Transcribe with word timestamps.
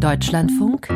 Deutschlandfunk 0.00 0.88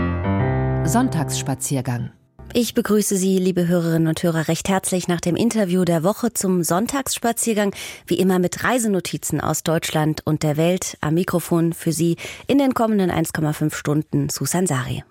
Sonntagsspaziergang 0.89 2.11
ich 2.57 2.73
begrüße 2.73 3.17
Sie, 3.17 3.39
liebe 3.39 3.67
Hörerinnen 3.67 4.07
und 4.07 4.23
Hörer, 4.23 4.47
recht 4.47 4.69
herzlich 4.69 5.09
nach 5.09 5.21
dem 5.21 5.35
Interview 5.35 5.85
der 5.85 6.05
Woche 6.05 6.33
zum 6.33 6.63
Sonntagsspaziergang, 6.63 7.75
wie 8.07 8.15
immer 8.15 8.39
mit 8.39 8.63
Reisenotizen 8.63 9.41
aus 9.41 9.65
Deutschland 9.65 10.25
und 10.25 10.45
der 10.45 10.57
Welt. 10.57 10.97
Am 11.01 11.15
Mikrofon 11.15 11.73
für 11.73 11.91
Sie 11.91 12.17
in 12.47 12.59
den 12.59 12.73
kommenden 12.73 13.11
1,5 13.11 13.75
Stunden 13.75 14.29
Susan 14.29 14.69
Sari. 14.69 15.03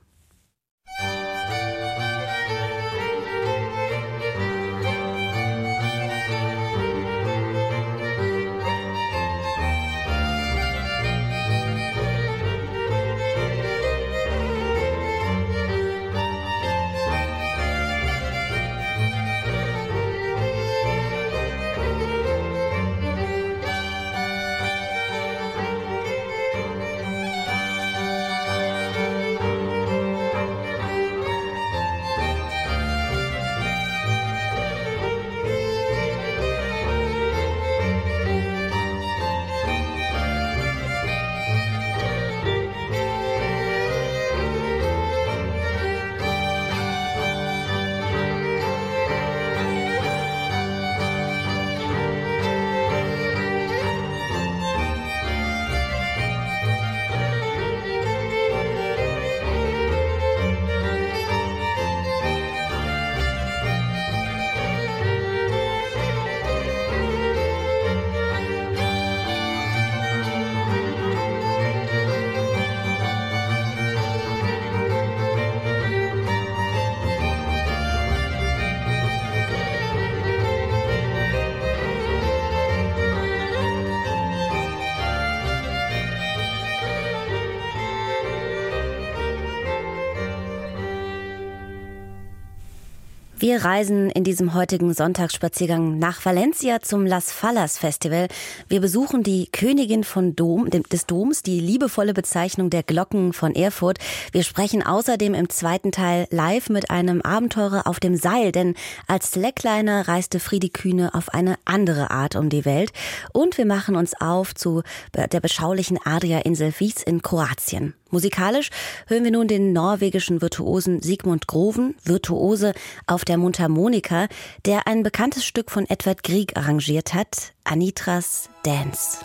Wir 93.43 93.65
reisen 93.65 94.09
in 94.09 94.23
diesem 94.23 94.53
heutigen 94.53 94.93
Sonntagsspaziergang 94.93 95.99
nach 95.99 96.23
Valencia 96.23 96.79
zum 96.79 97.05
Las 97.05 97.33
Fallas 97.33 97.77
Festival. 97.77 98.29
Wir 98.69 98.79
besuchen 98.79 99.21
die 99.21 99.49
Königin 99.51 100.05
von 100.05 100.33
Dom, 100.33 100.69
des 100.69 101.07
Doms, 101.07 101.43
die 101.43 101.59
liebevolle 101.59 102.13
Bezeichnung 102.13 102.69
der 102.69 102.83
Glocken 102.83 103.33
von 103.33 103.53
Erfurt. 103.53 103.97
Wir 104.31 104.43
sprechen 104.43 104.81
außerdem 104.81 105.33
im 105.33 105.49
zweiten 105.49 105.91
Teil 105.91 106.25
live 106.29 106.69
mit 106.69 106.89
einem 106.89 107.21
Abenteurer 107.21 107.85
auf 107.85 107.99
dem 107.99 108.15
Seil, 108.15 108.53
denn 108.53 108.75
als 109.07 109.31
Slackliner 109.31 110.07
reiste 110.07 110.39
Friedi 110.39 110.69
Kühne 110.69 111.13
auf 111.13 111.27
eine 111.27 111.55
andere 111.65 112.11
Art 112.11 112.37
um 112.37 112.47
die 112.47 112.63
Welt. 112.63 112.93
Und 113.33 113.57
wir 113.57 113.65
machen 113.65 113.97
uns 113.97 114.13
auf 114.21 114.55
zu 114.55 114.83
der 115.13 115.41
beschaulichen 115.41 115.99
Adria-Insel 116.01 116.71
Vis 116.79 117.03
in 117.03 117.21
Kroatien. 117.21 117.93
Musikalisch 118.13 118.69
hören 119.07 119.23
wir 119.23 119.31
nun 119.31 119.47
den 119.47 119.73
norwegischen 119.73 120.39
Virtuosen 120.39 121.01
Sigmund 121.01 121.47
Groven, 121.47 121.95
Virtuose 122.03 122.75
auf 123.07 123.25
der 123.25 123.32
Mundharmonika, 123.37 124.27
der 124.65 124.87
ein 124.87 125.03
bekanntes 125.03 125.45
Stück 125.45 125.71
von 125.71 125.89
Edward 125.89 126.23
Grieg 126.23 126.57
arrangiert 126.57 127.13
hat, 127.13 127.53
Anitras 127.63 128.49
Dance. 128.63 129.19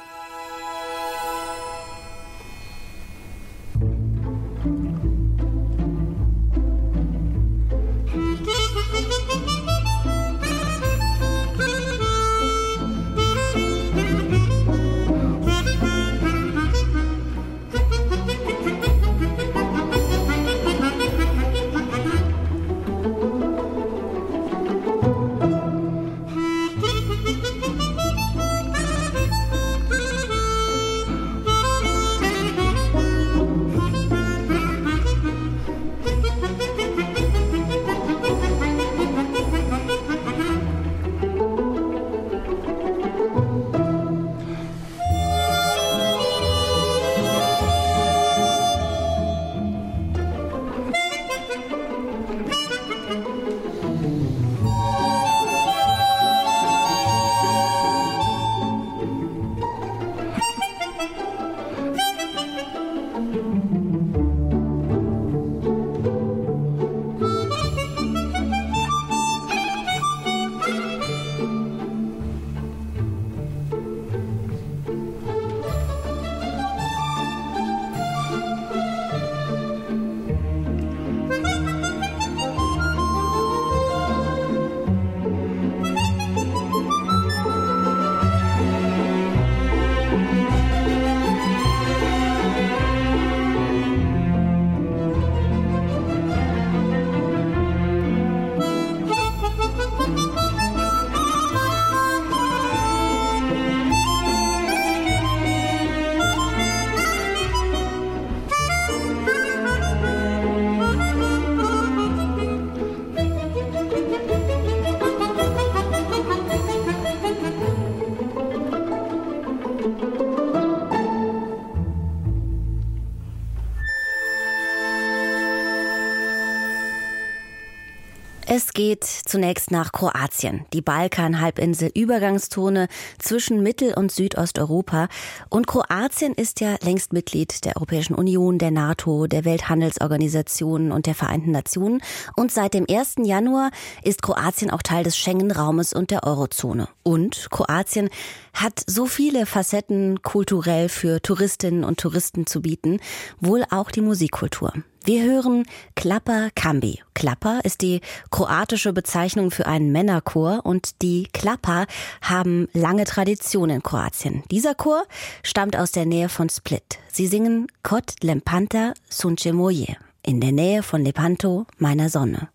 Geht 128.78 129.02
zunächst 129.02 129.72
nach 129.72 129.90
Kroatien, 129.90 130.64
die 130.72 130.82
Balkanhalbinsel 130.82 131.90
Übergangszone 131.92 132.86
zwischen 133.18 133.60
Mittel- 133.60 133.94
und 133.94 134.12
Südosteuropa. 134.12 135.08
Und 135.48 135.66
Kroatien 135.66 136.32
ist 136.32 136.60
ja 136.60 136.76
längst 136.84 137.12
Mitglied 137.12 137.64
der 137.64 137.76
Europäischen 137.76 138.14
Union, 138.14 138.58
der 138.58 138.70
NATO, 138.70 139.26
der 139.26 139.44
Welthandelsorganisation 139.44 140.92
und 140.92 141.06
der 141.06 141.16
Vereinten 141.16 141.50
Nationen. 141.50 142.00
Und 142.36 142.52
seit 142.52 142.72
dem 142.72 142.86
1. 142.88 143.16
Januar 143.24 143.72
ist 144.04 144.22
Kroatien 144.22 144.70
auch 144.70 144.82
Teil 144.82 145.02
des 145.02 145.16
Schengen-Raumes 145.16 145.92
und 145.92 146.12
der 146.12 146.22
Eurozone. 146.22 146.88
Und 147.02 147.48
Kroatien 147.50 148.10
hat 148.54 148.80
so 148.86 149.06
viele 149.06 149.46
Facetten 149.46 150.22
kulturell 150.22 150.88
für 150.88 151.20
Touristinnen 151.20 151.82
und 151.82 151.98
Touristen 151.98 152.46
zu 152.46 152.62
bieten, 152.62 153.00
wohl 153.40 153.64
auch 153.70 153.90
die 153.90 154.02
Musikkultur. 154.02 154.72
Wir 155.08 155.22
hören 155.22 155.64
Klapper 155.96 156.50
Kambi. 156.54 157.00
Klapper 157.14 157.60
ist 157.64 157.80
die 157.80 158.02
kroatische 158.30 158.92
Bezeichnung 158.92 159.50
für 159.50 159.64
einen 159.64 159.90
Männerchor 159.90 160.66
und 160.66 161.00
die 161.00 161.28
Klapper 161.32 161.86
haben 162.20 162.68
lange 162.74 163.04
Tradition 163.04 163.70
in 163.70 163.82
Kroatien. 163.82 164.42
Dieser 164.50 164.74
Chor 164.74 165.04
stammt 165.42 165.76
aus 165.76 165.92
der 165.92 166.04
Nähe 166.04 166.28
von 166.28 166.50
Split. 166.50 166.98
Sie 167.10 167.26
singen 167.26 167.68
Kot 167.82 168.22
Lempanta 168.22 168.92
Sunce 169.08 169.54
Moje 169.54 169.96
in 170.22 170.42
der 170.42 170.52
Nähe 170.52 170.82
von 170.82 171.02
Lepanto, 171.02 171.64
meiner 171.78 172.10
Sonne. 172.10 172.50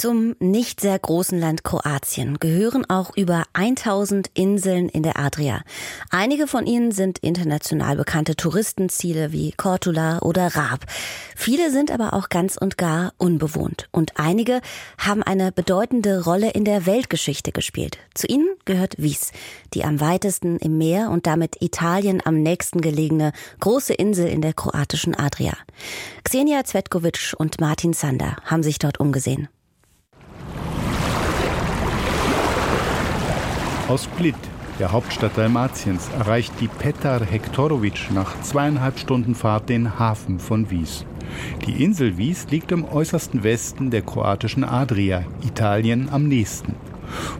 Zum 0.00 0.36
nicht 0.38 0.80
sehr 0.80 0.96
großen 0.96 1.40
Land 1.40 1.64
Kroatien 1.64 2.38
gehören 2.38 2.88
auch 2.88 3.16
über 3.16 3.42
1000 3.54 4.30
Inseln 4.32 4.88
in 4.88 5.02
der 5.02 5.18
Adria. 5.18 5.62
Einige 6.10 6.46
von 6.46 6.66
ihnen 6.66 6.92
sind 6.92 7.18
international 7.18 7.96
bekannte 7.96 8.36
Touristenziele 8.36 9.32
wie 9.32 9.50
Kortula 9.50 10.20
oder 10.20 10.54
Raab. 10.54 10.86
Viele 11.34 11.72
sind 11.72 11.90
aber 11.90 12.12
auch 12.12 12.28
ganz 12.28 12.56
und 12.56 12.78
gar 12.78 13.12
unbewohnt. 13.16 13.88
Und 13.90 14.20
einige 14.20 14.60
haben 14.98 15.24
eine 15.24 15.50
bedeutende 15.50 16.22
Rolle 16.22 16.50
in 16.50 16.64
der 16.64 16.86
Weltgeschichte 16.86 17.50
gespielt. 17.50 17.98
Zu 18.14 18.28
ihnen 18.28 18.46
gehört 18.66 18.94
Wies, 18.98 19.32
die 19.74 19.82
am 19.82 19.98
weitesten 19.98 20.58
im 20.58 20.78
Meer 20.78 21.10
und 21.10 21.26
damit 21.26 21.60
Italien 21.60 22.22
am 22.24 22.40
nächsten 22.40 22.80
gelegene 22.82 23.32
große 23.58 23.94
Insel 23.94 24.28
in 24.28 24.42
der 24.42 24.52
kroatischen 24.52 25.16
Adria. 25.16 25.54
Xenia 26.22 26.62
Zvetkovic 26.62 27.34
und 27.36 27.60
Martin 27.60 27.94
Sander 27.94 28.36
haben 28.44 28.62
sich 28.62 28.78
dort 28.78 29.00
umgesehen. 29.00 29.48
Aus 33.88 34.04
Split, 34.04 34.34
der 34.78 34.92
Hauptstadt 34.92 35.38
Dalmatiens, 35.38 36.10
erreicht 36.18 36.52
die 36.60 36.68
Petar 36.68 37.24
Hektorovic 37.24 38.10
nach 38.12 38.38
zweieinhalb 38.42 38.98
Stunden 38.98 39.34
Fahrt 39.34 39.70
den 39.70 39.98
Hafen 39.98 40.38
von 40.40 40.70
Wies. 40.70 41.06
Die 41.64 41.82
Insel 41.82 42.18
Wies 42.18 42.50
liegt 42.50 42.70
im 42.70 42.84
äußersten 42.84 43.44
Westen 43.44 43.90
der 43.90 44.02
kroatischen 44.02 44.62
Adria, 44.62 45.24
Italien 45.42 46.10
am 46.12 46.28
nächsten. 46.28 46.74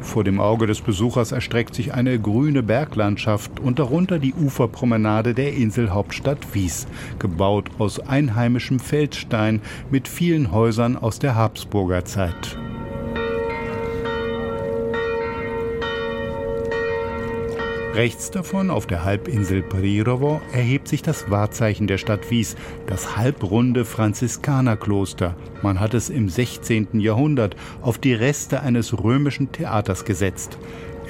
Vor 0.00 0.24
dem 0.24 0.40
Auge 0.40 0.66
des 0.66 0.80
Besuchers 0.80 1.32
erstreckt 1.32 1.74
sich 1.74 1.92
eine 1.92 2.18
grüne 2.18 2.62
Berglandschaft 2.62 3.60
und 3.60 3.78
darunter 3.78 4.18
die 4.18 4.32
Uferpromenade 4.32 5.34
der 5.34 5.52
Inselhauptstadt 5.52 6.54
Wies, 6.54 6.86
gebaut 7.18 7.68
aus 7.78 8.00
einheimischem 8.00 8.80
Feldstein 8.80 9.60
mit 9.90 10.08
vielen 10.08 10.50
Häusern 10.50 10.96
aus 10.96 11.18
der 11.18 11.34
Habsburger 11.34 12.06
Zeit. 12.06 12.56
Rechts 17.98 18.30
davon, 18.30 18.70
auf 18.70 18.86
der 18.86 19.02
Halbinsel 19.02 19.60
Prirovo, 19.60 20.40
erhebt 20.52 20.86
sich 20.86 21.02
das 21.02 21.32
Wahrzeichen 21.32 21.88
der 21.88 21.98
Stadt 21.98 22.30
Wies, 22.30 22.54
das 22.86 23.16
halbrunde 23.16 23.84
Franziskanerkloster. 23.84 25.34
Man 25.62 25.80
hat 25.80 25.94
es 25.94 26.08
im 26.08 26.28
16. 26.28 27.00
Jahrhundert 27.00 27.56
auf 27.82 27.98
die 27.98 28.14
Reste 28.14 28.62
eines 28.62 29.02
römischen 29.02 29.50
Theaters 29.50 30.04
gesetzt. 30.04 30.58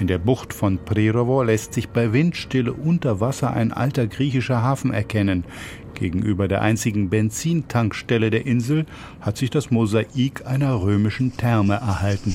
In 0.00 0.06
der 0.06 0.16
Bucht 0.16 0.54
von 0.54 0.78
Prirovo 0.78 1.42
lässt 1.42 1.74
sich 1.74 1.90
bei 1.90 2.14
Windstille 2.14 2.72
unter 2.72 3.20
Wasser 3.20 3.52
ein 3.52 3.70
alter 3.70 4.06
griechischer 4.06 4.62
Hafen 4.62 4.90
erkennen. 4.90 5.44
Gegenüber 5.92 6.48
der 6.48 6.62
einzigen 6.62 7.10
Benzintankstelle 7.10 8.30
der 8.30 8.46
Insel 8.46 8.86
hat 9.20 9.36
sich 9.36 9.50
das 9.50 9.70
Mosaik 9.70 10.46
einer 10.46 10.80
römischen 10.80 11.36
Therme 11.36 11.74
erhalten. 11.74 12.34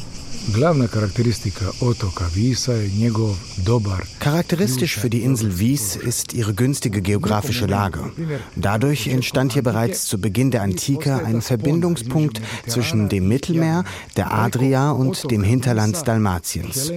Charakteristisch 4.19 4.97
für 4.97 5.09
die 5.09 5.23
Insel 5.23 5.57
Vis 5.57 5.95
ist 5.95 6.33
ihre 6.33 6.53
günstige 6.53 7.01
geografische 7.01 7.65
Lage. 7.65 8.11
Dadurch 8.57 9.07
entstand 9.07 9.53
hier 9.53 9.63
bereits 9.63 10.05
zu 10.05 10.19
Beginn 10.19 10.51
der 10.51 10.61
Antike 10.61 11.23
ein 11.25 11.41
Verbindungspunkt 11.41 12.41
zwischen 12.67 13.07
dem 13.07 13.29
Mittelmeer, 13.29 13.85
der 14.17 14.33
Adria 14.33 14.91
und 14.91 15.31
dem 15.31 15.43
Hinterland 15.43 16.05
Dalmatiens. 16.05 16.91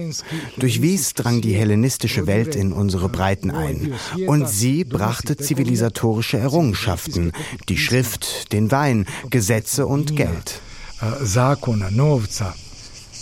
Durch 0.57 0.81
Vis 0.81 1.13
drang 1.13 1.39
die 1.39 1.53
hellenistische 1.53 2.27
Welt 2.27 2.53
in 2.53 2.73
unsere 2.73 3.07
Breiten 3.07 3.49
ein 3.49 3.93
und 4.27 4.49
sie 4.49 4.83
brachte 4.83 5.37
zivilisatorische 5.37 6.37
Errungenschaften, 6.37 7.31
die 7.69 7.77
Schrift, 7.77 8.51
den 8.51 8.71
Wein, 8.71 9.05
Gesetze 9.29 9.87
und 9.87 10.17
Geld. 10.17 10.59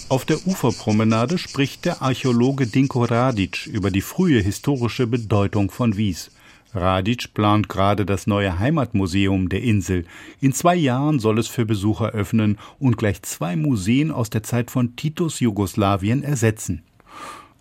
Auf 0.07 0.23
der 0.23 0.45
Uferpromenade 0.45 1.39
spricht 1.39 1.83
der 1.83 2.03
Archäologe 2.03 2.67
Dinko 2.67 3.05
Radic 3.05 3.65
über 3.65 3.89
die 3.89 4.01
frühe 4.01 4.39
historische 4.39 5.07
Bedeutung 5.07 5.71
von 5.71 5.97
Wies. 5.97 6.29
Radic 6.75 7.33
plant 7.33 7.69
gerade 7.69 8.05
das 8.05 8.27
neue 8.27 8.59
Heimatmuseum 8.59 9.49
der 9.49 9.63
Insel. 9.63 10.05
In 10.41 10.53
zwei 10.53 10.75
Jahren 10.75 11.17
soll 11.17 11.39
es 11.39 11.47
für 11.47 11.65
Besucher 11.65 12.11
öffnen 12.11 12.59
und 12.77 12.97
gleich 12.97 13.23
zwei 13.23 13.55
Museen 13.55 14.11
aus 14.11 14.29
der 14.29 14.43
Zeit 14.43 14.69
von 14.69 14.95
Titus 14.95 15.39
Jugoslawien 15.39 16.21
ersetzen. 16.21 16.83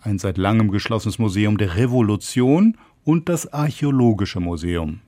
Ein 0.01 0.19
seit 0.19 0.37
langem 0.37 0.69
geschlossenes 0.69 1.17
Museum 1.17 1.57
der 1.57 1.77
Revolution 1.77 2.77
und 3.03 3.27
das 3.27 3.51
Archäologische 3.53 4.39
Museum. 4.39 4.99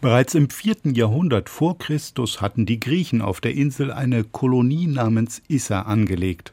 Bereits 0.00 0.36
im 0.36 0.48
vierten 0.48 0.94
Jahrhundert 0.94 1.48
vor 1.48 1.76
Christus 1.76 2.40
hatten 2.40 2.66
die 2.66 2.78
Griechen 2.78 3.20
auf 3.20 3.40
der 3.40 3.54
Insel 3.54 3.90
eine 3.90 4.22
Kolonie 4.22 4.86
namens 4.86 5.42
Issa 5.48 5.82
angelegt. 5.82 6.52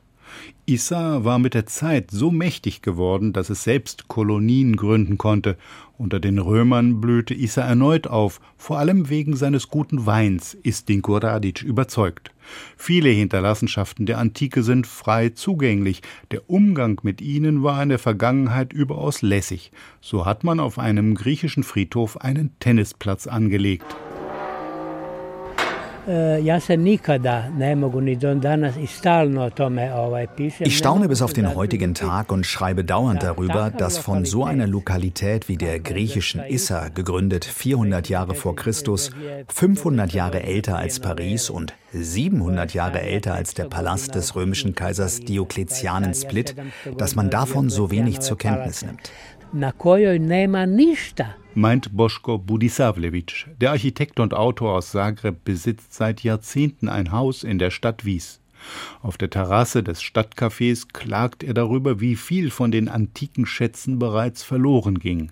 Issa 0.66 1.24
war 1.26 1.38
mit 1.38 1.54
der 1.54 1.68
Zeit 1.68 2.10
so 2.10 2.32
mächtig 2.32 2.82
geworden, 2.82 3.34
dass 3.34 3.52
es 3.52 3.64
selbst 3.64 4.08
Kolonien 4.08 4.76
gründen 4.76 5.20
konnte. 5.20 5.58
Unter 6.00 6.20
den 6.20 6.40
Römern 6.40 7.00
blühte 7.00 7.36
Issa 7.36 7.62
erneut 7.62 8.08
auf, 8.08 8.42
vor 8.58 8.80
allem 8.80 9.10
wegen 9.10 9.36
seines 9.36 9.68
guten 9.68 10.08
Weins, 10.08 10.56
ist 10.56 10.90
Dinko 10.90 11.18
Radic 11.18 11.62
überzeugt. 11.62 12.32
Viele 12.78 13.10
Hinterlassenschaften 13.10 14.06
der 14.06 14.18
Antike 14.18 14.64
sind 14.64 14.88
frei 14.88 15.30
zugänglich. 15.30 16.02
Der 16.32 16.50
Umgang 16.50 17.00
mit 17.04 17.22
ihnen 17.22 17.64
war 17.64 17.82
in 17.82 17.90
der 17.90 18.00
Vergangenheit 18.00 18.74
überaus 18.74 19.22
lässig. 19.22 19.72
So 20.02 20.26
hat 20.26 20.44
man 20.44 20.60
auf 20.60 20.80
einem 20.80 21.16
griechischen 21.16 21.64
Friedhof 21.64 22.18
einen 22.18 22.58
Tennisplatz 22.60 23.28
angelegt. 23.28 23.96
Äh, 26.08 26.40
ich 30.60 30.78
staune 30.78 31.08
bis 31.08 31.22
auf 31.22 31.34
den 31.34 31.56
heutigen 31.56 31.94
Tag 31.94 32.32
und 32.32 32.46
schreibe 32.46 32.84
dauernd 32.84 33.24
darüber, 33.24 33.72
dass 33.72 33.98
von 33.98 34.26
so 34.26 34.44
einer 34.44 34.68
Lokalität 34.68 35.50
wie 35.50 35.58
der 35.58 35.80
griechischen 35.80 36.42
Issa, 36.42 36.90
gegründet 36.90 37.46
400 37.46 38.10
Jahre 38.10 38.36
vor 38.36 38.56
Christus, 38.56 39.12
500 39.48 40.14
Jahre 40.14 40.44
älter 40.44 40.78
als 40.78 41.00
Paris 41.00 41.50
und 41.50 41.74
700 41.92 42.74
Jahre 42.74 43.02
älter 43.02 43.34
als 43.34 43.54
der 43.54 43.66
Palast 43.66 44.16
des 44.16 44.36
römischen 44.36 44.76
Kaisers 44.76 45.22
Diokletianen 45.22 46.14
Split, 46.14 46.56
dass 46.98 47.16
man 47.16 47.30
davon 47.30 47.70
so 47.70 47.90
wenig 47.90 48.20
zur 48.20 48.38
Kenntnis 48.38 48.84
nimmt. 48.84 49.12
Na 49.54 49.72
kojoj 49.72 50.20
nema 50.20 50.66
ništa. 50.66 51.45
Meint 51.58 51.96
Boschko 51.96 52.38
Budisavljevic. 52.38 53.48
Der 53.62 53.72
Architekt 53.72 54.20
und 54.20 54.34
Autor 54.34 54.74
aus 54.74 54.92
Zagreb 54.92 55.46
besitzt 55.46 55.94
seit 55.94 56.22
Jahrzehnten 56.22 56.90
ein 56.90 57.14
Haus 57.14 57.46
in 57.46 57.60
der 57.60 57.72
Stadt 57.72 58.04
Wies. 58.04 58.42
Auf 59.02 59.18
der 59.18 59.30
Terrasse 59.30 59.84
des 59.84 60.02
Stadtcafés 60.02 60.88
klagt 60.92 61.44
er 61.44 61.54
darüber, 61.54 62.00
wie 62.00 62.16
viel 62.16 62.50
von 62.50 62.72
den 62.72 62.90
antiken 62.90 63.46
Schätzen 63.46 64.00
bereits 64.00 64.44
verloren 64.44 65.00
ging. 65.00 65.32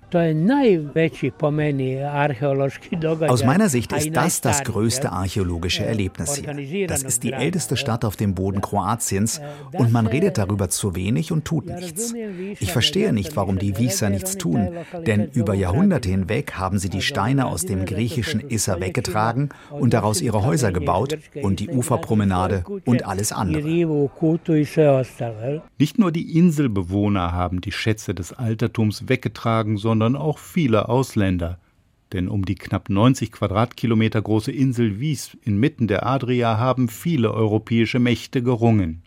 Aus 3.27 3.43
meiner 3.43 3.69
Sicht 3.69 3.91
ist 3.93 4.15
das 4.15 4.41
das 4.41 4.63
größte 4.63 5.11
archäologische 5.11 5.85
Erlebnis 5.85 6.35
hier. 6.35 6.87
Das 6.87 7.03
ist 7.03 7.23
die 7.23 7.31
älteste 7.33 7.77
Stadt 7.77 8.05
auf 8.05 8.15
dem 8.15 8.35
Boden 8.35 8.61
Kroatiens 8.61 9.41
und 9.71 9.91
man 9.91 10.07
redet 10.07 10.37
darüber 10.37 10.69
zu 10.69 10.95
wenig 10.95 11.31
und 11.31 11.45
tut 11.45 11.65
nichts. 11.65 12.13
Ich 12.59 12.71
verstehe 12.71 13.13
nicht, 13.13 13.35
warum 13.35 13.57
die 13.57 13.77
Wieser 13.77 14.09
nichts 14.09 14.37
tun, 14.37 14.69
denn 15.05 15.29
über 15.33 15.53
Jahrhunderte 15.53 16.09
hinweg 16.09 16.53
haben 16.53 16.77
sie 16.79 16.89
die 16.89 17.01
Steine 17.01 17.47
aus 17.47 17.65
dem 17.65 17.85
griechischen 17.85 18.41
Isser 18.49 18.79
weggetragen 18.79 19.49
und 19.69 19.93
daraus 19.93 20.21
ihre 20.21 20.43
Häuser 20.43 20.71
gebaut 20.71 21.17
und 21.41 21.59
die 21.59 21.69
Uferpromenade 21.69 22.63
und 22.85 23.05
alles 23.05 23.22
alles 23.31 23.31
andere. 23.31 23.69
Nicht 25.77 25.99
nur 25.99 26.11
die 26.11 26.37
Inselbewohner 26.37 27.31
haben 27.31 27.61
die 27.61 27.71
Schätze 27.71 28.13
des 28.13 28.33
Altertums 28.33 29.07
weggetragen, 29.07 29.77
sondern 29.77 30.15
auch 30.15 30.37
viele 30.37 30.89
Ausländer. 30.89 31.59
Denn 32.11 32.27
um 32.27 32.45
die 32.45 32.55
knapp 32.55 32.89
90 32.89 33.31
Quadratkilometer 33.31 34.21
große 34.21 34.51
Insel 34.51 34.99
Wies 34.99 35.35
inmitten 35.43 35.87
der 35.87 36.05
Adria 36.05 36.59
haben 36.59 36.87
viele 36.87 37.33
europäische 37.33 37.97
Mächte 37.97 38.43
gerungen. 38.43 39.01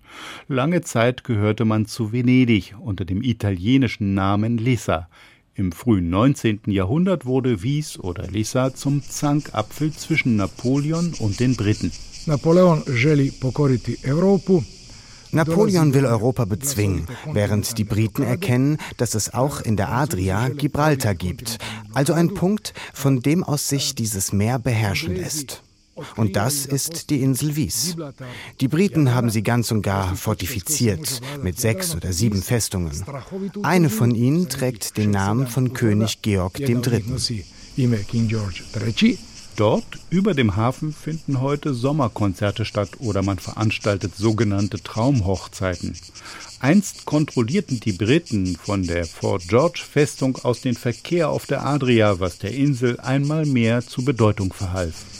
Lange 0.48 0.80
Zeit 0.80 1.22
gehörte 1.22 1.64
man 1.64 1.86
zu 1.86 2.12
Venedig 2.12 2.74
unter 2.80 3.04
dem 3.04 3.22
italienischen 3.22 4.14
Namen 4.14 4.58
Lissa. 4.58 5.08
Im 5.54 5.72
frühen 5.72 6.10
19. 6.10 6.62
Jahrhundert 6.66 7.26
wurde 7.26 7.62
Wies 7.62 7.98
oder 7.98 8.26
Lissa 8.26 8.74
zum 8.74 9.02
Zankapfel 9.02 9.92
zwischen 9.92 10.36
Napoleon 10.36 11.14
und 11.20 11.38
den 11.38 11.54
Briten. 11.56 11.92
Napoleon 12.26 12.82
Napoleon 15.30 15.94
will 15.94 16.06
Europa 16.06 16.44
bezwingen, 16.44 17.06
während 17.32 17.78
die 17.78 17.84
Briten 17.84 18.22
erkennen, 18.22 18.78
dass 18.96 19.14
es 19.14 19.32
auch 19.32 19.60
in 19.60 19.76
der 19.76 19.92
Adria 19.92 20.48
Gibraltar 20.48 21.14
gibt, 21.14 21.58
also 21.94 22.14
ein 22.14 22.34
Punkt, 22.34 22.74
von 22.92 23.20
dem 23.20 23.44
aus 23.44 23.68
sich 23.68 23.94
dieses 23.94 24.32
Meer 24.32 24.58
beherrschen 24.58 25.14
lässt. 25.14 25.62
Und 26.16 26.34
das 26.36 26.66
ist 26.66 27.10
die 27.10 27.22
Insel 27.22 27.54
Wies. 27.54 27.96
Die 28.60 28.68
Briten 28.68 29.14
haben 29.14 29.30
sie 29.30 29.42
ganz 29.42 29.70
und 29.70 29.82
gar 29.82 30.16
fortifiziert 30.16 31.20
mit 31.42 31.60
sechs 31.60 31.94
oder 31.94 32.12
sieben 32.12 32.42
Festungen. 32.42 33.04
Eine 33.62 33.88
von 33.88 34.14
ihnen 34.14 34.48
trägt 34.48 34.96
den 34.96 35.12
Namen 35.12 35.46
von 35.46 35.72
König 35.74 36.22
Georg 36.22 36.58
III. 36.58 37.04
Dort 39.56 39.98
über 40.10 40.34
dem 40.34 40.56
Hafen 40.56 40.92
finden 40.92 41.40
heute 41.40 41.72
Sommerkonzerte 41.72 42.66
statt 42.66 42.90
oder 42.98 43.22
man 43.22 43.38
veranstaltet 43.38 44.14
sogenannte 44.14 44.82
Traumhochzeiten. 44.82 45.96
Einst 46.60 47.06
kontrollierten 47.06 47.80
die 47.80 47.92
Briten 47.92 48.56
von 48.56 48.86
der 48.86 49.06
Fort 49.06 49.44
George 49.48 49.82
Festung 49.90 50.36
aus 50.42 50.60
den 50.60 50.74
Verkehr 50.74 51.30
auf 51.30 51.46
der 51.46 51.64
Adria, 51.64 52.20
was 52.20 52.38
der 52.38 52.52
Insel 52.52 53.00
einmal 53.00 53.46
mehr 53.46 53.86
zu 53.86 54.04
Bedeutung 54.04 54.52
verhalf. 54.52 55.15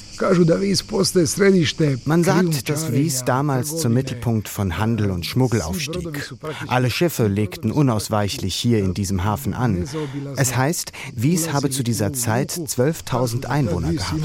Man 2.04 2.24
sagt, 2.24 2.68
dass 2.68 2.92
Wies 2.92 3.24
damals 3.24 3.76
zum 3.76 3.92
Mittelpunkt 3.92 4.48
von 4.48 4.78
Handel 4.78 5.10
und 5.10 5.26
Schmuggel 5.26 5.62
aufstieg. 5.62 6.34
Alle 6.66 6.90
Schiffe 6.90 7.26
legten 7.26 7.70
unausweichlich 7.70 8.54
hier 8.54 8.78
in 8.78 8.94
diesem 8.94 9.24
Hafen 9.24 9.54
an. 9.54 9.88
Es 10.36 10.56
heißt, 10.56 10.92
Wies 11.14 11.52
habe 11.52 11.70
zu 11.70 11.82
dieser 11.82 12.12
Zeit 12.12 12.52
12.000 12.52 13.46
Einwohner 13.46 13.92
gehabt. 13.92 14.22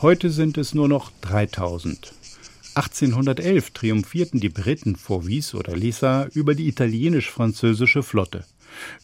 Heute 0.00 0.30
sind 0.30 0.58
es 0.58 0.74
nur 0.74 0.88
noch 0.88 1.12
3000. 1.20 2.12
1811 2.74 3.70
triumphierten 3.72 4.40
die 4.40 4.48
Briten 4.48 4.96
vor 4.96 5.26
Wies 5.26 5.54
oder 5.54 5.76
Lissa 5.76 6.26
über 6.32 6.54
die 6.54 6.68
italienisch-französische 6.68 8.02
Flotte. 8.02 8.44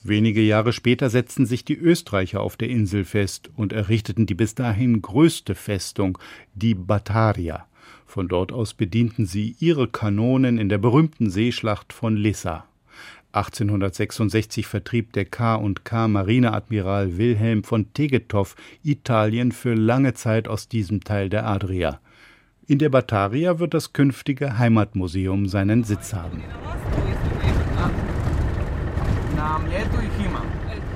Wenige 0.02 0.40
Jahre 0.40 0.72
später 0.72 1.10
setzten 1.10 1.46
sich 1.46 1.64
die 1.64 1.76
Österreicher 1.76 2.40
auf 2.40 2.56
der 2.56 2.68
Insel 2.68 3.04
fest 3.04 3.50
und 3.56 3.72
errichteten 3.72 4.26
die 4.26 4.34
bis 4.34 4.54
dahin 4.54 5.02
größte 5.02 5.54
Festung, 5.54 6.18
die 6.54 6.74
Bataria. 6.74 7.66
Von 8.06 8.28
dort 8.28 8.52
aus 8.52 8.74
bedienten 8.74 9.26
sie 9.26 9.56
ihre 9.60 9.88
Kanonen 9.88 10.58
in 10.58 10.68
der 10.68 10.78
berühmten 10.78 11.30
Seeschlacht 11.30 11.92
von 11.92 12.16
Lissa. 12.16 12.64
1866 13.32 14.66
vertrieb 14.66 15.12
der 15.12 15.26
K&K 15.26 16.08
Marineadmiral 16.08 17.18
Wilhelm 17.18 17.62
von 17.62 17.92
Tegethoff 17.92 18.56
Italien 18.82 19.52
für 19.52 19.74
lange 19.74 20.14
Zeit 20.14 20.48
aus 20.48 20.68
diesem 20.68 21.04
Teil 21.04 21.28
der 21.28 21.46
Adria. 21.46 22.00
In 22.66 22.78
der 22.78 22.88
Bataria 22.88 23.58
wird 23.58 23.74
das 23.74 23.92
künftige 23.92 24.58
Heimatmuseum 24.58 25.46
seinen 25.46 25.84
Sitz 25.84 26.14
haben. 26.14 26.42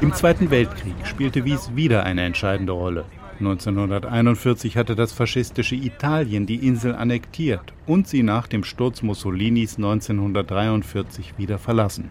Im 0.00 0.12
Zweiten 0.12 0.50
Weltkrieg 0.50 0.94
spielte 1.04 1.44
Wies 1.44 1.76
wieder 1.76 2.04
eine 2.04 2.24
entscheidende 2.24 2.72
Rolle. 2.72 3.04
1941 3.38 4.76
hatte 4.76 4.96
das 4.96 5.12
faschistische 5.12 5.76
Italien 5.76 6.46
die 6.46 6.66
Insel 6.66 6.94
annektiert 6.94 7.72
und 7.86 8.08
sie 8.08 8.22
nach 8.22 8.48
dem 8.48 8.64
Sturz 8.64 9.02
Mussolinis 9.02 9.76
1943 9.76 11.34
wieder 11.38 11.58
verlassen. 11.58 12.10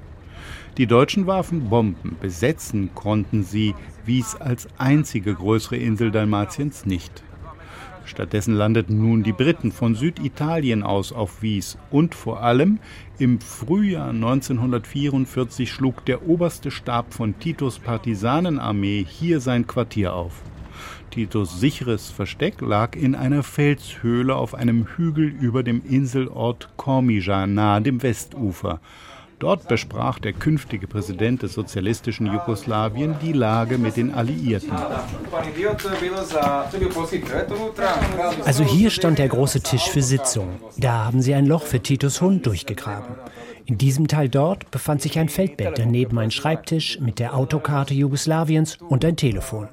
Die 0.78 0.88
Deutschen 0.88 1.28
warfen 1.28 1.70
Bomben, 1.70 2.16
besetzen 2.22 2.92
konnten 2.96 3.44
sie 3.44 3.76
Wies 4.06 4.36
als 4.36 4.68
einzige 4.78 5.36
größere 5.36 5.78
Insel 5.78 6.12
Dalmatiens 6.12 6.86
nicht. 6.86 7.24
Stattdessen 8.06 8.56
landeten 8.56 8.98
nun 8.98 9.24
die 9.24 9.34
Briten 9.34 9.72
von 9.72 9.96
Süditalien 9.96 10.84
aus 10.84 11.14
auf 11.14 11.42
Wies 11.42 11.78
und 11.92 12.16
vor 12.16 12.42
allem 12.42 12.80
im 13.22 13.40
Frühjahr 13.40 14.10
1944 14.10 15.72
schlug 15.72 16.04
der 16.06 16.28
oberste 16.28 16.72
Stab 16.72 17.14
von 17.14 17.38
Titos 17.38 17.78
Partisanenarmee 17.78 19.06
hier 19.08 19.40
sein 19.40 19.68
Quartier 19.68 20.16
auf. 20.16 20.42
Titos 21.12 21.60
sicheres 21.60 22.10
Versteck 22.10 22.62
lag 22.62 22.96
in 22.96 23.14
einer 23.14 23.44
Felshöhle 23.44 24.36
auf 24.36 24.56
einem 24.56 24.88
Hügel 24.88 25.26
über 25.28 25.62
dem 25.62 25.84
Inselort 25.88 26.70
Kormija 26.78 27.46
nahe 27.46 27.84
dem 27.84 28.02
Westufer. 28.02 28.80
Dort 29.42 29.68
besprach 29.68 30.20
der 30.20 30.34
künftige 30.34 30.86
Präsident 30.86 31.42
des 31.42 31.54
sozialistischen 31.54 32.28
Jugoslawien 32.28 33.16
die 33.24 33.34
Lage 33.34 33.80
mit 33.80 33.98
den 33.98 34.14
Alliierten. 34.14 34.72
Also 38.46 38.64
hier 38.64 38.92
stand 38.92 39.18
der 39.18 39.30
große 39.30 39.62
Tisch 39.62 39.90
für 39.90 40.04
Sitzungen. 40.04 40.60
Da 40.78 41.06
haben 41.06 41.24
sie 41.24 41.34
ein 41.34 41.48
Loch 41.48 41.64
für 41.64 41.80
Titos 41.80 42.22
Hund 42.22 42.46
durchgegraben. 42.46 43.16
In 43.66 43.80
diesem 43.80 44.08
Teil 44.08 44.30
dort 44.30 44.70
befand 44.70 45.02
sich 45.02 45.18
ein 45.18 45.28
Feldbett, 45.28 45.80
daneben 45.80 46.20
ein 46.20 46.30
Schreibtisch 46.30 47.00
mit 47.00 47.18
der 47.18 47.36
Autokarte 47.36 47.96
Jugoslawiens 47.96 48.78
und 48.90 49.04
ein 49.04 49.18
Telefon. 49.18 49.70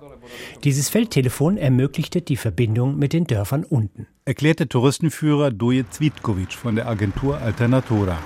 Dieses 0.64 0.88
Feldtelefon 0.88 1.58
ermöglichte 1.58 2.22
die 2.22 2.37
Verbindung 2.37 2.98
mit 2.98 3.12
den 3.12 3.26
Dörfern 3.26 3.64
unten. 3.64 4.06
Erklärte 4.25 4.66
Touristenführer 4.66 5.50
Doje 5.50 5.84
Zvitkovic 5.90 6.54
von 6.54 6.75
der 6.75 6.88
Agentur 6.88 7.37
Alternatora. 7.38 8.16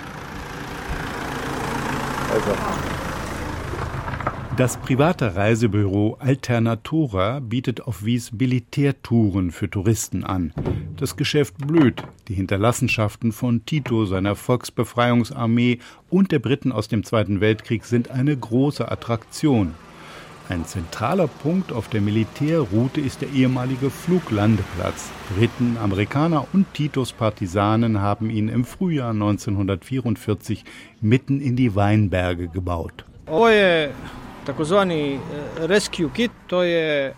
Das 4.57 4.77
private 4.77 5.35
Reisebüro 5.35 6.19
Alternatura 6.19 7.41
bietet 7.41 7.81
auf 7.81 8.05
Wies 8.05 8.33
Militärtouren 8.33 9.51
für 9.51 9.71
Touristen 9.71 10.25
an. 10.25 10.53
Das 10.97 11.17
Geschäft 11.17 11.57
blüht. 11.59 12.03
Die 12.29 12.35
Hinterlassenschaften 12.35 13.33
von 13.33 13.65
Tito, 13.65 14.05
seiner 14.05 14.37
Volksbefreiungsarmee 14.37 15.79
und 16.11 16.33
der 16.33 16.39
Briten 16.39 16.71
aus 16.71 16.89
dem 16.89 17.03
Zweiten 17.03 17.41
Weltkrieg 17.41 17.85
sind 17.85 18.11
eine 18.11 18.37
große 18.37 18.91
Attraktion. 18.91 19.75
Ein 20.49 20.65
zentraler 20.67 21.29
Punkt 21.29 21.73
auf 21.73 21.89
der 21.89 22.01
Militärroute 22.01 23.01
ist 23.01 23.23
der 23.23 23.31
ehemalige 23.31 23.91
Fluglandeplatz. 23.91 25.11
Briten, 25.35 25.77
Amerikaner 25.81 26.47
und 26.53 26.75
Titos 26.75 27.13
Partisanen 27.13 28.01
haben 28.01 28.29
ihn 28.29 28.49
im 28.49 28.65
Frühjahr 28.65 29.11
1944 29.11 30.65
mitten 31.01 31.41
in 31.41 31.57
die 31.57 31.75
Weinberge 31.75 32.49
gebaut. 32.49 33.05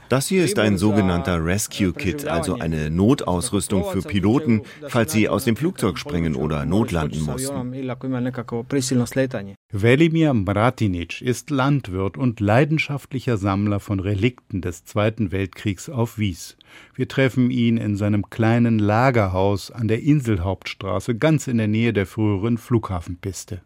Das 0.08 0.28
hier 0.28 0.44
ist 0.44 0.58
ein 0.58 0.76
sogenannter 0.76 1.44
Rescue 1.44 1.92
Kit, 1.92 2.26
also 2.26 2.58
eine 2.58 2.90
Notausrüstung 2.90 3.84
für 3.90 4.02
Piloten, 4.02 4.62
falls 4.88 5.12
sie 5.12 5.28
aus 5.28 5.44
dem 5.44 5.56
Flugzeug 5.56 5.98
springen 5.98 6.36
oder 6.36 6.66
notlanden 6.66 7.22
mussten. 7.22 7.72
Velimir 9.72 10.34
Mratinic 10.34 11.22
ist 11.22 11.50
Landwirt 11.50 12.16
und 12.16 12.40
leidenschaftlicher 12.40 13.38
Sammler 13.38 13.80
von 13.80 14.00
Relikten 14.00 14.60
des 14.60 14.84
Zweiten 14.84 15.32
Weltkriegs 15.32 15.88
auf 15.88 16.18
Wies. 16.18 16.56
Wir 16.94 17.08
treffen 17.08 17.50
ihn 17.50 17.76
in 17.76 17.96
seinem 17.96 18.30
kleinen 18.30 18.78
Lagerhaus 18.78 19.70
an 19.70 19.88
der 19.88 20.02
Inselhauptstraße, 20.02 21.14
ganz 21.16 21.46
in 21.46 21.58
der 21.58 21.68
Nähe 21.68 21.92
der 21.92 22.06
früheren 22.06 22.58
Flughafenpiste. 22.58 23.62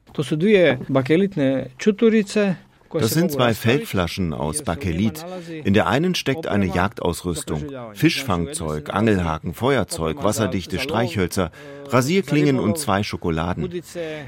Das 2.93 3.11
sind 3.11 3.31
zwei 3.33 3.55
Feldflaschen 3.55 4.33
aus 4.33 4.63
Bakelit. 4.63 5.25
In 5.65 5.75
der 5.75 5.87
einen 5.87 6.15
steckt 6.15 6.47
eine 6.47 6.67
Jagdausrüstung, 6.67 7.65
Fischfangzeug, 7.95 8.93
Angelhaken, 8.95 9.55
Feuerzeug, 9.55 10.23
wasserdichte 10.23 10.79
Streichhölzer, 10.79 11.51
Rasierklingen 11.89 12.59
und 12.59 12.79
zwei 12.79 13.03
Schokoladen. 13.03 13.83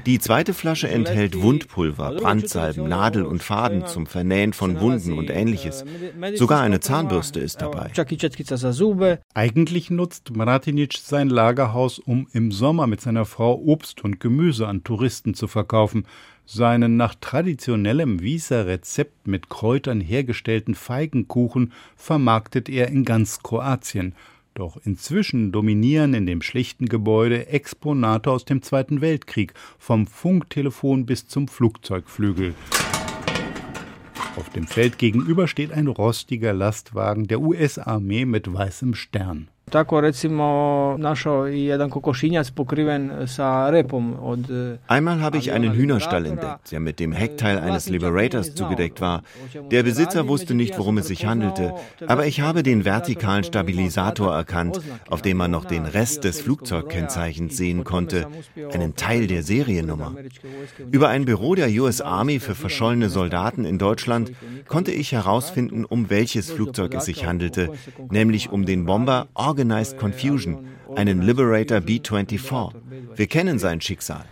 Die 0.05 0.19
zweite 0.19 0.53
Flasche 0.53 0.89
enthält 0.89 1.41
Wundpulver, 1.41 2.13
Brandsalben, 2.13 2.87
Nadel 2.87 3.23
und 3.23 3.43
Faden 3.43 3.87
zum 3.87 4.05
Vernähen 4.05 4.53
von 4.53 4.79
Wunden 4.79 5.17
und 5.17 5.29
ähnliches. 5.29 5.85
Sogar 6.35 6.61
eine 6.61 6.79
Zahnbürste 6.79 7.39
ist 7.39 7.61
dabei. 7.61 7.91
Eigentlich 9.33 9.89
nutzt 9.89 10.35
Mratinic 10.35 10.97
sein 10.97 11.29
Lagerhaus, 11.29 11.99
um 11.99 12.27
im 12.33 12.51
Sommer 12.51 12.87
mit 12.87 13.01
seiner 13.01 13.25
Frau 13.25 13.55
Obst 13.55 14.03
und 14.03 14.19
Gemüse 14.19 14.67
an 14.67 14.83
Touristen 14.83 15.33
zu 15.33 15.47
verkaufen. 15.47 16.05
Seinen 16.45 16.97
nach 16.97 17.15
traditionellem 17.15 18.21
Wieser 18.21 18.67
Rezept 18.67 19.27
mit 19.27 19.49
Kräutern 19.49 20.01
hergestellten 20.01 20.75
Feigenkuchen 20.75 21.71
vermarktet 21.95 22.67
er 22.67 22.89
in 22.89 23.05
ganz 23.05 23.41
Kroatien. 23.41 24.15
Doch 24.53 24.77
inzwischen 24.83 25.51
dominieren 25.51 26.13
in 26.13 26.25
dem 26.25 26.41
schlichten 26.41 26.87
Gebäude 26.87 27.47
Exponate 27.47 28.29
aus 28.29 28.43
dem 28.43 28.61
Zweiten 28.61 28.99
Weltkrieg, 28.99 29.53
vom 29.79 30.07
Funktelefon 30.07 31.05
bis 31.05 31.27
zum 31.27 31.47
Flugzeugflügel. 31.47 32.53
Auf 34.35 34.49
dem 34.49 34.67
Feld 34.67 34.97
gegenüber 34.97 35.47
steht 35.47 35.71
ein 35.71 35.87
rostiger 35.87 36.53
Lastwagen 36.53 37.27
der 37.27 37.41
US-Armee 37.41 38.25
mit 38.25 38.51
weißem 38.51 38.95
Stern. 38.95 39.50
Tako 39.69 40.01
recimo 40.01 40.45
našao 40.99 41.47
i 41.47 41.63
jedan 41.63 41.89
kokošinjac 41.89 42.51
pokriven 42.51 43.27
sa 43.27 43.69
repom 43.69 44.15
od 44.21 44.39
Einmal 44.89 45.19
habe 45.19 45.37
ich 45.37 45.51
einen 45.51 45.73
Hühnerstall 45.73 46.25
entdeckt, 46.25 46.71
der 46.71 46.79
mit 46.79 46.99
dem 46.99 47.11
Heckteil 47.11 47.57
eines 47.57 47.89
Liberators 47.89 48.55
zugedeckt 48.55 49.01
war. 49.01 49.21
Der 49.71 49.83
Besitzer 49.83 50.27
wusste 50.27 50.55
nicht, 50.55 50.77
worum 50.77 50.97
es 50.97 51.07
sich 51.07 51.25
handelte, 51.25 51.73
aber 52.07 52.25
ich 52.25 52.41
habe 52.41 52.63
den 52.63 52.83
vertikalen 52.85 53.43
Stabilisator 53.43 54.35
erkannt, 54.35 54.81
auf 55.09 55.21
dem 55.21 55.37
man 55.37 55.51
noch 55.51 55.65
den 55.65 55.85
Rest 55.85 56.23
des 56.23 56.41
Flugzeugkennzeichens 56.41 57.55
sehen 57.57 57.83
konnte, 57.83 58.27
einen 58.73 58.95
Teil 58.95 59.27
der 59.27 59.43
Seriennummer. 59.43 60.15
Über 60.91 61.07
ein 61.09 61.25
Büro 61.25 61.55
der 61.55 61.69
US 61.81 62.01
Army 62.01 62.39
für 62.39 62.55
verschollene 62.55 63.09
Soldaten 63.09 63.63
in 63.63 63.77
Deutschland 63.77 64.33
konnte 64.67 64.91
ich 64.91 65.13
herausfinden, 65.13 65.85
um 65.85 66.09
welches 66.09 66.51
Flugzeug 66.51 66.93
es 66.93 67.05
sich 67.05 67.25
handelte, 67.25 67.69
nämlich 68.09 68.51
um 68.51 68.65
den 68.65 68.85
Bomber 68.85 69.27
Organized 69.51 69.97
Confusion, 69.97 70.59
einen 70.95 71.21
Liberator 71.21 71.81
B-24. 71.81 72.71
Wir 73.17 73.27
kennen 73.27 73.59
sein 73.59 73.81
Schicksal. 73.81 74.23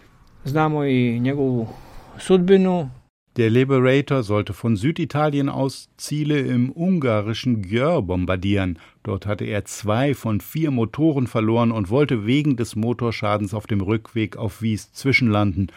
Der 3.36 3.50
Liberator 3.50 4.24
sollte 4.24 4.54
von 4.54 4.78
Süditalien 4.78 5.50
aus 5.50 5.90
Ziele 5.98 6.40
im 6.40 6.72
ungarischen 6.72 7.62
Győr 7.62 8.02
bombardieren. 8.02 8.80
Dort 9.04 9.26
hatte 9.26 9.44
er 9.44 9.66
zwei 9.66 10.14
von 10.14 10.40
vier 10.40 10.72
Motoren 10.72 11.28
verloren 11.28 11.74
und 11.74 11.90
wollte 11.90 12.26
wegen 12.26 12.56
des 12.56 12.78
Motorschadens 12.78 13.54
auf 13.54 13.68
dem 13.68 13.82
Rückweg 13.82 14.38
auf 14.38 14.62
Wies 14.62 14.94
zwischenlanden. 14.94 15.70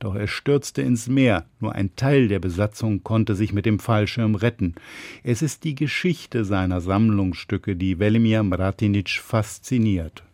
Doch 0.00 0.14
er 0.14 0.26
stürzte 0.28 0.80
ins 0.80 1.08
Meer. 1.08 1.44
Nur 1.60 1.74
ein 1.74 1.94
Teil 1.94 2.28
der 2.28 2.38
Besatzung 2.38 3.04
konnte 3.04 3.34
sich 3.34 3.52
mit 3.52 3.66
dem 3.66 3.78
Fallschirm 3.78 4.34
retten. 4.34 4.74
Es 5.22 5.42
ist 5.42 5.62
die 5.62 5.74
Geschichte 5.74 6.46
seiner 6.46 6.80
Sammlungsstücke, 6.80 7.76
die 7.76 7.98
Velimir 7.98 8.42
Mratinic 8.42 9.10
fasziniert. 9.10 10.24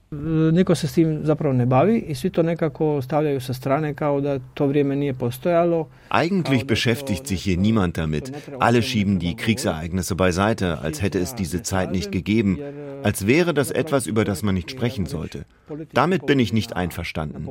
Niko 0.53 0.75
se 0.75 0.89
s 0.89 0.93
tim 0.93 1.21
zapravo 1.25 1.55
ne 1.55 1.67
bavi 1.67 1.99
i 1.99 2.15
svi 2.15 2.31
to 2.31 2.43
nekako 2.43 3.03
stavljaju 3.03 3.41
sa 3.41 3.55
strane 3.55 3.95
kao 3.95 4.21
da 4.21 4.39
to 4.55 4.67
vrijeme 4.67 4.97
nije 4.97 5.15
postojalo. 5.15 5.89
Eigentlich 6.11 6.65
beschäftigt 6.65 7.27
sich 7.27 7.45
hier 7.45 7.59
niemand 7.59 7.95
damit. 7.95 8.33
Alle 8.61 8.83
schieben 8.83 9.19
die 9.19 9.35
Kriegsereignisse 9.35 10.15
beiseite, 10.15 10.79
als 10.83 11.03
hätte 11.03 11.19
es 11.19 11.35
diese 11.35 11.63
Zeit 11.63 11.93
nicht 11.93 12.13
gegeben, 12.13 12.59
als 13.05 13.27
wäre 13.27 13.53
das 13.53 13.71
etwas, 13.71 14.07
über 14.07 14.25
das 14.25 14.43
man 14.43 14.55
nicht 14.55 14.71
sprechen 14.71 15.07
sollte. 15.07 15.45
Damit 15.93 16.27
bin 16.27 16.39
ich 16.39 16.53
nicht 16.53 16.77
einverstanden. 16.77 17.49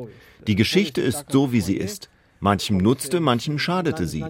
Die 0.48 0.56
Geschichte 0.56 1.02
ist 1.02 1.26
so, 1.32 1.52
wie 1.52 1.62
sie 1.62 1.78
ist. 1.78 2.10
Manchem 2.40 2.78
nutzte, 2.78 3.20
manchem 3.20 3.58
schadete 3.58 4.08
sie. 4.08 4.24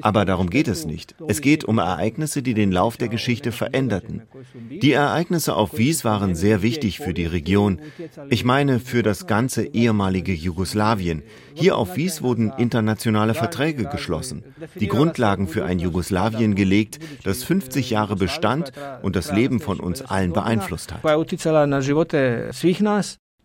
Aber 0.00 0.24
darum 0.24 0.48
geht 0.48 0.68
es 0.68 0.86
nicht. 0.86 1.14
Es 1.26 1.40
geht 1.40 1.64
um 1.64 1.78
Ereignisse, 1.78 2.42
die 2.42 2.54
den 2.54 2.72
Lauf 2.72 2.96
der 2.96 3.08
Geschichte 3.08 3.52
veränderten. 3.52 4.22
Die 4.70 4.92
Ereignisse 4.92 5.54
auf 5.54 5.76
Wies 5.76 6.04
waren 6.04 6.34
sehr 6.34 6.62
wichtig 6.62 6.98
für 6.98 7.14
die 7.14 7.26
Region. 7.26 7.80
Ich 8.30 8.44
meine, 8.44 8.80
für 8.80 9.02
das 9.02 9.26
ganze 9.26 9.64
ehemalige 9.64 10.32
Jugoslawien. 10.32 11.22
Hier 11.54 11.76
auf 11.76 11.96
Wies 11.96 12.22
wurden 12.22 12.52
internationale 12.56 13.34
Verträge 13.34 13.84
geschlossen. 13.84 14.44
Die 14.78 14.88
Grundlagen 14.88 15.48
für 15.48 15.64
ein 15.64 15.78
Jugoslawien 15.78 16.54
gelegt, 16.54 16.98
das 17.24 17.44
50 17.44 17.90
Jahre 17.90 18.16
bestand 18.16 18.72
und 19.02 19.16
das 19.16 19.32
Leben 19.32 19.60
von 19.60 19.80
uns 19.80 20.02
allen 20.02 20.32
beeinflusst 20.32 20.92
hat. 20.92 21.02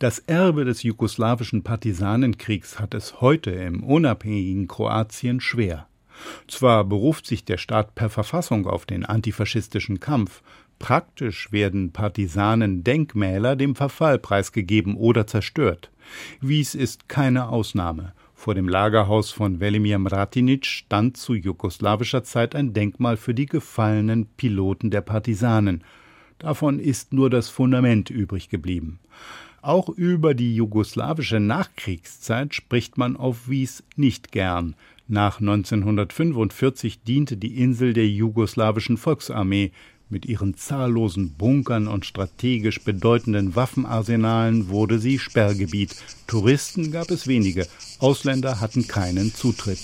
Das 0.04 0.18
Erbe 0.18 0.66
des 0.66 0.82
jugoslawischen 0.82 1.62
Partisanenkriegs 1.62 2.78
hat 2.78 2.92
es 2.92 3.22
heute 3.22 3.52
im 3.52 3.82
unabhängigen 3.82 4.68
Kroatien 4.68 5.40
schwer. 5.40 5.86
Zwar 6.46 6.84
beruft 6.84 7.26
sich 7.26 7.46
der 7.46 7.56
Staat 7.56 7.94
per 7.94 8.10
Verfassung 8.10 8.66
auf 8.66 8.84
den 8.84 9.06
antifaschistischen 9.06 10.00
Kampf, 10.00 10.42
praktisch 10.78 11.52
werden 11.52 11.92
Partisanen-Denkmäler 11.92 13.56
dem 13.56 13.74
Verfall 13.74 14.18
preisgegeben 14.18 14.94
oder 14.94 15.26
zerstört. 15.26 15.90
Wies 16.42 16.74
ist 16.74 17.08
keine 17.08 17.48
Ausnahme. 17.48 18.12
Vor 18.34 18.54
dem 18.54 18.68
Lagerhaus 18.68 19.30
von 19.30 19.58
Velimir 19.58 19.98
Mratinic 19.98 20.66
stand 20.66 21.16
zu 21.16 21.32
jugoslawischer 21.32 22.24
Zeit 22.24 22.54
ein 22.54 22.74
Denkmal 22.74 23.16
für 23.16 23.32
die 23.32 23.46
gefallenen 23.46 24.26
Piloten 24.36 24.90
der 24.90 25.00
Partisanen. 25.00 25.82
Davon 26.38 26.78
ist 26.78 27.14
nur 27.14 27.30
das 27.30 27.48
Fundament 27.48 28.10
übrig 28.10 28.50
geblieben. 28.50 28.98
Auch 29.64 29.88
über 29.88 30.34
die 30.34 30.54
jugoslawische 30.54 31.40
Nachkriegszeit 31.40 32.54
spricht 32.54 32.98
man 32.98 33.16
auf 33.16 33.48
Wies 33.48 33.82
nicht 33.96 34.30
gern. 34.30 34.74
Nach 35.08 35.40
1945 35.40 37.00
diente 37.00 37.38
die 37.38 37.62
Insel 37.62 37.94
der 37.94 38.06
jugoslawischen 38.06 38.98
Volksarmee. 38.98 39.72
Mit 40.10 40.26
ihren 40.26 40.54
zahllosen 40.54 41.32
Bunkern 41.32 41.88
und 41.88 42.04
strategisch 42.04 42.82
bedeutenden 42.82 43.56
Waffenarsenalen 43.56 44.68
wurde 44.68 44.98
sie 44.98 45.18
Sperrgebiet. 45.18 45.96
Touristen 46.26 46.92
gab 46.92 47.10
es 47.10 47.26
wenige, 47.26 47.66
Ausländer 48.00 48.60
hatten 48.60 48.86
keinen 48.86 49.34
Zutritt. 49.34 49.78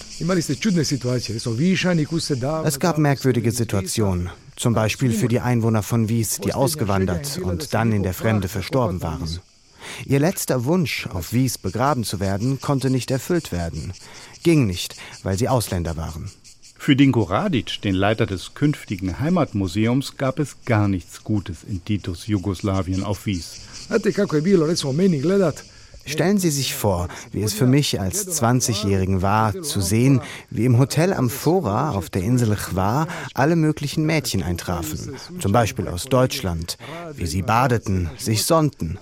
Es 2.64 2.80
gab 2.80 2.98
merkwürdige 2.98 3.50
Situationen, 3.50 4.28
zum 4.56 4.74
Beispiel 4.74 5.12
für 5.12 5.28
die 5.28 5.40
Einwohner 5.40 5.82
von 5.82 6.10
Wies, 6.10 6.38
die 6.38 6.52
ausgewandert 6.52 7.38
und 7.42 7.72
dann 7.72 7.92
in 7.92 8.02
der 8.02 8.12
Fremde 8.12 8.48
verstorben 8.48 9.00
waren. 9.00 9.40
Ihr 10.04 10.20
letzter 10.20 10.64
Wunsch, 10.64 11.06
auf 11.06 11.32
Wies 11.32 11.58
begraben 11.58 12.04
zu 12.04 12.20
werden, 12.20 12.60
konnte 12.60 12.90
nicht 12.90 13.10
erfüllt 13.10 13.52
werden. 13.52 13.92
Ging 14.42 14.66
nicht, 14.66 14.96
weil 15.22 15.38
sie 15.38 15.48
Ausländer 15.48 15.96
waren. 15.96 16.30
Für 16.78 16.96
Dinko 16.96 17.24
Radic, 17.24 17.82
den 17.82 17.94
Leiter 17.94 18.24
des 18.24 18.54
künftigen 18.54 19.20
Heimatmuseums, 19.20 20.16
gab 20.16 20.38
es 20.38 20.56
gar 20.64 20.88
nichts 20.88 21.24
Gutes 21.24 21.58
in 21.62 21.84
Titos 21.84 22.26
Jugoslawien 22.26 23.04
auf 23.04 23.26
Wies. 23.26 23.60
Stellen 26.06 26.38
Sie 26.38 26.50
sich 26.50 26.74
vor, 26.74 27.08
wie 27.32 27.42
es 27.42 27.52
für 27.52 27.66
mich 27.66 28.00
als 28.00 28.26
20-Jährigen 28.40 29.22
war, 29.22 29.62
zu 29.62 29.80
sehen, 29.80 30.20
wie 30.50 30.64
im 30.64 30.78
Hotel 30.78 31.12
Amphora 31.12 31.90
auf 31.90 32.10
der 32.10 32.22
Insel 32.22 32.56
Chwa 32.56 33.06
alle 33.34 33.56
möglichen 33.56 34.04
Mädchen 34.04 34.42
eintrafen, 34.42 35.16
zum 35.40 35.52
Beispiel 35.52 35.88
aus 35.88 36.04
Deutschland, 36.04 36.78
wie 37.14 37.26
sie 37.26 37.42
badeten, 37.42 38.10
sich 38.18 38.44
sonnten. 38.44 38.98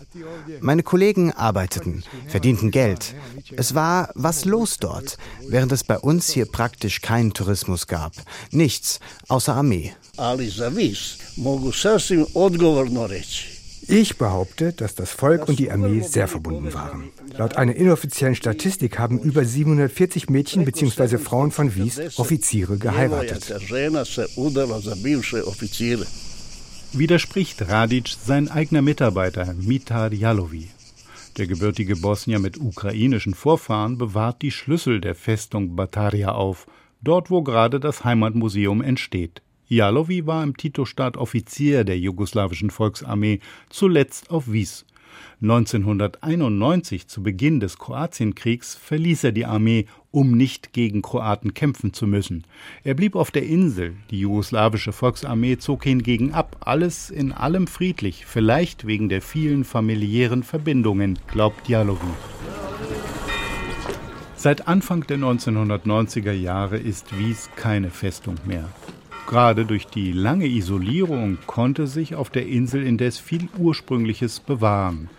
Meine 0.61 0.83
Kollegen 0.83 1.33
arbeiteten, 1.33 2.03
verdienten 2.27 2.71
Geld. 2.71 3.15
Es 3.57 3.75
war 3.75 4.11
was 4.15 4.45
los 4.45 4.79
dort, 4.79 5.19
während 5.49 5.73
es 5.73 5.85
bei 5.85 5.99
uns 5.99 6.31
hier 6.31 6.47
praktisch 6.47 7.01
keinen 7.01 7.33
Tourismus 7.33 7.87
gab. 7.87 8.13
Nichts, 8.51 9.01
außer 9.29 9.55
Armee. 9.55 9.93
Ali 10.17 10.51
za 10.51 10.69
vis 10.69 11.19
mogu 11.37 11.73
sasvim 11.73 12.27
odgovorno 12.35 13.07
reći. 13.07 13.58
Ich 13.91 14.19
behaupte, 14.19 14.75
dass 14.75 14.95
das 14.95 15.13
Volk 15.13 15.49
und 15.49 15.59
die 15.59 15.71
Armee 15.71 16.01
sehr 16.03 16.29
verbunden 16.29 16.75
waren. 16.75 17.09
Laut 17.39 17.57
einer 17.57 17.75
inoffiziellen 17.75 18.35
Statistik 18.35 18.99
haben 18.99 19.19
über 19.19 19.47
740 19.47 20.29
Mädchen 20.29 20.67
bzw. 20.67 21.17
Frauen 21.17 21.51
von 21.51 21.75
Wies 21.75 22.19
Offiziere 22.19 22.77
geheiratet. 22.77 23.51
Widerspricht 26.93 27.69
Radic 27.69 28.17
sein 28.23 28.51
eigener 28.51 28.83
Mitarbeiter 28.83 29.55
Mitar 29.55 30.13
Jalovi. 30.13 30.69
Der 31.39 31.47
gebürtige 31.47 31.97
Bosnier 31.97 32.41
mit 32.41 32.59
ukrainischen 32.59 33.33
Vorfahren 33.33 33.97
bewahrt 33.97 34.43
die 34.43 34.51
Schlüssel 34.51 35.01
der 35.01 35.15
Festung 35.15 35.77
Bataria 35.77 36.33
auf, 36.33 36.67
dort 37.01 37.31
wo 37.31 37.43
gerade 37.43 37.81
das 37.81 38.05
Heimatmuseum 38.05 38.83
entsteht. 38.83 39.41
Jalowi 39.69 40.27
war 40.27 40.43
im 40.43 40.57
Tito-Staat 40.57 41.19
Offizier 41.19 41.85
der 41.85 41.99
jugoslawischen 41.99 42.71
Volksarmee, 42.71 43.41
zuletzt 43.69 44.31
auf 44.31 44.51
Wies. 44.51 44.87
1991, 45.43 47.07
zu 47.07 47.23
Beginn 47.23 47.61
des 47.61 47.79
Kroatienkriegs, 47.79 48.75
verließ 48.75 49.25
er 49.25 49.33
die 49.33 49.45
Armee, 49.45 49.87
um 50.11 50.33
nicht 50.33 50.73
gegen 50.73 51.03
Kroaten 51.03 51.55
kämpfen 51.55 51.93
zu 51.93 52.07
müssen. 52.07 52.45
Er 52.83 52.95
blieb 52.95 53.15
auf 53.15 53.31
der 53.31 53.45
Insel, 53.45 53.95
die 54.11 54.21
jugoslawische 54.21 54.93
Volksarmee 54.93 55.59
zog 55.59 55.85
hingegen 55.85 56.33
ab, 56.33 56.57
alles 56.61 57.11
in 57.11 57.33
allem 57.33 57.67
friedlich, 57.67 58.27
vielleicht 58.27 58.87
wegen 58.87 59.09
der 59.09 59.23
vielen 59.23 59.65
familiären 59.65 60.43
Verbindungen, 60.43 61.19
glaubt 61.29 61.69
Jalowi. 61.69 62.07
Seit 64.35 64.67
Anfang 64.67 65.07
der 65.07 65.19
1990er 65.19 66.33
Jahre 66.33 66.79
ist 66.79 67.19
Wies 67.19 67.51
keine 67.57 67.91
Festung 67.91 68.37
mehr. 68.47 68.69
Gerade 69.29 69.67
durch 69.67 69.87
die 69.87 70.13
lange 70.13 70.47
Isolierung 70.47 71.37
konnte 71.47 71.87
sich 71.87 72.15
auf 72.15 72.31
der 72.31 72.47
Insel 72.47 72.83
indes 72.83 73.19
viel 73.19 73.47
Ursprüngliches 73.59 74.41
bewahren. 74.41 75.11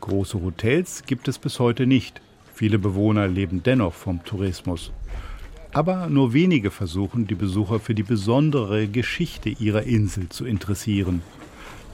Große 0.00 0.42
Hotels 0.42 1.04
gibt 1.06 1.28
es 1.28 1.38
bis 1.38 1.60
heute 1.60 1.86
nicht. 1.86 2.20
Viele 2.52 2.80
Bewohner 2.80 3.28
leben 3.28 3.62
dennoch 3.62 3.94
vom 3.94 4.24
Tourismus. 4.24 4.90
Aber 5.72 6.08
nur 6.08 6.32
wenige 6.32 6.72
versuchen, 6.72 7.28
die 7.28 7.36
Besucher 7.36 7.78
für 7.78 7.94
die 7.94 8.02
besondere 8.02 8.88
Geschichte 8.88 9.50
ihrer 9.50 9.84
Insel 9.84 10.28
zu 10.28 10.44
interessieren. 10.44 11.22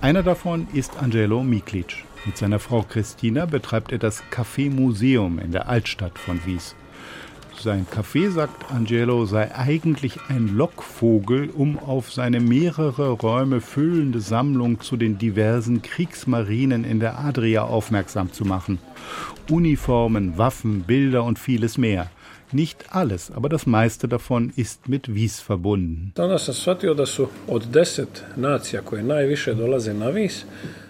Einer 0.01 0.23
davon 0.23 0.69
ist 0.73 0.97
Angelo 1.03 1.43
Miklic. 1.43 2.03
Mit 2.25 2.39
seiner 2.39 2.61
Frau 2.61 2.81
Christina 2.81 3.45
betreibt 3.45 3.93
er 3.93 3.99
das 3.99 4.23
Café 4.33 4.71
Museum 4.71 5.39
in 5.39 5.53
der 5.53 5.69
Altstadt 5.69 6.19
von 6.19 6.41
Wies. 6.47 6.75
Sein 7.61 7.87
Café, 7.91 8.31
sagt 8.31 8.71
Angelo, 8.71 9.27
sei 9.27 9.53
eigentlich 9.53 10.21
ein 10.29 10.57
Lockvogel, 10.57 11.51
um 11.51 11.77
auf 11.77 12.13
seine 12.13 12.39
mehrere 12.39 13.11
Räume 13.11 13.61
füllende 13.61 14.21
Sammlung 14.21 14.81
zu 14.81 14.97
den 14.97 15.19
diversen 15.19 15.83
Kriegsmarinen 15.83 16.85
in 16.85 17.01
der 17.01 17.19
Adria 17.19 17.63
aufmerksam 17.63 18.33
zu 18.33 18.45
machen. 18.45 18.79
Uniformen, 19.51 20.39
Waffen, 20.39 20.83
Bilder 20.83 21.25
und 21.25 21.41
vieles 21.41 21.79
mehr. 21.79 22.11
Nicht 22.53 22.95
alles, 22.95 23.31
aber 23.31 23.49
das 23.49 23.67
meiste 23.67 24.09
davon 24.09 24.53
ist 24.57 24.89
mit 24.89 25.15
Wies 25.15 25.41
verbunden. 25.41 26.13
Danas 26.15 26.45
sam 26.45 26.55
shvatio 26.55 26.95
da 26.95 27.07
su 27.07 27.29
od 27.49 27.67
deset 27.67 28.25
nacija 28.37 28.83
koje 28.83 29.03
najviše 29.03 29.55
dolaze 29.55 29.95
na 29.95 30.07
Wies 30.07 30.45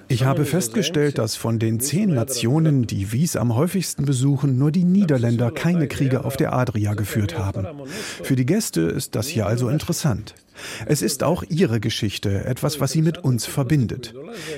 ich 0.09 0.25
habe 0.25 0.45
festgestellt, 0.45 1.19
dass 1.19 1.37
von 1.37 1.59
den 1.59 1.81
zehn 1.81 2.15
Nationen, 2.15 2.87
die 2.87 3.13
Wies 3.13 3.37
am 3.37 3.55
häufigsten 3.55 4.05
besuchen, 4.05 4.59
nur 4.59 4.73
die 4.73 4.85
Niederländer 4.85 5.51
keine 5.51 5.89
Kriege 5.89 6.25
auf 6.25 6.37
der 6.37 6.53
Adria 6.53 6.95
geführt 6.95 7.39
haben. 7.39 7.67
Für 8.23 8.37
die 8.37 8.47
Gäste 8.47 8.83
ist 8.83 9.15
das 9.15 9.29
hier 9.29 9.47
also 9.47 9.69
interessant. 9.69 10.35
Es 10.87 11.03
ist 11.03 11.23
auch 11.23 11.45
ihre 11.49 11.81
Geschichte, 11.81 12.45
etwas, 12.45 12.81
was 12.81 12.93
sie 12.93 13.03
mit 13.03 13.19
uns 13.19 13.47
verbindet. 13.47 14.15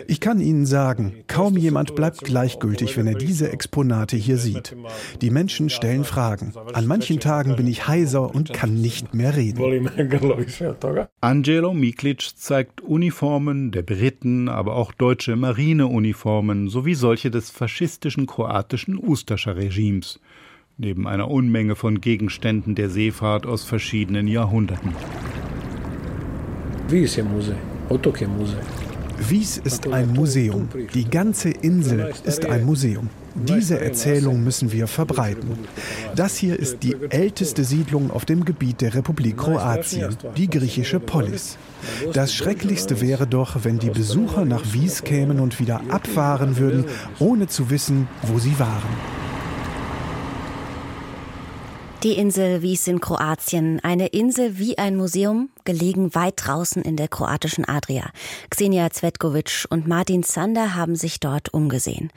Ich 0.07 0.21
kann 0.21 0.41
Ihnen 0.41 0.67
sagen, 0.67 1.25
kaum 1.27 1.57
jemand 1.57 1.95
bleibt 1.95 2.25
gleichgültig, 2.25 2.97
wenn 2.97 3.07
er 3.07 3.15
diese 3.15 3.53
Exponate 3.53 4.17
hier 4.17 4.39
sieht. 4.39 4.77
Die 5.21 5.31
Menschen 5.31 5.71
stellen 5.71 6.05
Fragen. 6.05 6.53
An 6.73 6.87
manchen 6.87 7.21
Tagen 7.21 7.57
bin 7.57 7.67
ich 7.67 7.87
heiser 7.87 8.35
und 8.35 8.53
kann 8.53 8.81
nicht 8.81 9.15
mehr 9.15 9.37
reden. 9.37 9.89
Angelo 11.21 11.75
Miklic 11.75 12.23
zeigt 12.37 12.81
Uniformen 12.81 13.71
der 13.71 13.83
Briten, 13.83 14.49
aber 14.49 14.77
auch 14.77 14.93
deutsche 14.93 15.37
Marineuniformen 15.37 16.69
sowie 16.69 16.95
solche 16.95 17.31
des 17.31 17.51
faschistischen 17.51 18.27
kroatischen 18.27 18.99
Ustascher 18.99 19.57
Regimes 19.57 20.21
neben 20.81 21.07
einer 21.07 21.31
Unmenge 21.31 21.77
von 21.77 22.01
Gegenständen 22.01 22.75
der 22.75 22.89
Seefahrt 22.89 23.47
aus 23.47 23.65
verschiedenen 23.65 24.27
Jahrhunderten. 24.27 24.95
Wies 29.29 29.59
ist 29.59 29.87
ein 29.87 30.12
Museum. 30.12 30.68
Die 30.92 31.09
ganze 31.09 31.50
Insel 31.50 32.12
ist 32.24 32.44
ein 32.46 32.64
Museum. 32.64 33.09
Diese 33.37 33.79
Erzählung 33.81 34.42
müssen 34.42 34.72
wir 34.72 34.88
verbreiten. 34.88 35.57
Das 36.16 36.37
hier 36.37 36.59
ist 36.59 36.83
die 36.83 36.96
älteste 37.11 37.62
Siedlung 37.62 38.11
auf 38.11 38.24
dem 38.24 38.44
Gebiet 38.44 38.81
der 38.81 38.92
Republik 38.94 39.37
Kroatien, 39.37 40.16
die 40.37 40.50
griechische 40.50 40.98
Polis. 40.98 41.59
Das 42.12 42.35
Schrecklichste 42.35 43.00
wäre 43.00 43.29
doch, 43.29 43.64
wenn 43.64 43.79
die 43.79 43.90
Besucher 43.90 44.44
nach 44.44 44.72
Wies 44.72 45.05
kämen 45.05 45.38
und 45.38 45.61
wieder 45.61 45.83
abfahren 45.90 46.57
würden, 46.57 46.87
ohne 47.20 47.46
zu 47.46 47.70
wissen, 47.70 48.09
wo 48.22 48.40
sie 48.40 48.59
waren. 48.59 49.30
Die 52.03 52.17
Insel 52.17 52.63
Wies 52.63 52.87
in 52.87 52.99
Kroatien, 52.99 53.79
eine 53.81 54.07
Insel 54.07 54.59
wie 54.59 54.79
ein 54.79 54.97
Museum, 54.97 55.51
gelegen 55.65 56.15
weit 56.15 56.33
draußen 56.39 56.81
in 56.81 56.97
der 56.97 57.09
kroatischen 57.09 57.67
Adria. 57.67 58.09
Xenia 58.49 58.89
Zvetkovic 58.89 59.67
und 59.69 59.87
Martin 59.87 60.23
Zander 60.23 60.75
haben 60.75 60.97
sich 60.97 61.21
dort 61.21 61.53
umgesehen. 61.53 62.11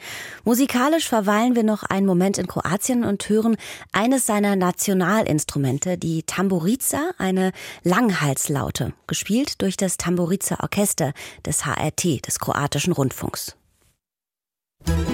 Musikalisch 0.45 1.09
verweilen 1.09 1.57
wir 1.57 1.63
noch 1.63 1.83
einen 1.83 2.05
Moment 2.05 2.37
in 2.37 2.47
Kroatien 2.47 3.03
und 3.03 3.27
hören 3.27 3.57
eines 3.91 4.25
seiner 4.25 4.55
Nationalinstrumente, 4.55 5.97
die 5.97 6.23
Tamburica, 6.23 7.11
eine 7.17 7.51
Langhalslaute, 7.83 8.93
gespielt 9.07 9.61
durch 9.61 9.75
das 9.75 9.97
Tamburica 9.97 10.63
Orchester 10.63 11.11
des 11.45 11.65
HRT, 11.65 12.25
des 12.25 12.39
kroatischen 12.39 12.93
Rundfunks. 12.93 13.57
Musik 14.87 15.12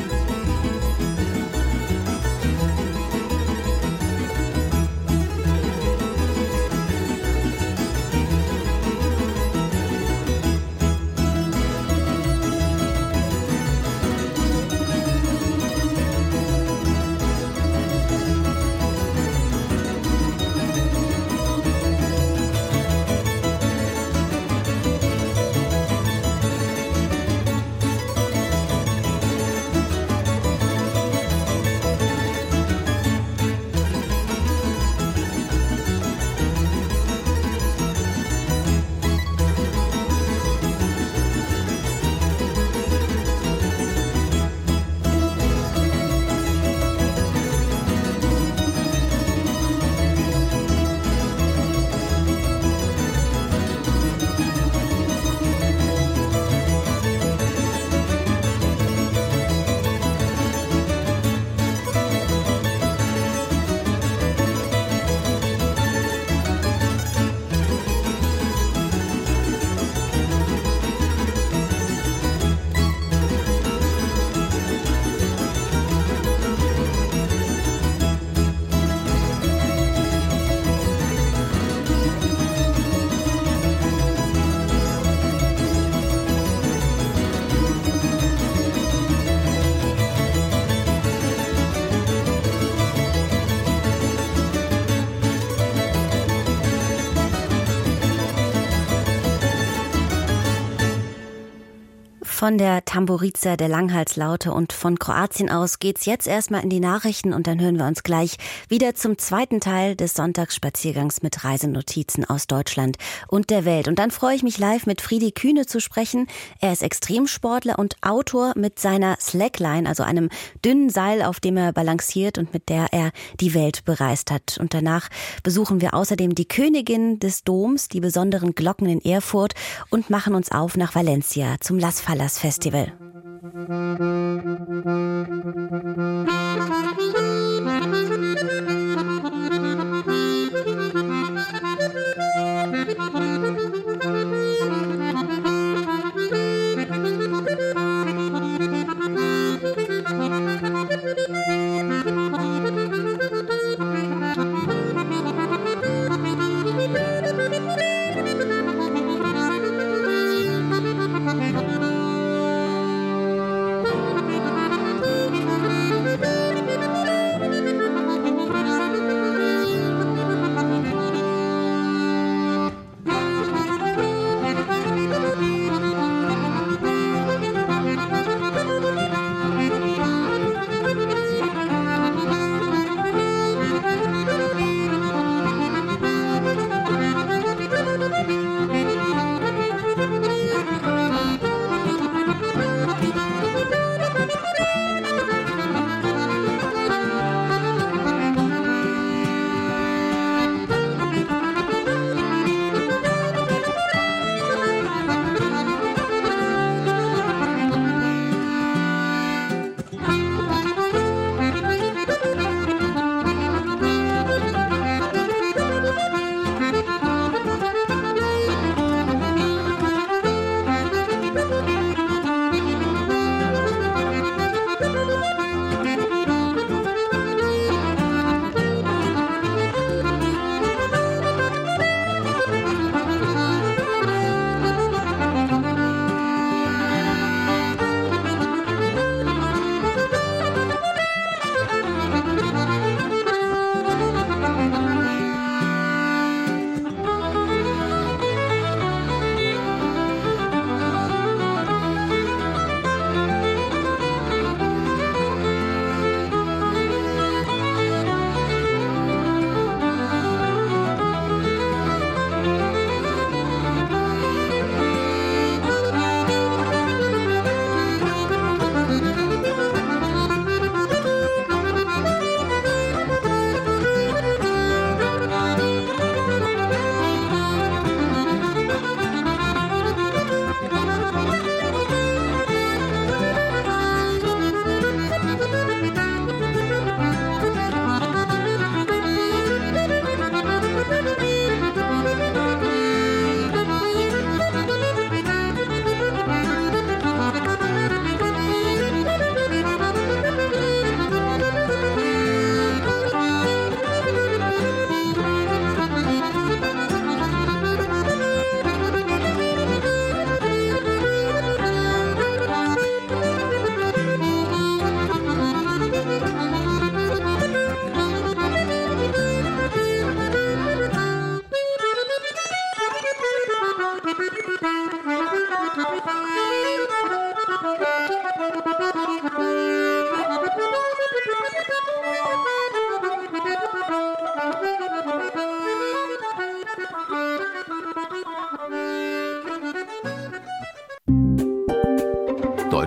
Von 102.39 102.57
der 102.57 102.85
Tamburiza 102.85 103.57
der 103.57 103.67
Langhalslaute 103.67 104.53
und 104.53 104.71
von 104.71 104.97
Kroatien 104.97 105.51
aus 105.51 105.79
geht's 105.79 106.05
jetzt 106.05 106.25
erstmal 106.25 106.63
in 106.63 106.69
die 106.69 106.79
Nachrichten 106.79 107.33
und 107.33 107.47
dann 107.47 107.59
hören 107.59 107.77
wir 107.77 107.85
uns 107.85 108.01
gleich 108.01 108.37
wieder 108.69 108.95
zum 108.95 109.17
zweiten 109.17 109.59
Teil 109.59 109.97
des 109.97 110.13
Sonntagsspaziergangs 110.13 111.21
mit 111.21 111.43
Reisenotizen 111.43 112.23
aus 112.23 112.47
Deutschland 112.47 112.95
und 113.27 113.49
der 113.49 113.65
Welt. 113.65 113.89
Und 113.89 113.99
dann 113.99 114.09
freue 114.09 114.37
ich 114.37 114.43
mich 114.43 114.57
live 114.57 114.85
mit 114.85 115.01
Friedi 115.01 115.33
Kühne 115.33 115.65
zu 115.65 115.81
sprechen. 115.81 116.27
Er 116.61 116.71
ist 116.71 116.81
Extremsportler 116.81 117.77
und 117.77 117.97
Autor 118.01 118.53
mit 118.55 118.79
seiner 118.79 119.17
Slackline, 119.19 119.89
also 119.89 120.03
einem 120.03 120.29
dünnen 120.63 120.89
Seil, 120.89 121.23
auf 121.23 121.41
dem 121.41 121.57
er 121.57 121.73
balanciert 121.73 122.37
und 122.37 122.53
mit 122.53 122.69
der 122.69 122.93
er 122.93 123.11
die 123.41 123.53
Welt 123.53 123.83
bereist 123.83 124.31
hat. 124.31 124.57
Und 124.61 124.73
danach 124.73 125.09
besuchen 125.43 125.81
wir 125.81 125.93
außerdem 125.93 126.35
die 126.35 126.47
Königin 126.47 127.19
des 127.19 127.43
Doms, 127.43 127.89
die 127.89 127.99
besonderen 127.99 128.55
Glocken 128.55 128.87
in 128.87 129.03
Erfurt 129.03 129.55
und 129.89 130.09
machen 130.09 130.35
uns 130.35 130.53
auf 130.53 130.77
nach 130.77 130.95
Valencia 130.95 131.57
zum 131.59 131.77
Las 131.77 131.99
Fallas 132.29 132.37
Festival. 132.37 132.93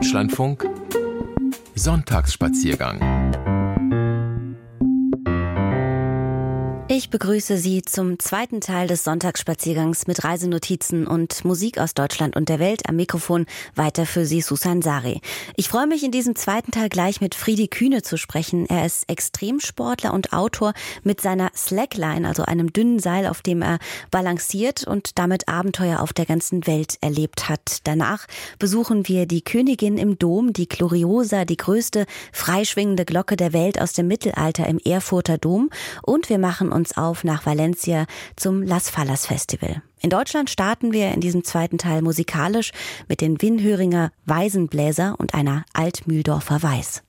Deutschlandfunk 0.03 0.69
Sonntagsspaziergang 1.77 3.12
Ich 7.03 7.11
begrüße 7.11 7.59
Sie 7.59 7.83
zum 7.83 8.21
zweiten 8.21 8.61
Teil 8.61 8.87
des 8.87 9.03
Sonntagsspaziergangs 9.03 10.07
mit 10.07 10.23
Reisenotizen 10.23 11.09
und 11.09 11.45
Musik 11.45 11.79
aus 11.79 11.95
Deutschland 11.95 12.37
und 12.37 12.49
der 12.49 12.61
Welt. 12.61 12.88
Am 12.88 12.95
Mikrofon 12.95 13.47
weiter 13.75 14.07
für 14.07 14.25
Sie 14.25 14.41
Susan 14.41 14.83
Sari. 14.83 15.21
Ich 15.57 15.69
freue 15.69 15.88
mich 15.88 16.05
in 16.05 16.12
diesem 16.12 16.37
zweiten 16.37 16.71
Teil 16.71 16.88
gleich 16.88 17.21
mit 17.21 17.35
Friedi 17.35 17.67
Kühne 17.67 18.03
zu 18.03 18.17
sprechen. 18.17 18.67
Er 18.67 18.87
ist 18.87 19.11
Extremsportler 19.11 20.15
und 20.15 20.33
Autor 20.33 20.75
mit 21.03 21.21
seiner 21.21 21.51
Slackline, 21.57 22.27
also 22.27 22.45
einem 22.45 22.73
dünnen 22.73 23.01
Seil, 23.01 23.27
auf 23.27 23.43
dem 23.43 23.62
er 23.62 23.81
balanciert 24.12 24.87
und 24.87 25.19
damit 25.19 25.49
Abenteuer 25.49 25.99
auf 25.99 26.12
der 26.12 26.27
ganzen 26.27 26.69
Welt 26.69 26.99
erlebt 27.01 27.49
hat. 27.49 27.79
Danach 27.83 28.29
besuchen 28.61 29.09
wir 29.09 29.27
die 29.27 29.43
Königin 29.43 29.99
im 29.99 30.21
Dom, 30.21 30.53
die 30.53 30.69
Gloriosa, 30.69 31.47
die 31.47 31.57
größte 31.57 32.07
freischwingende 32.31 33.05
Glocke 33.05 33.37
der 33.37 33.53
Welt 33.53 33.81
aus 33.81 33.93
dem 33.93 34.07
Mittelalter 34.07 34.69
im 34.69 34.79
Erfurter 34.79 35.37
Dom 35.37 35.69
und 36.03 36.29
wir 36.29 36.38
machen 36.38 36.71
uns 36.71 36.91
uns 36.92 36.96
auf 36.96 37.24
nach 37.24 37.46
Valencia 37.46 38.07
zum 38.37 38.62
Las 38.62 38.90
Fallas 38.90 39.26
Festival. 39.26 39.83
In 40.00 40.11
Deutschland 40.11 40.50
starten 40.50 40.92
wir 40.92 41.12
in 41.12 41.20
diesem 41.20 41.44
zweiten 41.44 41.78
Teil 41.78 42.02
musikalisch 42.02 42.72
mit 43.09 43.20
den 43.20 43.40
Winhöringer 43.40 44.11
Weisenbläser 44.26 45.14
und 45.18 45.35
einer 45.35 45.64
Altmühldorfer 45.72 46.62
Weiß. 46.62 47.02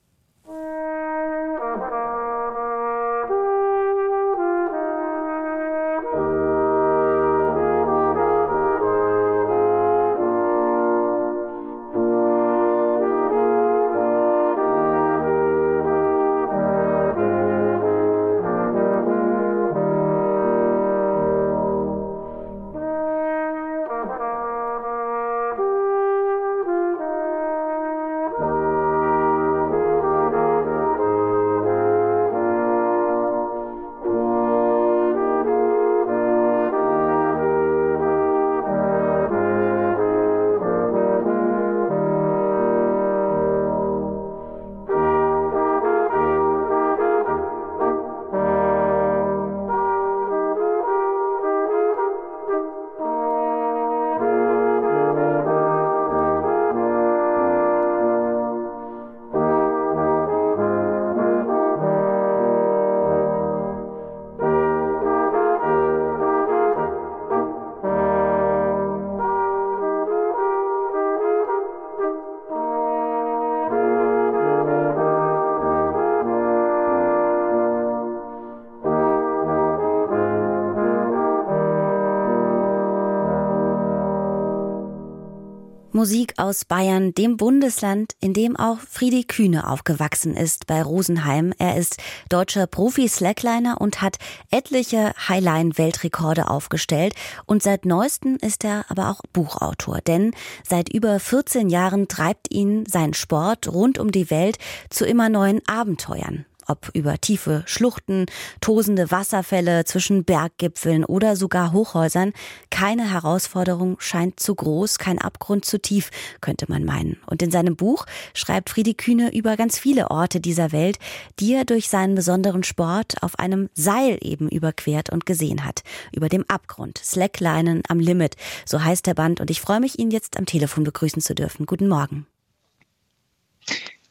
Musik 86.03 86.33
aus 86.35 86.65
Bayern, 86.65 87.13
dem 87.13 87.37
Bundesland, 87.37 88.17
in 88.19 88.33
dem 88.33 88.57
auch 88.57 88.79
Friedi 88.79 89.23
Kühne 89.23 89.69
aufgewachsen 89.69 90.35
ist 90.35 90.67
bei 90.67 90.83
Rosenheim. 90.83 91.53
Er 91.59 91.77
ist 91.77 91.95
deutscher 92.27 92.67
Profi-Slackliner 92.67 93.79
und 93.79 94.01
hat 94.01 94.17
etliche 94.51 95.13
Highline-Weltrekorde 95.29 96.49
aufgestellt. 96.49 97.15
Und 97.45 97.63
seit 97.63 97.85
neuestem 97.85 98.35
ist 98.35 98.65
er 98.65 98.83
aber 98.89 99.11
auch 99.11 99.21
Buchautor. 99.31 100.01
Denn 100.01 100.31
seit 100.67 100.89
über 100.93 101.21
14 101.21 101.69
Jahren 101.69 102.09
treibt 102.09 102.53
ihn 102.53 102.85
sein 102.85 103.13
Sport 103.13 103.71
rund 103.71 103.97
um 103.97 104.11
die 104.11 104.29
Welt 104.29 104.57
zu 104.89 105.05
immer 105.05 105.29
neuen 105.29 105.61
Abenteuern 105.69 106.45
ob 106.67 106.89
über 106.93 107.19
tiefe 107.19 107.63
Schluchten, 107.65 108.25
tosende 108.61 109.11
Wasserfälle 109.11 109.85
zwischen 109.85 110.23
Berggipfeln 110.23 111.05
oder 111.05 111.35
sogar 111.35 111.73
Hochhäusern. 111.73 112.33
Keine 112.69 113.11
Herausforderung 113.11 113.99
scheint 113.99 114.39
zu 114.39 114.55
groß, 114.55 114.97
kein 114.97 115.19
Abgrund 115.19 115.65
zu 115.65 115.81
tief, 115.81 116.09
könnte 116.41 116.65
man 116.69 116.83
meinen. 116.83 117.17
Und 117.25 117.41
in 117.41 117.51
seinem 117.51 117.75
Buch 117.75 118.05
schreibt 118.33 118.69
Friedi 118.69 118.93
Kühne 118.93 119.33
über 119.33 119.57
ganz 119.57 119.77
viele 119.77 120.11
Orte 120.11 120.39
dieser 120.39 120.71
Welt, 120.71 120.97
die 121.39 121.53
er 121.53 121.65
durch 121.65 121.89
seinen 121.89 122.15
besonderen 122.15 122.63
Sport 122.63 123.21
auf 123.21 123.39
einem 123.39 123.69
Seil 123.73 124.17
eben 124.21 124.49
überquert 124.49 125.09
und 125.09 125.25
gesehen 125.25 125.65
hat. 125.65 125.83
Über 126.11 126.29
dem 126.29 126.45
Abgrund, 126.47 126.97
Slacklinen 126.97 127.83
am 127.87 127.99
Limit, 127.99 128.35
so 128.65 128.83
heißt 128.83 129.05
der 129.05 129.13
Band. 129.13 129.41
Und 129.41 129.49
ich 129.49 129.61
freue 129.61 129.79
mich, 129.79 129.99
ihn 129.99 130.11
jetzt 130.11 130.37
am 130.37 130.45
Telefon 130.45 130.83
begrüßen 130.83 131.21
zu 131.21 131.35
dürfen. 131.35 131.65
Guten 131.65 131.87
Morgen. 131.87 132.27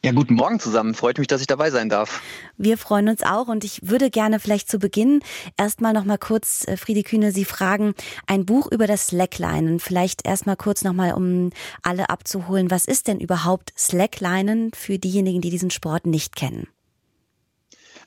Ja, 0.05 0.11
guten 0.11 0.33
Morgen 0.33 0.59
zusammen. 0.59 0.95
Freut 0.95 1.17
mich, 1.17 1.27
dass 1.27 1.39
ich 1.39 1.47
dabei 1.47 1.71
sein 1.71 1.87
darf. 1.87 2.21
Wir 2.57 2.77
freuen 2.77 3.07
uns 3.07 3.23
auch 3.23 3.47
und 3.47 3.63
ich 3.63 3.87
würde 3.87 4.09
gerne 4.09 4.41
vielleicht 4.41 4.69
zu 4.69 4.77
Beginn 4.77 5.21
erstmal 5.55 5.93
noch 5.93 6.03
mal 6.03 6.17
kurz 6.17 6.67
äh, 6.67 6.75
Friede 6.75 7.03
Kühne 7.03 7.31
Sie 7.31 7.45
fragen, 7.45 7.93
ein 8.27 8.45
Buch 8.45 8.69
über 8.69 8.85
das 8.85 9.07
Slacklinen. 9.07 9.79
Vielleicht 9.79 10.27
erstmal 10.27 10.57
kurz 10.57 10.83
noch 10.83 10.91
mal 10.91 11.13
um 11.13 11.51
alle 11.83 12.09
abzuholen, 12.09 12.69
was 12.69 12.83
ist 12.83 13.07
denn 13.07 13.21
überhaupt 13.21 13.71
Slacklinen 13.77 14.71
für 14.75 14.99
diejenigen, 14.99 15.39
die 15.39 15.51
diesen 15.51 15.71
Sport 15.71 16.05
nicht 16.05 16.35
kennen? 16.35 16.67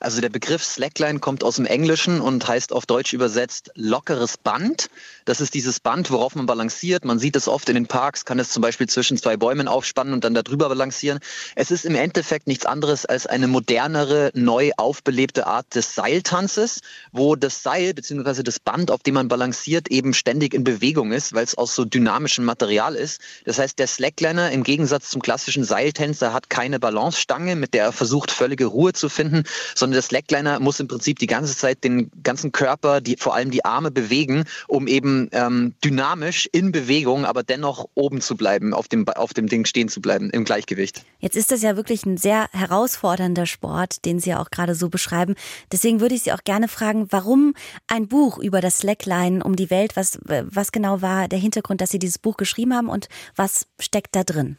Also 0.00 0.20
der 0.20 0.28
Begriff 0.28 0.62
Slackline 0.62 1.20
kommt 1.20 1.42
aus 1.42 1.56
dem 1.56 1.66
Englischen 1.66 2.20
und 2.20 2.46
heißt 2.46 2.72
auf 2.72 2.86
Deutsch 2.86 3.12
übersetzt 3.12 3.70
lockeres 3.74 4.36
Band. 4.36 4.88
Das 5.24 5.40
ist 5.40 5.54
dieses 5.54 5.80
Band, 5.80 6.10
worauf 6.10 6.34
man 6.34 6.46
balanciert. 6.46 7.04
Man 7.04 7.18
sieht 7.18 7.36
es 7.36 7.48
oft 7.48 7.68
in 7.68 7.74
den 7.74 7.86
Parks, 7.86 8.24
kann 8.24 8.38
es 8.38 8.50
zum 8.50 8.60
Beispiel 8.60 8.88
zwischen 8.88 9.16
zwei 9.16 9.36
Bäumen 9.36 9.68
aufspannen 9.68 10.12
und 10.12 10.24
dann 10.24 10.34
darüber 10.34 10.68
balancieren. 10.68 11.18
Es 11.54 11.70
ist 11.70 11.84
im 11.84 11.94
Endeffekt 11.94 12.46
nichts 12.46 12.66
anderes 12.66 13.06
als 13.06 13.26
eine 13.26 13.48
modernere, 13.48 14.30
neu 14.34 14.72
aufbelebte 14.76 15.46
Art 15.46 15.74
des 15.74 15.94
Seiltanzes, 15.94 16.80
wo 17.12 17.34
das 17.34 17.62
Seil 17.62 17.94
bzw. 17.94 18.42
das 18.42 18.60
Band, 18.60 18.90
auf 18.90 19.02
dem 19.02 19.14
man 19.14 19.28
balanciert, 19.28 19.88
eben 19.88 20.14
ständig 20.14 20.54
in 20.54 20.64
Bewegung 20.64 21.12
ist, 21.12 21.32
weil 21.32 21.44
es 21.44 21.56
aus 21.56 21.74
so 21.74 21.84
dynamischem 21.84 22.44
Material 22.44 22.94
ist. 22.94 23.20
Das 23.44 23.58
heißt, 23.58 23.78
der 23.78 23.86
Slackliner 23.86 24.50
im 24.50 24.62
Gegensatz 24.62 25.10
zum 25.10 25.22
klassischen 25.22 25.64
Seiltänzer 25.64 26.32
hat 26.32 26.50
keine 26.50 26.78
Balancestange, 26.78 27.56
mit 27.56 27.74
der 27.74 27.84
er 27.84 27.92
versucht, 27.92 28.30
völlige 28.30 28.66
Ruhe 28.66 28.92
zu 28.92 29.08
finden, 29.08 29.44
sondern 29.74 29.85
sondern 29.86 29.98
der 29.98 30.02
Slackliner 30.02 30.58
muss 30.58 30.80
im 30.80 30.88
Prinzip 30.88 31.20
die 31.20 31.28
ganze 31.28 31.56
Zeit 31.56 31.84
den 31.84 32.10
ganzen 32.24 32.50
Körper, 32.50 33.00
die, 33.00 33.16
vor 33.16 33.36
allem 33.36 33.52
die 33.52 33.64
Arme 33.64 33.92
bewegen, 33.92 34.42
um 34.66 34.88
eben 34.88 35.28
ähm, 35.30 35.74
dynamisch 35.84 36.48
in 36.50 36.72
Bewegung, 36.72 37.24
aber 37.24 37.44
dennoch 37.44 37.86
oben 37.94 38.20
zu 38.20 38.36
bleiben, 38.36 38.74
auf 38.74 38.88
dem, 38.88 39.06
auf 39.06 39.32
dem 39.32 39.46
Ding 39.46 39.64
stehen 39.64 39.88
zu 39.88 40.00
bleiben, 40.00 40.30
im 40.30 40.42
Gleichgewicht. 40.42 41.04
Jetzt 41.20 41.36
ist 41.36 41.52
das 41.52 41.62
ja 41.62 41.76
wirklich 41.76 42.04
ein 42.04 42.16
sehr 42.16 42.48
herausfordernder 42.50 43.46
Sport, 43.46 44.04
den 44.04 44.18
Sie 44.18 44.30
ja 44.30 44.42
auch 44.42 44.50
gerade 44.50 44.74
so 44.74 44.88
beschreiben. 44.88 45.36
Deswegen 45.70 46.00
würde 46.00 46.16
ich 46.16 46.22
Sie 46.22 46.32
auch 46.32 46.42
gerne 46.42 46.66
fragen, 46.66 47.06
warum 47.10 47.54
ein 47.86 48.08
Buch 48.08 48.38
über 48.38 48.60
das 48.60 48.78
Slackline 48.78 49.44
um 49.44 49.54
die 49.54 49.70
Welt? 49.70 49.94
Was, 49.94 50.18
was 50.24 50.72
genau 50.72 51.00
war 51.00 51.28
der 51.28 51.38
Hintergrund, 51.38 51.80
dass 51.80 51.90
Sie 51.90 52.00
dieses 52.00 52.18
Buch 52.18 52.36
geschrieben 52.36 52.74
haben 52.74 52.88
und 52.88 53.08
was 53.36 53.68
steckt 53.78 54.16
da 54.16 54.24
drin? 54.24 54.58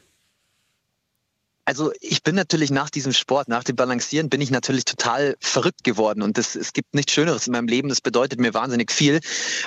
Also 1.68 1.92
ich 2.00 2.24
bin 2.24 2.34
natürlich 2.34 2.72
nach 2.72 2.90
diesem 2.90 3.12
Sport, 3.12 3.50
nach 3.50 3.66
dem 3.66 3.76
Balancieren, 3.76 4.30
bin 4.30 4.40
ich 4.40 4.52
natürlich 4.52 4.86
total 4.86 5.36
verrückt 5.42 5.84
geworden. 5.84 6.22
Und 6.22 6.38
das, 6.38 6.56
es 6.56 6.72
gibt 6.72 6.96
nichts 6.96 7.12
Schöneres 7.12 7.46
in 7.46 7.52
meinem 7.52 7.68
Leben. 7.68 7.90
Das 7.90 8.00
bedeutet 8.00 8.40
mir 8.40 8.54
wahnsinnig 8.54 8.90
viel. 8.90 9.20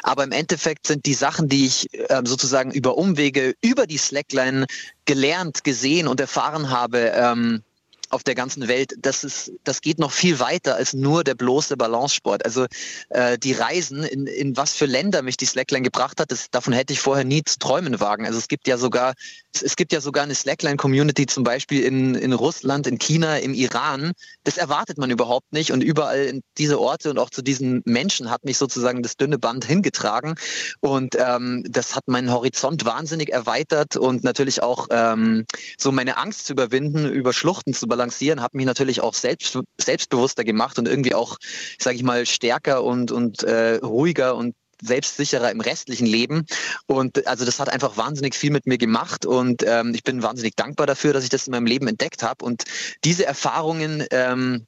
Aber 0.02 0.24
im 0.24 0.32
Endeffekt 0.32 0.86
sind 0.86 1.04
die 1.04 1.12
Sachen, 1.12 1.50
die 1.50 1.66
ich 1.66 1.92
äh, 1.92 2.22
sozusagen 2.24 2.70
über 2.70 2.96
Umwege, 2.96 3.54
über 3.60 3.86
die 3.86 3.98
Slackline 3.98 4.64
gelernt, 5.04 5.62
gesehen 5.62 6.08
und 6.08 6.20
erfahren 6.20 6.70
habe, 6.70 7.12
ähm, 7.14 7.64
auf 8.10 8.24
der 8.24 8.34
ganzen 8.34 8.66
Welt, 8.66 8.94
das 8.98 9.22
ist, 9.24 9.52
das 9.64 9.80
geht 9.80 9.98
noch 9.98 10.10
viel 10.10 10.40
weiter 10.40 10.74
als 10.74 10.92
nur 10.92 11.22
der 11.22 11.36
bloße 11.36 11.76
Balancesport. 11.76 12.44
Also 12.44 12.66
äh, 13.10 13.38
die 13.38 13.52
Reisen, 13.52 14.02
in, 14.02 14.26
in 14.26 14.56
was 14.56 14.74
für 14.74 14.86
Länder 14.86 15.22
mich 15.22 15.36
die 15.36 15.46
Slackline 15.46 15.82
gebracht 15.82 16.20
hat, 16.20 16.32
das, 16.32 16.50
davon 16.50 16.72
hätte 16.72 16.92
ich 16.92 17.00
vorher 17.00 17.24
nie 17.24 17.44
zu 17.44 17.58
träumen 17.58 18.00
wagen. 18.00 18.26
Also 18.26 18.38
es 18.38 18.48
gibt 18.48 18.66
ja 18.66 18.78
sogar, 18.78 19.14
es 19.52 19.76
gibt 19.76 19.92
ja 19.92 20.00
sogar 20.00 20.24
eine 20.24 20.34
Slackline-Community 20.34 21.26
zum 21.26 21.44
Beispiel 21.44 21.84
in, 21.84 22.16
in 22.16 22.32
Russland, 22.32 22.88
in 22.88 22.98
China, 22.98 23.38
im 23.38 23.54
Iran. 23.54 24.12
Das 24.42 24.56
erwartet 24.56 24.98
man 24.98 25.10
überhaupt 25.10 25.52
nicht. 25.52 25.70
Und 25.70 25.82
überall 25.82 26.24
in 26.24 26.42
diese 26.58 26.80
Orte 26.80 27.10
und 27.10 27.18
auch 27.18 27.30
zu 27.30 27.42
diesen 27.42 27.82
Menschen 27.84 28.30
hat 28.30 28.44
mich 28.44 28.58
sozusagen 28.58 29.02
das 29.02 29.16
dünne 29.16 29.38
Band 29.38 29.64
hingetragen. 29.64 30.34
Und 30.80 31.16
ähm, 31.16 31.64
das 31.68 31.94
hat 31.94 32.08
meinen 32.08 32.32
Horizont 32.32 32.84
wahnsinnig 32.84 33.32
erweitert 33.32 33.96
und 33.96 34.24
natürlich 34.24 34.64
auch 34.64 34.88
ähm, 34.90 35.46
so 35.78 35.92
meine 35.92 36.16
Angst 36.16 36.46
zu 36.46 36.54
überwinden, 36.54 37.08
über 37.08 37.32
Schluchten 37.32 37.72
zu 37.72 37.86
balancieren 37.86 37.99
balancieren, 38.00 38.40
hat 38.40 38.54
mich 38.54 38.64
natürlich 38.64 39.02
auch 39.02 39.12
selbst, 39.12 39.58
selbstbewusster 39.78 40.42
gemacht 40.42 40.78
und 40.78 40.88
irgendwie 40.88 41.14
auch, 41.14 41.36
sage 41.78 41.96
ich 41.96 42.02
mal, 42.02 42.24
stärker 42.24 42.82
und, 42.82 43.12
und 43.12 43.42
äh, 43.42 43.76
ruhiger 43.76 44.36
und 44.36 44.54
selbstsicherer 44.82 45.50
im 45.50 45.60
restlichen 45.60 46.06
Leben. 46.06 46.46
Und 46.86 47.26
also 47.26 47.44
das 47.44 47.60
hat 47.60 47.68
einfach 47.68 47.98
wahnsinnig 47.98 48.34
viel 48.34 48.50
mit 48.50 48.66
mir 48.66 48.78
gemacht 48.78 49.26
und 49.26 49.62
ähm, 49.66 49.92
ich 49.94 50.02
bin 50.02 50.22
wahnsinnig 50.22 50.56
dankbar 50.56 50.86
dafür, 50.86 51.12
dass 51.12 51.24
ich 51.24 51.28
das 51.28 51.46
in 51.46 51.50
meinem 51.50 51.66
Leben 51.66 51.86
entdeckt 51.86 52.22
habe. 52.22 52.42
Und 52.42 52.64
diese 53.04 53.26
Erfahrungen, 53.26 54.06
ähm, 54.10 54.66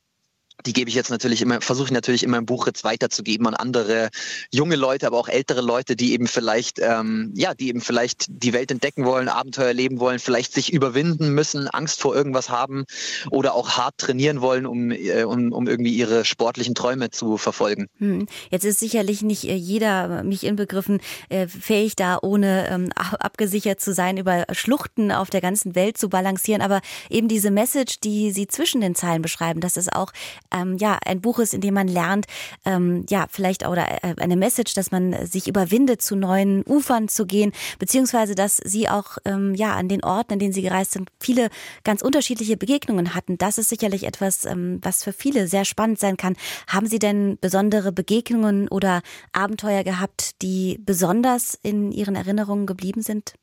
die 0.67 0.73
gebe 0.73 0.89
ich 0.89 0.95
jetzt 0.95 1.11
natürlich 1.11 1.43
immer, 1.43 1.61
versuche 1.61 1.87
ich 1.87 1.93
natürlich 1.93 2.23
in 2.23 2.31
meinem 2.31 2.47
Buch 2.47 2.67
jetzt 2.67 2.85
weiterzugeben 2.85 3.47
an 3.47 3.55
andere 3.55 4.11
junge 4.51 4.77
Leute, 4.77 5.07
aber 5.07 5.19
auch 5.19 5.29
ältere 5.29 5.61
Leute, 5.61 5.97
die 5.97 6.13
eben 6.13 6.27
vielleicht, 6.27 6.79
ähm, 6.79 7.33
ja, 7.35 7.55
die 7.55 7.69
eben 7.69 7.81
vielleicht 7.81 8.27
die 8.29 8.53
Welt 8.53 8.71
entdecken 8.71 9.05
wollen, 9.05 9.29
Abenteuer 9.29 9.67
erleben 9.67 10.01
wollen, 10.01 10.19
vielleicht 10.19 10.53
sich 10.53 10.73
überwinden 10.73 11.31
müssen, 11.35 11.69
Angst 11.69 12.01
vor 12.01 12.15
irgendwas 12.15 12.51
haben 12.51 12.85
oder 13.31 13.55
auch 13.55 13.71
hart 13.71 13.99
trainieren 13.99 14.41
wollen, 14.41 14.67
um, 14.67 14.91
äh, 14.91 15.25
um, 15.25 15.53
um 15.53 15.67
irgendwie 15.67 15.95
ihre 15.95 16.25
sportlichen 16.25 16.75
Träume 16.75 17.11
zu 17.11 17.37
verfolgen. 17.37 17.89
Hm. 17.99 18.27
Jetzt 18.51 18.65
ist 18.65 18.81
sicherlich 18.81 19.23
nicht 19.23 19.45
äh, 19.45 19.55
jeder, 19.55 20.23
mich 20.23 20.45
inbegriffen, 20.45 21.01
äh, 21.29 21.47
fähig 21.49 21.97
da 21.97 22.19
ohne 22.21 22.69
ähm, 22.69 22.93
abgesichert 22.95 23.81
zu 23.81 23.93
sein, 23.93 24.17
über 24.17 24.45
Schluchten 24.53 25.13
auf 25.13 25.31
der 25.31 25.41
ganzen 25.41 25.75
Welt 25.75 25.99
zu 25.99 26.09
balancieren, 26.09 26.63
aber 26.63 26.81
eben 27.11 27.29
diese 27.29 27.51
Message, 27.51 28.01
die 28.01 28.31
Sie 28.31 28.47
zwischen 28.47 28.81
den 28.81 28.95
Zeilen 28.95 29.23
beschreiben, 29.23 29.61
dass 29.61 29.77
es 29.77 29.89
auch 29.89 30.13
ähm, 30.53 30.77
ja 30.79 30.99
ein 31.05 31.21
Buch 31.21 31.39
ist, 31.39 31.55
in 31.55 31.61
dem 31.61 31.75
man 31.75 31.89
lernt, 31.89 32.27
ähm, 32.65 33.05
ja 33.09 33.27
vielleicht 33.31 33.67
oder 33.67 34.05
äh, 34.05 34.15
eine 34.19 34.37
Message, 34.37 34.75
dass 34.75 34.91
man 34.91 35.27
sich 35.27 35.49
überwindet, 35.49 36.03
zu 36.03 36.17
neuen 36.17 36.65
Ufern 36.67 37.09
zu 37.09 37.27
gehen, 37.27 37.53
beziehungsweise 37.79 38.35
dass 38.35 38.57
Sie 38.57 38.89
auch 38.89 39.19
ähm, 39.25 39.55
ja 39.55 39.75
an 39.75 39.89
den 39.89 40.05
Orten, 40.05 40.35
an 40.35 40.39
denen 40.39 40.53
Sie 40.53 40.63
gereist 40.63 40.93
sind, 40.93 41.11
viele 41.21 41.49
ganz 41.85 42.03
unterschiedliche 42.03 42.57
Begegnungen 42.57 43.15
hatten. 43.15 43.39
Das 43.39 43.59
ist 43.59 43.69
sicherlich 43.69 44.05
etwas, 44.05 44.45
ähm, 44.45 44.81
was 44.83 45.05
für 45.05 45.13
viele 45.13 45.49
sehr 45.49 45.65
spannend 45.65 45.99
sein 45.99 46.17
kann. 46.17 46.37
Haben 46.69 46.87
Sie 46.87 46.99
denn 46.99 47.39
besondere 47.41 47.93
Begegnungen 47.93 48.69
oder 48.69 49.03
Abenteuer 49.33 49.85
gehabt, 49.85 50.43
die 50.43 50.79
besonders 50.85 51.59
in 51.63 51.93
Ihren 51.93 52.15
Erinnerungen 52.15 52.67
geblieben 52.67 53.03
sind? 53.03 53.35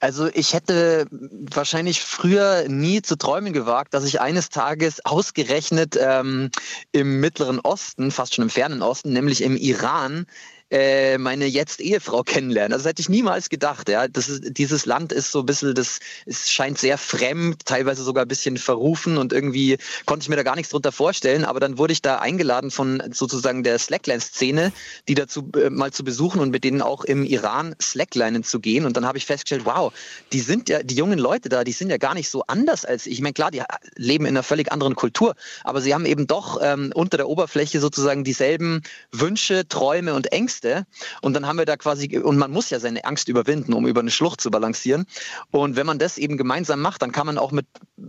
Also 0.00 0.28
ich 0.34 0.52
hätte 0.52 1.06
wahrscheinlich 1.10 2.02
früher 2.02 2.68
nie 2.68 3.02
zu 3.02 3.16
träumen 3.16 3.52
gewagt, 3.52 3.94
dass 3.94 4.04
ich 4.04 4.20
eines 4.20 4.48
Tages 4.48 5.04
ausgerechnet 5.04 5.96
ähm, 6.00 6.50
im 6.90 7.20
Mittleren 7.20 7.60
Osten, 7.60 8.10
fast 8.10 8.34
schon 8.34 8.42
im 8.42 8.50
fernen 8.50 8.82
Osten, 8.82 9.12
nämlich 9.12 9.42
im 9.42 9.56
Iran, 9.56 10.26
äh, 10.72 11.18
meine 11.18 11.44
jetzt 11.44 11.80
Ehefrau 11.80 12.22
kennenlernen. 12.24 12.72
Also 12.72 12.84
das 12.84 12.90
hätte 12.90 13.02
ich 13.02 13.08
niemals 13.10 13.50
gedacht. 13.50 13.88
Ja, 13.90 14.08
das 14.08 14.28
ist, 14.28 14.56
dieses 14.56 14.86
Land 14.86 15.12
ist 15.12 15.30
so 15.30 15.40
ein 15.40 15.46
bisschen, 15.46 15.74
das 15.74 16.00
es 16.24 16.50
scheint 16.50 16.78
sehr 16.78 16.96
fremd, 16.96 17.66
teilweise 17.66 18.02
sogar 18.02 18.24
ein 18.24 18.28
bisschen 18.28 18.56
verrufen 18.56 19.18
und 19.18 19.32
irgendwie 19.32 19.76
konnte 20.06 20.24
ich 20.24 20.28
mir 20.30 20.36
da 20.36 20.42
gar 20.42 20.56
nichts 20.56 20.70
drunter 20.70 20.90
vorstellen. 20.90 21.44
Aber 21.44 21.60
dann 21.60 21.76
wurde 21.76 21.92
ich 21.92 22.00
da 22.00 22.18
eingeladen 22.18 22.70
von 22.70 23.02
sozusagen 23.12 23.62
der 23.62 23.78
Slackline-Szene, 23.78 24.72
die 25.08 25.14
dazu 25.14 25.50
äh, 25.56 25.68
mal 25.68 25.92
zu 25.92 26.04
besuchen 26.04 26.40
und 26.40 26.50
mit 26.50 26.64
denen 26.64 26.80
auch 26.80 27.04
im 27.04 27.24
Iran 27.24 27.76
Slacklinen 27.80 28.42
zu 28.42 28.58
gehen. 28.58 28.86
Und 28.86 28.96
dann 28.96 29.04
habe 29.04 29.18
ich 29.18 29.26
festgestellt, 29.26 29.66
wow, 29.66 29.92
die 30.32 30.40
sind 30.40 30.70
ja, 30.70 30.82
die 30.82 30.94
jungen 30.94 31.18
Leute 31.18 31.50
da, 31.50 31.64
die 31.64 31.72
sind 31.72 31.90
ja 31.90 31.98
gar 31.98 32.14
nicht 32.14 32.30
so 32.30 32.44
anders 32.46 32.86
als 32.86 33.06
ich. 33.06 33.12
Ich 33.12 33.20
meine, 33.20 33.34
klar, 33.34 33.50
die 33.50 33.62
leben 33.96 34.24
in 34.24 34.30
einer 34.30 34.42
völlig 34.42 34.72
anderen 34.72 34.96
Kultur, 34.96 35.34
aber 35.64 35.82
sie 35.82 35.92
haben 35.92 36.06
eben 36.06 36.26
doch 36.26 36.58
ähm, 36.62 36.92
unter 36.94 37.18
der 37.18 37.28
Oberfläche 37.28 37.78
sozusagen 37.78 38.24
dieselben 38.24 38.82
Wünsche, 39.10 39.68
Träume 39.68 40.14
und 40.14 40.32
Ängste 40.32 40.61
Ängste. 40.62 40.86
Und 41.20 41.34
dann 41.34 41.46
haben 41.46 41.58
wir 41.58 41.64
da 41.64 41.76
quasi, 41.76 42.18
und 42.18 42.38
man 42.38 42.50
muss 42.50 42.70
ja 42.70 42.80
seine 42.80 43.04
Angst 43.04 43.28
überwinden, 43.28 43.72
um 43.72 43.86
über 43.86 44.00
eine 44.00 44.10
Schlucht 44.10 44.40
zu 44.40 44.50
balancieren. 44.50 45.06
Und 45.50 45.76
wenn 45.76 45.86
man 45.86 45.98
das 45.98 46.18
eben 46.18 46.36
gemeinsam 46.36 46.80
macht, 46.80 47.02
dann 47.02 47.12
kann 47.12 47.26
man 47.26 47.38
auch 47.38 47.52
mit 47.52 47.66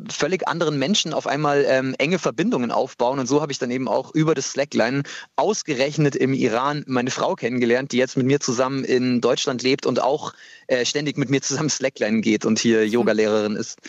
völlig 0.09 0.47
anderen 0.47 0.77
Menschen 0.77 1.13
auf 1.13 1.27
einmal 1.27 1.65
ähm, 1.67 1.95
enge 1.97 2.19
Verbindungen 2.19 2.71
aufbauen. 2.71 3.19
Und 3.19 3.27
so 3.27 3.41
habe 3.41 3.51
ich 3.51 3.59
dann 3.59 3.71
eben 3.71 3.87
auch 3.87 4.13
über 4.13 4.35
das 4.35 4.51
Slackline 4.51 5.03
ausgerechnet 5.35 6.15
im 6.15 6.33
Iran 6.33 6.83
meine 6.87 7.11
Frau 7.11 7.35
kennengelernt, 7.35 7.91
die 7.91 7.97
jetzt 7.97 8.17
mit 8.17 8.25
mir 8.25 8.39
zusammen 8.39 8.83
in 8.83 9.21
Deutschland 9.21 9.63
lebt 9.63 9.85
und 9.85 10.01
auch 10.01 10.33
äh, 10.67 10.85
ständig 10.85 11.17
mit 11.17 11.29
mir 11.29 11.41
zusammen 11.41 11.69
Slackline 11.69 12.21
geht 12.21 12.45
und 12.45 12.59
hier 12.59 12.87
Yogalehrerin 12.87 13.55
ist. 13.55 13.79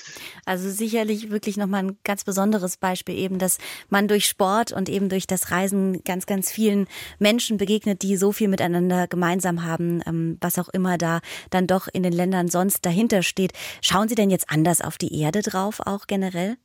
Also 0.47 0.71
sicherlich 0.71 1.31
wirklich 1.31 1.57
nochmal 1.57 1.85
ein 1.85 1.99
ganz 2.05 2.25
besonderes 2.25 2.77
Beispiel 2.77 3.17
eben, 3.17 3.39
dass 3.39 3.59
man 3.89 4.09
durch 4.09 4.27
Sport 4.27 4.73
und 4.73 4.89
eben 4.89 5.09
durch 5.09 5.27
das 5.27 5.51
Reisen 5.51 6.05
ganz, 6.05 6.27
ganz 6.27 6.51
vielen 6.51 6.87
Menschen 7.19 7.57
begegnet, 7.57 8.03
die 8.03 8.17
so 8.17 8.33
viel 8.33 8.49
miteinander 8.49 9.07
gemeinsam 9.07 9.65
haben, 9.65 10.03
ähm, 10.07 10.37
was 10.41 10.59
auch 10.59 10.69
immer 10.69 10.99
da 10.99 11.21
dann 11.51 11.67
doch 11.67 11.89
in 11.93 12.03
den 12.03 12.13
Ländern 12.13 12.49
sonst 12.49 12.85
dahinter 12.85 13.23
steht. 13.23 13.53
Schauen 13.81 14.09
Sie 14.09 14.15
denn 14.15 14.31
jetzt 14.31 14.51
anders 14.51 14.81
auf 14.81 14.99
die 14.99 15.19
Erde 15.19 15.43
drauf 15.43 15.81
auch 15.81 16.07
generell? 16.07 16.57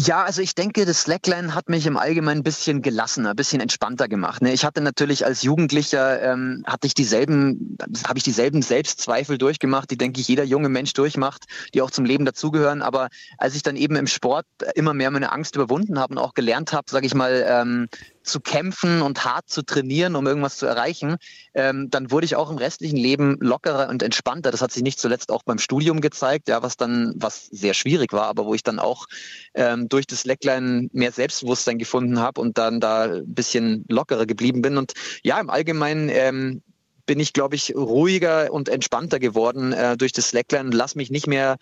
Ja, 0.00 0.22
also 0.22 0.42
ich 0.42 0.54
denke, 0.54 0.84
das 0.84 1.00
Slackline 1.00 1.56
hat 1.56 1.68
mich 1.68 1.84
im 1.84 1.96
Allgemeinen 1.96 2.38
ein 2.38 2.44
bisschen 2.44 2.82
gelassener, 2.82 3.30
ein 3.30 3.36
bisschen 3.36 3.60
entspannter 3.60 4.06
gemacht. 4.06 4.42
Ne? 4.42 4.52
Ich 4.52 4.64
hatte 4.64 4.80
natürlich 4.80 5.26
als 5.26 5.42
Jugendlicher, 5.42 6.22
ähm, 6.22 6.62
hatte 6.68 6.86
ich 6.86 6.94
dieselben, 6.94 7.76
habe 8.06 8.16
ich 8.16 8.22
dieselben 8.22 8.62
Selbstzweifel 8.62 9.38
durchgemacht, 9.38 9.90
die, 9.90 9.98
denke 9.98 10.20
ich, 10.20 10.28
jeder 10.28 10.44
junge 10.44 10.68
Mensch 10.68 10.92
durchmacht, 10.92 11.46
die 11.74 11.82
auch 11.82 11.90
zum 11.90 12.04
Leben 12.04 12.24
dazugehören. 12.24 12.80
Aber 12.80 13.08
als 13.38 13.56
ich 13.56 13.64
dann 13.64 13.74
eben 13.74 13.96
im 13.96 14.06
Sport 14.06 14.46
immer 14.76 14.94
mehr 14.94 15.10
meine 15.10 15.32
Angst 15.32 15.56
überwunden 15.56 15.98
habe 15.98 16.14
und 16.14 16.18
auch 16.18 16.34
gelernt 16.34 16.72
habe, 16.72 16.88
sage 16.88 17.04
ich 17.04 17.14
mal, 17.16 17.44
ähm, 17.48 17.88
zu 18.22 18.40
kämpfen 18.40 19.02
und 19.02 19.24
hart 19.24 19.48
zu 19.48 19.62
trainieren, 19.62 20.16
um 20.16 20.26
irgendwas 20.26 20.56
zu 20.56 20.66
erreichen, 20.66 21.16
ähm, 21.54 21.90
dann 21.90 22.10
wurde 22.10 22.26
ich 22.26 22.36
auch 22.36 22.50
im 22.50 22.58
restlichen 22.58 22.96
Leben 22.96 23.36
lockerer 23.40 23.88
und 23.88 24.02
entspannter. 24.02 24.50
Das 24.50 24.62
hat 24.62 24.72
sich 24.72 24.82
nicht 24.82 25.00
zuletzt 25.00 25.30
auch 25.30 25.42
beim 25.42 25.58
Studium 25.58 26.00
gezeigt, 26.00 26.48
ja, 26.48 26.62
was 26.62 26.76
dann, 26.76 27.14
was 27.16 27.46
sehr 27.46 27.74
schwierig 27.74 28.12
war, 28.12 28.26
aber 28.26 28.44
wo 28.44 28.54
ich 28.54 28.62
dann 28.62 28.78
auch 28.78 29.06
ähm, 29.54 29.88
durch 29.88 30.06
das 30.06 30.24
Leckline 30.24 30.88
mehr 30.92 31.12
Selbstbewusstsein 31.12 31.78
gefunden 31.78 32.18
habe 32.20 32.40
und 32.40 32.58
dann 32.58 32.80
da 32.80 33.04
ein 33.04 33.34
bisschen 33.34 33.84
lockerer 33.88 34.26
geblieben 34.26 34.62
bin. 34.62 34.76
Und 34.76 34.92
ja, 35.22 35.40
im 35.40 35.50
Allgemeinen 35.50 36.08
ähm, 36.10 36.62
bin 37.06 37.18
ich, 37.20 37.32
glaube 37.32 37.56
ich, 37.56 37.74
ruhiger 37.74 38.52
und 38.52 38.68
entspannter 38.68 39.18
geworden 39.18 39.72
äh, 39.72 39.96
durch 39.96 40.12
das 40.12 40.28
Slackline. 40.28 40.70
Lass 40.72 40.94
mich 40.94 41.10
nicht 41.10 41.26
mehr 41.26 41.56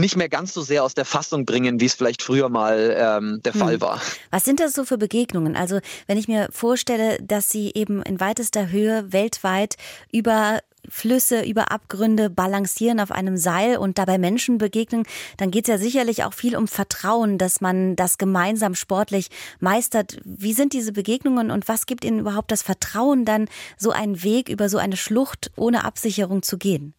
nicht 0.00 0.16
mehr 0.16 0.28
ganz 0.28 0.52
so 0.54 0.62
sehr 0.62 0.84
aus 0.84 0.94
der 0.94 1.04
Fassung 1.04 1.44
bringen, 1.44 1.80
wie 1.80 1.86
es 1.86 1.94
vielleicht 1.94 2.22
früher 2.22 2.48
mal 2.48 2.96
ähm, 2.98 3.40
der 3.44 3.54
hm. 3.54 3.60
Fall 3.60 3.80
war. 3.80 4.00
Was 4.30 4.44
sind 4.44 4.60
das 4.60 4.72
so 4.72 4.84
für 4.84 4.98
Begegnungen? 4.98 5.56
Also 5.56 5.80
wenn 6.06 6.18
ich 6.18 6.28
mir 6.28 6.48
vorstelle, 6.50 7.18
dass 7.22 7.50
Sie 7.50 7.72
eben 7.74 8.02
in 8.02 8.20
weitester 8.20 8.70
Höhe 8.70 9.12
weltweit 9.12 9.76
über 10.12 10.60
Flüsse, 10.88 11.42
über 11.42 11.70
Abgründe 11.70 12.30
balancieren 12.30 13.00
auf 13.00 13.10
einem 13.10 13.36
Seil 13.36 13.76
und 13.76 13.98
dabei 13.98 14.18
Menschen 14.18 14.58
begegnen, 14.58 15.04
dann 15.36 15.50
geht 15.50 15.68
es 15.68 15.72
ja 15.72 15.78
sicherlich 15.78 16.24
auch 16.24 16.32
viel 16.32 16.56
um 16.56 16.68
Vertrauen, 16.68 17.38
dass 17.38 17.60
man 17.60 17.96
das 17.96 18.18
gemeinsam 18.18 18.74
sportlich 18.74 19.28
meistert. 19.60 20.18
Wie 20.24 20.52
sind 20.52 20.72
diese 20.72 20.92
Begegnungen 20.92 21.50
und 21.50 21.68
was 21.68 21.86
gibt 21.86 22.04
Ihnen 22.04 22.20
überhaupt 22.20 22.50
das 22.50 22.62
Vertrauen, 22.62 23.24
dann 23.24 23.48
so 23.76 23.90
einen 23.90 24.22
Weg 24.22 24.48
über 24.48 24.68
so 24.68 24.78
eine 24.78 24.96
Schlucht 24.96 25.50
ohne 25.56 25.84
Absicherung 25.84 26.42
zu 26.42 26.58
gehen? 26.58 26.94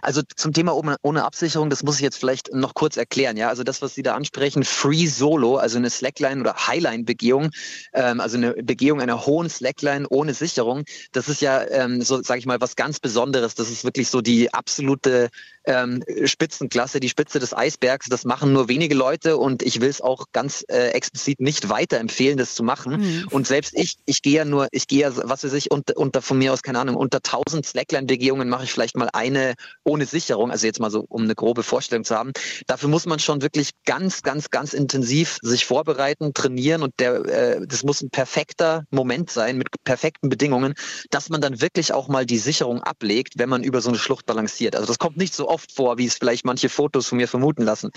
Also 0.00 0.22
zum 0.36 0.52
Thema 0.52 0.74
ohne 1.02 1.24
Absicherung, 1.24 1.70
das 1.70 1.82
muss 1.82 1.96
ich 1.96 2.02
jetzt 2.02 2.18
vielleicht 2.18 2.52
noch 2.52 2.74
kurz 2.74 2.96
erklären. 2.96 3.36
Ja, 3.36 3.48
also 3.48 3.62
das, 3.62 3.82
was 3.82 3.94
Sie 3.94 4.02
da 4.02 4.14
ansprechen, 4.14 4.64
Free 4.64 5.06
Solo, 5.06 5.56
also 5.56 5.78
eine 5.78 5.90
Slackline 5.90 6.40
oder 6.40 6.54
Highline-Begehung, 6.66 7.50
ähm, 7.92 8.20
also 8.20 8.36
eine 8.36 8.54
Begehung 8.54 9.00
einer 9.00 9.26
hohen 9.26 9.48
Slackline 9.48 10.06
ohne 10.08 10.34
Sicherung, 10.34 10.84
das 11.12 11.28
ist 11.28 11.40
ja 11.40 11.62
ähm, 11.68 12.02
so, 12.02 12.22
sage 12.22 12.38
ich 12.38 12.46
mal, 12.46 12.60
was 12.60 12.76
ganz 12.76 13.00
Besonderes. 13.00 13.54
Das 13.54 13.70
ist 13.70 13.84
wirklich 13.84 14.08
so 14.08 14.20
die 14.20 14.52
absolute 14.52 15.30
ähm, 15.64 16.02
Spitzenklasse, 16.24 17.00
die 17.00 17.08
Spitze 17.08 17.38
des 17.38 17.54
Eisbergs. 17.54 18.08
Das 18.08 18.24
machen 18.24 18.52
nur 18.52 18.68
wenige 18.68 18.94
Leute 18.94 19.36
und 19.36 19.62
ich 19.62 19.80
will 19.80 19.88
es 19.88 20.00
auch 20.00 20.26
ganz 20.32 20.64
äh, 20.68 20.88
explizit 20.88 21.40
nicht 21.40 21.68
weiterempfehlen, 21.68 22.36
das 22.36 22.54
zu 22.54 22.62
machen. 22.62 23.00
Mhm. 23.00 23.28
Und 23.30 23.46
selbst 23.46 23.72
ich, 23.76 23.96
ich 24.04 24.22
gehe 24.22 24.36
ja 24.36 24.44
nur, 24.44 24.68
ich 24.72 24.86
gehe 24.86 25.00
ja, 25.00 25.12
was 25.14 25.44
weiß 25.44 25.52
ich, 25.54 25.70
unter, 25.70 25.96
unter 25.96 26.22
von 26.22 26.38
mir 26.38 26.52
aus, 26.52 26.62
keine 26.62 26.78
Ahnung, 26.78 26.96
unter 26.96 27.18
1000 27.18 27.64
Slackline-Begehungen 27.66 28.48
mache 28.48 28.64
ich 28.64 28.72
vielleicht 28.72 28.96
mal 28.96 29.08
eine 29.12 29.54
ohne 29.84 30.06
Sicherung, 30.06 30.50
also 30.50 30.66
jetzt 30.66 30.80
mal 30.80 30.90
so, 30.90 31.04
um 31.08 31.22
eine 31.22 31.34
grobe 31.34 31.62
Vorstellung 31.62 32.04
zu 32.04 32.14
haben. 32.14 32.32
Dafür 32.66 32.88
muss 32.88 33.06
man 33.06 33.18
schon 33.18 33.42
wirklich 33.42 33.70
ganz, 33.84 34.22
ganz, 34.22 34.50
ganz 34.50 34.72
intensiv 34.72 35.38
sich 35.42 35.64
vorbereiten, 35.64 36.34
trainieren 36.34 36.82
und 36.82 36.92
der, 36.98 37.24
äh, 37.24 37.66
das 37.66 37.82
muss 37.82 38.02
ein 38.02 38.10
perfekter 38.10 38.84
Moment 38.90 39.30
sein 39.30 39.58
mit 39.58 39.68
perfekten 39.84 40.28
Bedingungen, 40.28 40.74
dass 41.10 41.28
man 41.28 41.40
dann 41.40 41.60
wirklich 41.60 41.92
auch 41.92 42.08
mal 42.08 42.26
die 42.26 42.38
Sicherung 42.38 42.82
ablegt, 42.82 43.34
wenn 43.36 43.48
man 43.48 43.62
über 43.62 43.80
so 43.80 43.88
eine 43.88 43.98
Schlucht 43.98 44.26
balanciert. 44.26 44.76
Also 44.76 44.86
das 44.86 44.98
kommt 44.98 45.16
nicht 45.16 45.34
so 45.34 45.48
oft 45.52 45.72
vor, 45.72 45.98
wie 45.98 46.06
es 46.06 46.16
vielleicht 46.16 46.44
manche 46.44 46.68
Fotos 46.68 47.06
von 47.06 47.18
mir 47.18 47.28
vermuten 47.28 47.62
lassen. 47.62 47.90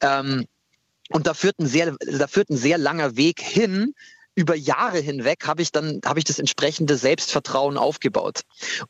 Ähm, 0.00 0.46
und 1.10 1.26
da 1.26 1.34
führt 1.34 1.58
ein 1.58 1.66
sehr, 1.66 1.94
da 2.00 2.26
führt 2.26 2.50
ein 2.50 2.56
sehr 2.56 2.78
langer 2.78 3.16
Weg 3.16 3.40
hin, 3.40 3.94
über 4.34 4.56
Jahre 4.56 4.98
hinweg 4.98 5.46
habe 5.46 5.62
ich 5.62 5.70
dann 5.70 6.00
habe 6.04 6.18
ich 6.18 6.24
das 6.24 6.38
entsprechende 6.38 6.96
Selbstvertrauen 6.96 7.78
aufgebaut 7.78 8.40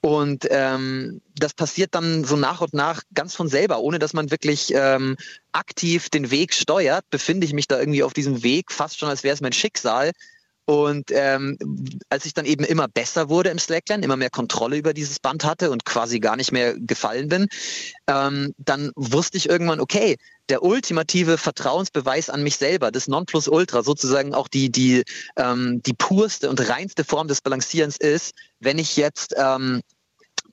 und 0.00 0.46
ähm, 0.50 1.20
das 1.38 1.52
passiert 1.52 1.94
dann 1.94 2.24
so 2.24 2.36
nach 2.36 2.60
und 2.62 2.72
nach 2.72 3.02
ganz 3.12 3.34
von 3.34 3.48
selber, 3.48 3.80
ohne 3.80 3.98
dass 3.98 4.14
man 4.14 4.30
wirklich 4.30 4.72
ähm, 4.74 5.16
aktiv 5.52 6.08
den 6.08 6.30
Weg 6.30 6.54
steuert, 6.54 7.04
befinde 7.10 7.46
ich 7.46 7.52
mich 7.52 7.68
da 7.68 7.78
irgendwie 7.78 8.02
auf 8.02 8.14
diesem 8.14 8.42
Weg, 8.42 8.72
fast 8.72 8.98
schon 8.98 9.10
als 9.10 9.22
wäre 9.22 9.34
es 9.34 9.40
mein 9.40 9.52
Schicksal. 9.52 10.12
Und 10.66 11.10
ähm, 11.10 11.58
als 12.08 12.24
ich 12.24 12.32
dann 12.32 12.46
eben 12.46 12.64
immer 12.64 12.88
besser 12.88 13.28
wurde 13.28 13.50
im 13.50 13.58
Slackline, 13.58 14.02
immer 14.02 14.16
mehr 14.16 14.30
Kontrolle 14.30 14.76
über 14.78 14.94
dieses 14.94 15.20
Band 15.20 15.44
hatte 15.44 15.70
und 15.70 15.84
quasi 15.84 16.20
gar 16.20 16.36
nicht 16.36 16.52
mehr 16.52 16.74
gefallen 16.78 17.28
bin, 17.28 17.48
ähm, 18.06 18.54
dann 18.56 18.90
wusste 18.96 19.36
ich 19.36 19.48
irgendwann, 19.48 19.80
okay, 19.80 20.16
der 20.48 20.62
ultimative 20.62 21.38
Vertrauensbeweis 21.38 22.30
an 22.30 22.42
mich 22.42 22.56
selber, 22.56 22.90
das 22.90 23.08
Nonplusultra, 23.08 23.82
sozusagen 23.82 24.34
auch 24.34 24.48
die, 24.48 24.70
die, 24.70 25.04
ähm, 25.36 25.82
die 25.84 25.94
purste 25.94 26.48
und 26.48 26.68
reinste 26.68 27.04
Form 27.04 27.28
des 27.28 27.42
Balancierens 27.42 27.96
ist, 27.98 28.34
wenn 28.60 28.78
ich 28.78 28.96
jetzt 28.96 29.34
ähm, 29.36 29.82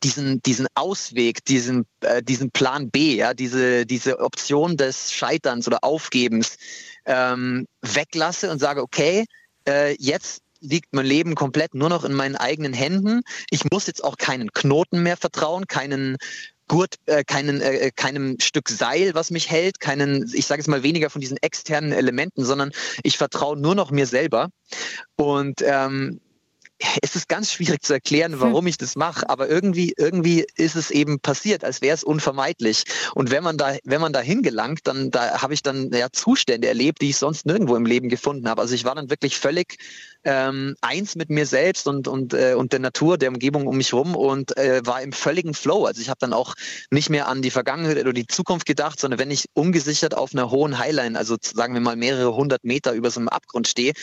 diesen, 0.04 0.42
diesen 0.42 0.68
Ausweg, 0.76 1.46
diesen, 1.46 1.86
äh, 2.02 2.24
diesen 2.24 2.52
Plan 2.52 2.90
B, 2.90 3.16
ja, 3.16 3.34
diese, 3.34 3.86
diese 3.86 4.20
Option 4.20 4.78
des 4.78 5.14
Scheiterns 5.14 5.68
oder 5.68 5.84
Aufgebens 5.84 6.58
ähm, 7.06 7.68
weglasse 7.82 8.50
und 8.52 8.60
sage, 8.60 8.82
okay, 8.82 9.26
äh, 9.68 9.96
jetzt 10.00 10.42
liegt 10.62 10.94
mein 10.94 11.06
Leben 11.06 11.36
komplett 11.36 11.74
nur 11.74 11.90
noch 11.90 12.04
in 12.04 12.14
meinen 12.14 12.36
eigenen 12.36 12.74
Händen. 12.74 13.22
Ich 13.50 13.70
muss 13.72 13.88
jetzt 13.88 14.04
auch 14.04 14.18
keinen 14.18 14.52
Knoten 14.52 15.04
mehr 15.04 15.18
vertrauen, 15.18 15.68
keinen 15.68 16.18
Gurt, 16.68 16.96
äh, 17.06 17.24
keinen, 17.26 17.60
äh, 17.60 17.92
keinem 17.94 18.38
Stück 18.40 18.70
Seil, 18.70 19.14
was 19.14 19.32
mich 19.32 19.50
hält, 19.50 19.80
keinen, 19.80 20.32
ich 20.34 20.46
sage 20.46 20.62
es 20.62 20.68
mal 20.68 20.84
weniger 20.84 21.10
von 21.10 21.20
diesen 21.20 21.38
externen 21.38 21.92
Elementen, 21.92 22.46
sondern 22.46 22.72
ich 23.04 23.18
vertraue 23.18 23.58
nur 23.58 23.76
noch 23.76 23.92
mir 23.92 24.06
selber. 24.06 24.50
Und 25.18 25.62
ähm, 25.64 26.22
es 27.02 27.16
ist 27.16 27.30
ganz 27.30 27.52
schwierig 27.52 27.84
zu 27.84 27.94
erklären, 27.94 28.34
hm. 28.34 28.42
warum 28.42 28.68
ich 28.68 28.78
das 28.78 28.96
mache, 28.96 29.30
aber 29.30 29.50
irgendwie, 29.50 29.94
irgendwie 29.98 30.46
ist 30.56 30.76
es 30.76 30.92
eben 30.92 31.20
passiert, 31.20 31.64
als 31.64 31.82
wäre 31.82 31.96
es 31.96 32.04
unvermeidlich. 32.04 32.84
Und 33.14 33.32
wenn 33.32 33.44
man 33.44 33.58
da, 33.58 33.76
wenn 33.84 34.02
man 34.02 34.14
da 34.14 34.20
hingelangt, 34.20 34.82
dann 34.84 35.12
da 35.12 35.42
habe 35.42 35.54
ich 35.54 35.64
dann 35.64 35.92
ja 35.92 36.08
Zustände 36.12 36.68
erlebt, 36.68 37.02
die 37.02 37.10
ich 37.10 37.18
sonst 37.18 37.46
nirgendwo 37.46 37.76
im 37.76 37.86
Leben 37.86 38.10
gefunden 38.10 38.50
habe. 38.50 38.62
Also 38.62 38.76
ich 38.76 38.86
war 38.86 38.96
dann 38.96 39.10
wirklich 39.10 39.38
völlig 39.38 39.78
ähm, 40.24 40.76
eins 40.82 41.16
mit 41.16 41.30
mir 41.30 41.46
selbst 41.46 41.88
und, 41.88 42.08
und, 42.08 42.34
äh, 42.34 42.54
und 42.54 42.74
der 42.74 42.80
Natur, 42.80 43.18
der 43.18 43.30
Umgebung 43.30 43.68
um 43.68 43.78
mich 43.78 43.94
rum 43.94 44.16
und 44.16 44.56
äh, 44.58 44.82
war 44.86 45.02
im 45.02 45.12
völligen 45.12 45.54
Flow. 45.54 45.86
Also 45.86 46.02
ich 46.02 46.10
habe 46.10 46.20
dann 46.20 46.34
auch 46.34 46.54
nicht 46.92 47.10
mehr 47.10 47.28
an 47.28 47.42
die 47.42 47.50
Vergangenheit 47.50 47.98
oder 47.98 48.14
die 48.14 48.28
Zukunft 48.28 48.66
gedacht, 48.66 49.00
sondern 49.00 49.20
wenn 49.20 49.32
ich 49.32 49.46
ungesichert 49.54 50.16
auf 50.16 50.34
einer 50.34 50.52
hohen 50.52 50.78
Highline, 50.78 51.18
also 51.18 51.38
sagen 51.42 51.74
wir 51.74 51.82
mal 51.82 51.96
mehrere 51.96 52.36
hundert 52.36 52.64
Meter 52.64 52.94
über 52.94 53.10
so 53.10 53.20
einem 53.20 53.30
Abgrund 53.30 53.68
stehe, 53.68 53.94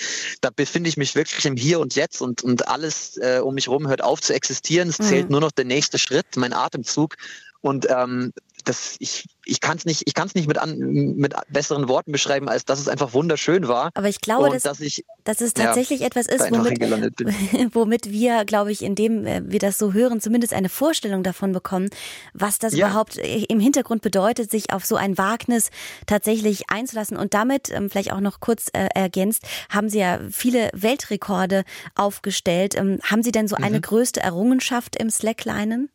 da 0.40 0.50
befinde 0.50 0.88
ich 0.88 0.96
mich 0.96 1.14
wirklich 1.14 1.44
im 1.44 1.56
Hier 1.56 1.78
und 1.80 1.94
Jetzt 1.94 2.20
und, 2.20 2.42
und 2.42 2.67
alles 2.68 3.16
äh, 3.18 3.40
um 3.42 3.54
mich 3.54 3.66
herum 3.66 3.88
hört 3.88 4.02
auf 4.02 4.20
zu 4.20 4.34
existieren. 4.34 4.88
Es 4.88 4.98
zählt 4.98 5.26
mhm. 5.26 5.32
nur 5.32 5.40
noch 5.40 5.52
der 5.52 5.64
nächste 5.64 5.98
Schritt, 5.98 6.36
mein 6.36 6.52
Atemzug. 6.52 7.16
Und 7.60 7.86
ähm, 7.90 8.32
das, 8.64 8.96
ich, 8.98 9.26
ich 9.48 9.60
kann 9.60 9.78
es 9.78 9.86
nicht, 9.86 10.02
ich 10.06 10.14
kann's 10.14 10.34
nicht 10.34 10.46
mit, 10.46 10.58
an, 10.58 10.78
mit 10.78 11.34
besseren 11.48 11.88
Worten 11.88 12.12
beschreiben, 12.12 12.48
als 12.48 12.64
dass 12.66 12.78
es 12.78 12.88
einfach 12.88 13.14
wunderschön 13.14 13.66
war. 13.66 13.90
Aber 13.94 14.08
ich 14.08 14.20
glaube, 14.20 14.50
dass, 14.50 14.62
dass, 14.62 14.80
ich, 14.80 15.04
dass 15.24 15.40
es 15.40 15.54
tatsächlich 15.54 16.00
ja, 16.00 16.06
etwas 16.06 16.26
ist, 16.26 16.50
womit, 16.50 16.80
womit 17.74 18.10
wir, 18.10 18.44
glaube 18.44 18.72
ich, 18.72 18.82
indem 18.82 19.26
äh, 19.26 19.40
wir 19.44 19.58
das 19.58 19.78
so 19.78 19.94
hören, 19.94 20.20
zumindest 20.20 20.52
eine 20.52 20.68
Vorstellung 20.68 21.22
davon 21.22 21.52
bekommen, 21.52 21.88
was 22.34 22.58
das 22.58 22.74
ja. 22.74 22.86
überhaupt 22.86 23.16
äh, 23.16 23.44
im 23.44 23.58
Hintergrund 23.58 24.02
bedeutet, 24.02 24.50
sich 24.50 24.72
auf 24.72 24.84
so 24.84 24.96
ein 24.96 25.16
Wagnis 25.16 25.70
tatsächlich 26.06 26.68
einzulassen. 26.68 27.16
Und 27.16 27.32
damit, 27.32 27.70
ähm, 27.70 27.88
vielleicht 27.88 28.12
auch 28.12 28.20
noch 28.20 28.40
kurz 28.40 28.68
äh, 28.74 28.88
ergänzt, 28.94 29.42
haben 29.70 29.88
Sie 29.88 29.98
ja 29.98 30.20
viele 30.30 30.68
Weltrekorde 30.74 31.64
aufgestellt. 31.94 32.76
Ähm, 32.76 32.98
haben 33.02 33.22
Sie 33.22 33.32
denn 33.32 33.48
so 33.48 33.56
eine 33.56 33.78
mhm. 33.78 33.82
größte 33.82 34.20
Errungenschaft 34.20 34.96
im 34.96 35.08
Slacklinen? 35.08 35.88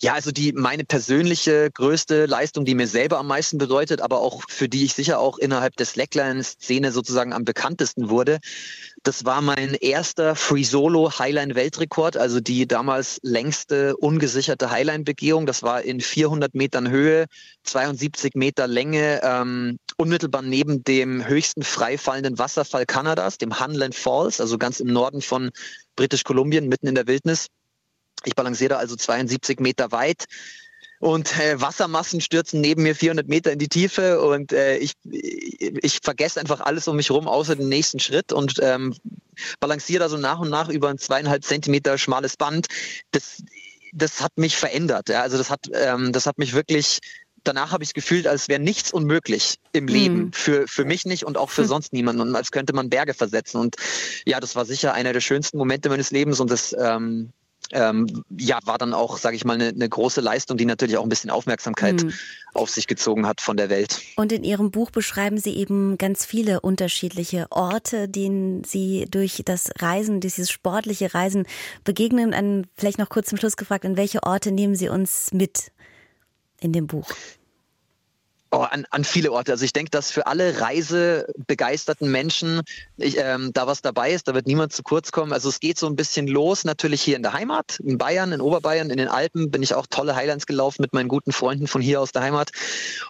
Ja, 0.00 0.14
also 0.14 0.30
die 0.30 0.52
meine 0.52 0.84
persönliche 0.84 1.70
größte 1.70 2.26
Leistung, 2.26 2.64
die 2.64 2.74
mir 2.74 2.86
selber 2.86 3.18
am 3.18 3.26
meisten 3.26 3.58
bedeutet, 3.58 4.00
aber 4.00 4.20
auch 4.20 4.42
für 4.48 4.68
die 4.68 4.84
ich 4.84 4.94
sicher 4.94 5.18
auch 5.18 5.38
innerhalb 5.38 5.76
der 5.76 5.86
Slackline-Szene 5.86 6.92
sozusagen 6.92 7.32
am 7.32 7.44
bekanntesten 7.44 8.08
wurde, 8.08 8.38
das 9.02 9.24
war 9.24 9.42
mein 9.42 9.74
erster 9.74 10.36
Free 10.36 10.62
Solo 10.62 11.18
Highline 11.18 11.56
Weltrekord, 11.56 12.16
also 12.16 12.38
die 12.38 12.68
damals 12.68 13.18
längste 13.22 13.96
ungesicherte 13.96 14.70
Highline 14.70 15.02
Begehung. 15.02 15.44
Das 15.44 15.64
war 15.64 15.82
in 15.82 16.00
400 16.00 16.54
Metern 16.54 16.88
Höhe, 16.88 17.26
72 17.64 18.34
Meter 18.34 18.68
Länge, 18.68 19.20
ähm, 19.24 19.78
unmittelbar 19.96 20.42
neben 20.42 20.84
dem 20.84 21.26
höchsten 21.26 21.64
freifallenden 21.64 22.38
Wasserfall 22.38 22.86
Kanadas, 22.86 23.38
dem 23.38 23.58
Hunland 23.58 23.96
Falls, 23.96 24.40
also 24.40 24.56
ganz 24.56 24.78
im 24.78 24.92
Norden 24.92 25.20
von 25.20 25.50
Britisch-Kolumbien, 25.96 26.68
mitten 26.68 26.86
in 26.86 26.94
der 26.94 27.08
Wildnis. 27.08 27.48
Ich 28.24 28.34
balanciere 28.34 28.76
also 28.76 28.96
72 28.96 29.60
Meter 29.60 29.92
weit 29.92 30.26
und 31.02 31.36
äh, 31.40 31.60
Wassermassen 31.60 32.20
stürzen 32.20 32.60
neben 32.60 32.84
mir 32.84 32.94
400 32.94 33.26
Meter 33.26 33.50
in 33.50 33.58
die 33.58 33.68
Tiefe 33.68 34.20
und 34.20 34.52
äh, 34.52 34.76
ich, 34.76 34.92
ich 35.02 35.98
vergesse 36.00 36.38
einfach 36.38 36.60
alles 36.60 36.86
um 36.86 36.94
mich 36.94 37.10
rum, 37.10 37.26
außer 37.26 37.56
den 37.56 37.68
nächsten 37.68 37.98
Schritt 37.98 38.32
und 38.32 38.60
ähm, 38.62 38.94
balanciere 39.58 40.04
da 40.04 40.08
so 40.08 40.16
nach 40.16 40.38
und 40.38 40.50
nach 40.50 40.68
über 40.68 40.90
ein 40.90 40.98
zweieinhalb 40.98 41.44
Zentimeter 41.44 41.98
schmales 41.98 42.36
Band. 42.36 42.68
Das, 43.10 43.42
das 43.92 44.20
hat 44.20 44.38
mich 44.38 44.56
verändert. 44.56 45.08
Ja? 45.08 45.22
Also 45.22 45.38
das 45.38 45.50
hat, 45.50 45.68
ähm, 45.74 46.12
das 46.12 46.26
hat 46.26 46.38
mich 46.38 46.54
wirklich 46.54 47.00
danach 47.44 47.72
habe 47.72 47.82
ich 47.82 47.90
es 47.90 47.94
gefühlt, 47.94 48.28
als 48.28 48.48
wäre 48.48 48.60
nichts 48.60 48.92
unmöglich 48.92 49.56
im 49.72 49.88
Leben. 49.88 50.16
Mhm. 50.16 50.32
Für, 50.32 50.68
für 50.68 50.84
mich 50.84 51.04
nicht 51.04 51.24
und 51.24 51.36
auch 51.36 51.50
für 51.50 51.62
mhm. 51.62 51.66
sonst 51.68 51.92
niemanden. 51.92 52.20
Und 52.20 52.36
als 52.36 52.52
könnte 52.52 52.72
man 52.72 52.90
Berge 52.90 53.14
versetzen. 53.14 53.58
Und 53.58 53.74
ja, 54.24 54.38
das 54.38 54.54
war 54.54 54.64
sicher 54.64 54.94
einer 54.94 55.12
der 55.12 55.20
schönsten 55.20 55.58
Momente 55.58 55.88
meines 55.88 56.12
Lebens 56.12 56.38
und 56.38 56.50
das 56.50 56.74
ähm, 56.78 57.32
ähm, 57.72 58.24
ja, 58.30 58.58
war 58.64 58.78
dann 58.78 58.94
auch, 58.94 59.18
sage 59.18 59.36
ich 59.36 59.44
mal, 59.44 59.54
eine, 59.54 59.68
eine, 59.68 59.88
große 59.88 60.20
Leistung, 60.20 60.56
die 60.56 60.64
natürlich 60.64 60.96
auch 60.96 61.02
ein 61.02 61.08
bisschen 61.08 61.30
Aufmerksamkeit 61.30 62.02
mhm. 62.02 62.12
auf 62.54 62.70
sich 62.70 62.86
gezogen 62.86 63.26
hat 63.26 63.40
von 63.40 63.56
der 63.56 63.70
Welt. 63.70 64.00
Und 64.16 64.32
in 64.32 64.44
Ihrem 64.44 64.70
Buch 64.70 64.90
beschreiben 64.90 65.38
Sie 65.38 65.56
eben 65.56 65.98
ganz 65.98 66.24
viele 66.24 66.60
unterschiedliche 66.60 67.46
Orte, 67.50 68.08
denen 68.08 68.64
Sie 68.64 69.06
durch 69.10 69.42
das 69.44 69.70
Reisen, 69.78 70.20
dieses 70.20 70.50
sportliche 70.50 71.14
Reisen 71.14 71.46
begegnen. 71.84 72.34
An, 72.34 72.66
vielleicht 72.76 72.98
noch 72.98 73.08
kurz 73.08 73.28
zum 73.28 73.38
Schluss 73.38 73.56
gefragt, 73.56 73.84
an 73.84 73.96
welche 73.96 74.22
Orte 74.22 74.52
nehmen 74.52 74.76
Sie 74.76 74.88
uns 74.88 75.32
mit 75.32 75.72
in 76.60 76.72
dem 76.72 76.86
Buch? 76.86 77.08
Oh, 78.54 78.66
an, 78.70 78.84
an 78.90 79.02
viele 79.02 79.32
Orte. 79.32 79.50
Also 79.52 79.64
ich 79.64 79.72
denke, 79.72 79.90
dass 79.90 80.10
für 80.10 80.26
alle 80.26 80.60
reisebegeisterten 80.60 82.10
Menschen 82.10 82.60
ich, 82.98 83.16
ähm, 83.16 83.50
da 83.54 83.66
was 83.66 83.80
dabei 83.80 84.12
ist. 84.12 84.28
Da 84.28 84.34
wird 84.34 84.46
niemand 84.46 84.74
zu 84.74 84.82
kurz 84.82 85.10
kommen. 85.10 85.32
Also 85.32 85.48
es 85.48 85.58
geht 85.58 85.78
so 85.78 85.86
ein 85.86 85.96
bisschen 85.96 86.26
los, 86.26 86.66
natürlich 86.66 87.00
hier 87.00 87.16
in 87.16 87.22
der 87.22 87.32
Heimat, 87.32 87.80
in 87.80 87.96
Bayern, 87.96 88.30
in 88.30 88.42
Oberbayern, 88.42 88.90
in 88.90 88.98
den 88.98 89.08
Alpen 89.08 89.50
bin 89.50 89.62
ich 89.62 89.74
auch 89.74 89.86
tolle 89.88 90.16
Highlands 90.16 90.44
gelaufen 90.44 90.82
mit 90.82 90.92
meinen 90.92 91.08
guten 91.08 91.32
Freunden 91.32 91.66
von 91.66 91.80
hier 91.80 91.98
aus 92.02 92.12
der 92.12 92.20
Heimat. 92.20 92.50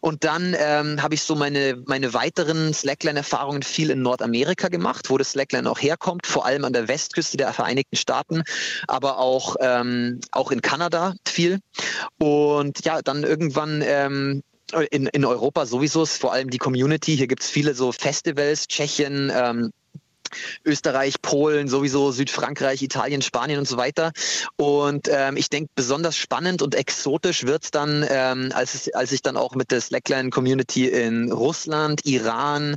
Und 0.00 0.22
dann 0.22 0.54
ähm, 0.56 1.02
habe 1.02 1.14
ich 1.14 1.24
so 1.24 1.34
meine, 1.34 1.82
meine 1.86 2.14
weiteren 2.14 2.72
Slackline-Erfahrungen 2.72 3.64
viel 3.64 3.90
in 3.90 4.00
Nordamerika 4.00 4.68
gemacht, 4.68 5.10
wo 5.10 5.18
das 5.18 5.32
Slackline 5.32 5.68
auch 5.68 5.80
herkommt, 5.80 6.28
vor 6.28 6.46
allem 6.46 6.64
an 6.64 6.72
der 6.72 6.86
Westküste 6.86 7.36
der 7.36 7.52
Vereinigten 7.52 7.96
Staaten, 7.96 8.44
aber 8.86 9.18
auch, 9.18 9.56
ähm, 9.58 10.20
auch 10.30 10.52
in 10.52 10.62
Kanada 10.62 11.14
viel. 11.26 11.58
Und 12.20 12.84
ja, 12.84 13.02
dann 13.02 13.24
irgendwann 13.24 13.82
ähm, 13.84 14.44
in, 14.90 15.06
in 15.06 15.24
Europa 15.24 15.66
sowieso 15.66 16.02
ist 16.02 16.18
vor 16.18 16.32
allem 16.32 16.50
die 16.50 16.58
Community. 16.58 17.16
Hier 17.16 17.26
gibt 17.26 17.42
es 17.42 17.50
viele 17.50 17.74
so 17.74 17.92
Festivals, 17.92 18.66
Tschechien, 18.66 19.30
ähm, 19.34 19.72
Österreich, 20.64 21.20
Polen, 21.20 21.68
sowieso 21.68 22.10
Südfrankreich, 22.10 22.82
Italien, 22.82 23.22
Spanien 23.22 23.58
und 23.58 23.68
so 23.68 23.76
weiter. 23.76 24.12
Und 24.56 25.08
ähm, 25.10 25.36
ich 25.36 25.50
denke, 25.50 25.70
besonders 25.74 26.16
spannend 26.16 26.62
und 26.62 26.74
exotisch 26.74 27.44
wird 27.44 27.64
es 27.64 27.70
dann, 27.70 28.04
ähm, 28.08 28.50
als, 28.54 28.90
als 28.94 29.12
ich 29.12 29.22
dann 29.22 29.36
auch 29.36 29.54
mit 29.54 29.70
der 29.70 29.80
Slackline-Community 29.80 30.88
in 30.88 31.30
Russland, 31.30 32.06
Iran, 32.06 32.76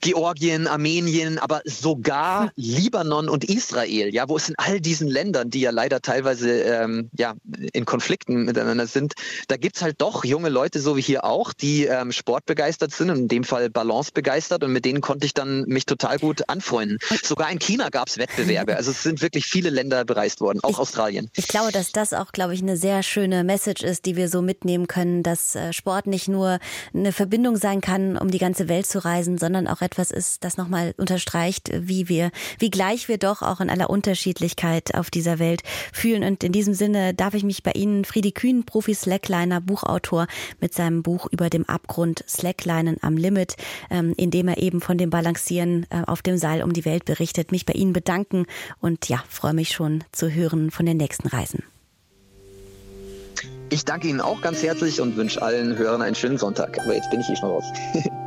Georgien, 0.00 0.66
Armenien, 0.66 1.38
aber 1.38 1.60
sogar 1.64 2.50
Libanon 2.56 3.28
und 3.28 3.44
Israel, 3.44 4.14
ja, 4.14 4.28
wo 4.28 4.36
es 4.36 4.48
in 4.48 4.54
all 4.56 4.80
diesen 4.80 5.08
Ländern, 5.08 5.50
die 5.50 5.60
ja 5.60 5.70
leider 5.70 6.00
teilweise 6.00 6.50
ähm, 6.62 7.10
ja, 7.16 7.34
in 7.72 7.84
Konflikten 7.84 8.44
miteinander 8.44 8.86
sind, 8.86 9.14
da 9.48 9.56
gibt's 9.56 9.82
halt 9.82 10.00
doch 10.00 10.24
junge 10.24 10.48
Leute, 10.48 10.80
so 10.80 10.96
wie 10.96 11.02
hier 11.02 11.24
auch, 11.24 11.52
die 11.52 11.84
ähm, 11.84 12.12
sportbegeistert 12.12 12.92
sind 12.92 13.10
und 13.10 13.18
in 13.18 13.28
dem 13.28 13.44
Fall 13.44 13.68
Balance 13.68 14.12
begeistert 14.12 14.64
und 14.64 14.72
mit 14.72 14.84
denen 14.84 15.02
konnte 15.02 15.26
ich 15.26 15.34
dann 15.34 15.64
mich 15.66 15.84
total 15.84 16.18
gut 16.18 16.48
anfreunden. 16.48 16.98
Sogar 17.22 17.50
in 17.50 17.58
China 17.58 17.90
gab's 17.90 18.16
Wettbewerbe, 18.16 18.76
also 18.76 18.92
es 18.92 19.02
sind 19.02 19.20
wirklich 19.20 19.46
viele 19.46 19.68
Länder 19.68 20.04
bereist 20.06 20.40
worden, 20.40 20.60
auch 20.62 20.70
ich, 20.70 20.78
Australien. 20.78 21.30
Ich 21.36 21.46
glaube, 21.46 21.72
dass 21.72 21.92
das 21.92 22.14
auch, 22.14 22.32
glaube 22.32 22.54
ich, 22.54 22.62
eine 22.62 22.76
sehr 22.78 23.02
schöne 23.02 23.44
Message 23.44 23.82
ist, 23.82 24.06
die 24.06 24.16
wir 24.16 24.28
so 24.28 24.40
mitnehmen 24.40 24.86
können, 24.86 25.22
dass 25.22 25.54
äh, 25.54 25.74
Sport 25.74 26.06
nicht 26.06 26.28
nur 26.28 26.58
eine 26.94 27.12
Verbindung 27.12 27.56
sein 27.56 27.82
kann, 27.82 28.16
um 28.16 28.30
die 28.30 28.38
ganze 28.38 28.68
Welt 28.68 28.86
zu 28.86 29.04
reisen, 29.04 29.36
sondern 29.36 29.68
auch 29.68 29.82
etwas 29.82 29.89
ist, 29.98 30.44
das 30.44 30.56
nochmal 30.56 30.94
unterstreicht, 30.96 31.70
wie 31.72 32.08
wir, 32.08 32.30
wie 32.58 32.70
gleich 32.70 33.08
wir 33.08 33.18
doch 33.18 33.42
auch 33.42 33.60
in 33.60 33.70
aller 33.70 33.90
Unterschiedlichkeit 33.90 34.94
auf 34.94 35.10
dieser 35.10 35.38
Welt 35.38 35.62
fühlen. 35.92 36.22
Und 36.24 36.44
in 36.44 36.52
diesem 36.52 36.74
Sinne 36.74 37.14
darf 37.14 37.34
ich 37.34 37.44
mich 37.44 37.62
bei 37.62 37.72
Ihnen, 37.72 38.04
Friedi 38.04 38.32
Kühn, 38.32 38.64
Profi 38.64 38.94
Slackliner, 38.94 39.60
Buchautor, 39.60 40.26
mit 40.60 40.74
seinem 40.74 41.02
Buch 41.02 41.26
über 41.30 41.50
dem 41.50 41.68
Abgrund 41.68 42.24
Slacklinen 42.28 42.96
am 43.02 43.16
Limit, 43.16 43.56
ähm, 43.90 44.14
in 44.16 44.30
dem 44.30 44.48
er 44.48 44.58
eben 44.58 44.80
von 44.80 44.98
dem 44.98 45.10
Balancieren 45.10 45.86
äh, 45.90 46.02
auf 46.06 46.22
dem 46.22 46.38
Seil 46.38 46.62
um 46.62 46.72
die 46.72 46.84
Welt 46.84 47.04
berichtet, 47.04 47.52
mich 47.52 47.66
bei 47.66 47.74
Ihnen 47.74 47.92
bedanken 47.92 48.46
und 48.80 49.08
ja, 49.08 49.22
freue 49.28 49.54
mich 49.54 49.70
schon 49.70 50.04
zu 50.12 50.30
hören 50.30 50.70
von 50.70 50.86
den 50.86 50.96
nächsten 50.96 51.28
Reisen. 51.28 51.62
Ich 53.70 53.84
danke 53.84 54.08
Ihnen 54.08 54.20
auch 54.20 54.42
ganz 54.42 54.62
herzlich 54.62 55.00
und 55.00 55.16
wünsche 55.16 55.40
allen 55.40 55.78
Hörern 55.78 56.02
einen 56.02 56.16
schönen 56.16 56.38
Sonntag. 56.38 56.78
Aber 56.80 56.94
jetzt 56.94 57.10
bin 57.10 57.20
ich 57.20 57.26
hier 57.26 57.36
schon 57.36 57.50
raus. 57.50 57.64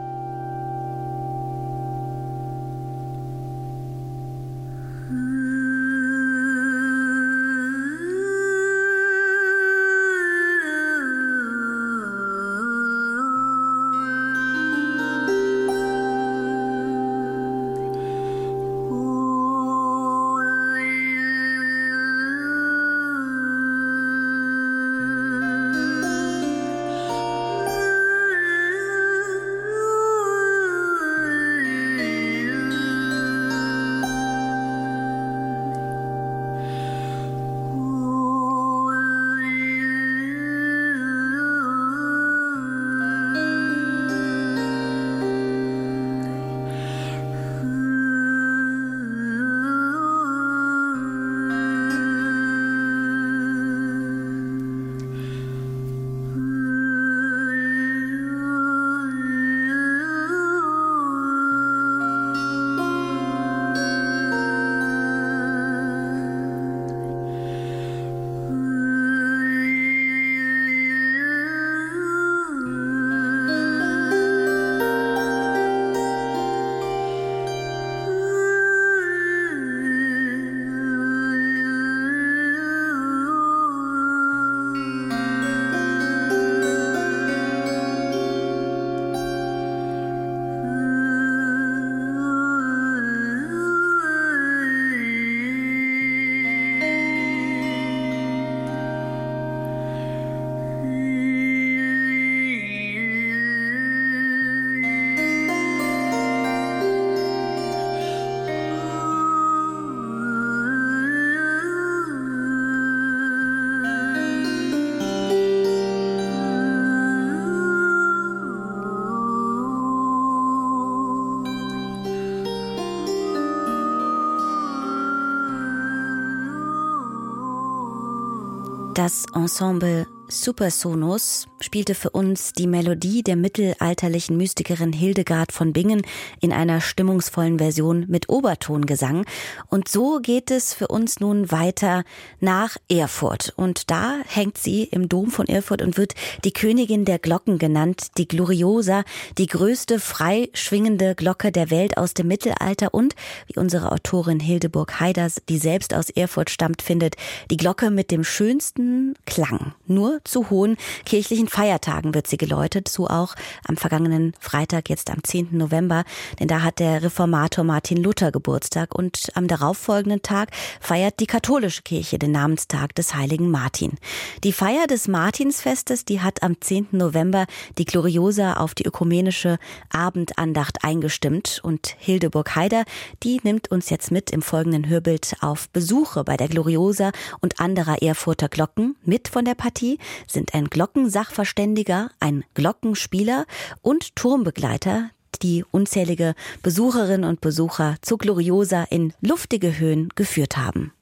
Ensemble 129.44 130.08
Supersonus 130.34 131.48
spielte 131.60 131.94
für 131.94 132.10
uns 132.10 132.54
die 132.54 132.66
Melodie 132.66 133.22
der 133.22 133.36
mittelalterlichen 133.36 134.36
Mystikerin 134.36 134.92
Hildegard 134.92 135.52
von 135.52 135.74
Bingen 135.74 136.02
in 136.42 136.52
einer 136.52 136.82
stimmungsvollen 136.82 137.60
Version 137.60 138.06
mit 138.08 138.30
Obertongesang. 138.30 139.26
Und 139.70 139.88
so 139.88 140.20
geht 140.20 140.50
es 140.50 140.74
für 140.74 140.88
uns 140.88 141.20
nun 141.20 141.52
weiter 141.52 142.04
nach 142.40 142.78
Erfurt. 142.90 143.54
Und 143.56 143.92
da 143.92 144.22
hängt 144.26 144.58
sie 144.58 144.86
im 144.86 145.08
Dom 145.08 145.30
von 145.30 145.48
Erfurt 145.48 145.84
und 145.84 145.98
wird 145.98 146.16
die 146.44 146.52
Königin 146.52 147.06
der 147.06 147.20
Glocken 147.20 147.60
genannt, 147.60 148.18
die 148.18 148.28
Gloriosa, 148.28 149.04
die 149.38 149.48
größte 149.48 150.00
frei 150.00 150.50
schwingende 150.54 151.14
Glocke 151.14 151.52
der 151.52 151.70
Welt 151.70 151.98
aus 151.98 152.16
dem 152.16 152.28
Mittelalter 152.28 152.94
und, 152.94 153.16
wie 153.46 153.60
unsere 153.60 153.92
Autorin 153.92 154.40
Hildeburg 154.40 155.00
Heiders, 155.00 155.44
die 155.48 155.60
selbst 155.60 155.94
aus 155.94 156.10
Erfurt 156.10 156.50
stammt, 156.50 156.82
findet, 156.82 157.18
die 157.52 157.58
Glocke 157.58 157.92
mit 157.92 158.10
dem 158.10 158.24
schönsten 158.24 159.14
Klang. 159.26 159.76
Nur 159.86 160.22
zu 160.24 160.50
hohen 160.50 160.78
kirchlichen 161.06 161.48
Feiertagen 161.48 162.14
wird 162.14 162.28
sie 162.28 162.38
geläutet, 162.38 162.88
so 162.88 163.08
auch 163.08 163.36
am 163.68 163.78
vergangenen 163.78 164.34
Freitag, 164.40 164.90
jetzt 164.90 165.10
am 165.10 165.24
10. 165.24 165.50
November, 165.52 166.04
denn 166.40 166.48
da 166.48 166.62
hat 166.62 166.80
der 166.80 167.04
Reformator 167.04 167.64
Martin 167.64 167.98
Luther 167.98 168.32
Geburtstag 168.32 168.96
und 168.96 169.30
am 169.36 169.48
darauffolgenden 169.48 170.22
Tag 170.22 170.50
feiert 170.80 171.20
die 171.20 171.28
katholische 171.28 171.82
Kirche 171.82 172.20
den 172.20 172.32
Namenstag 172.32 172.96
des 172.96 173.16
heiligen 173.16 173.52
Martin. 173.52 173.98
Die 174.44 174.54
Feier 174.54 174.88
des 174.88 175.08
Martinsfestes, 175.08 176.06
die 176.06 176.22
hat 176.22 176.44
am 176.44 176.60
10. 176.60 176.88
November 176.92 177.46
die 177.78 177.86
Gloriosa 177.86 178.54
auf 178.54 178.74
die 178.76 178.86
ökumenische 178.86 179.58
Abendandacht 179.90 180.84
eingestimmt 180.84 181.60
und 181.64 181.96
Hildeburg 181.98 182.56
Heider, 182.56 182.84
die 183.24 183.40
nimmt 183.44 183.72
uns 183.72 183.90
jetzt 183.90 184.12
mit 184.12 184.32
im 184.32 184.42
folgenden 184.42 184.88
Hörbild 184.88 185.36
auf 185.42 185.70
Besuche 185.70 186.24
bei 186.24 186.38
der 186.38 186.48
Gloriosa 186.48 187.12
und 187.42 187.60
anderer 187.60 188.02
Erfurter 188.02 188.50
Glocken 188.50 188.96
mit 189.04 189.28
von 189.28 189.46
der 189.46 189.56
Partie 189.56 190.00
sind 190.28 190.54
ein 190.54 190.70
Glockensachverständiger, 190.70 192.10
ein 192.20 192.44
Glockenspieler 192.54 193.46
und 193.82 194.16
Turmbegleiter, 194.16 195.10
die 195.42 195.66
unzählige 195.72 196.36
Besucherinnen 196.62 197.30
und 197.30 197.42
Besucher 197.42 197.96
zu 198.02 198.18
Gloriosa 198.18 198.84
in 198.90 199.14
luftige 199.22 199.78
Höhen 199.78 200.10
geführt 200.16 200.58
haben. 200.58 200.94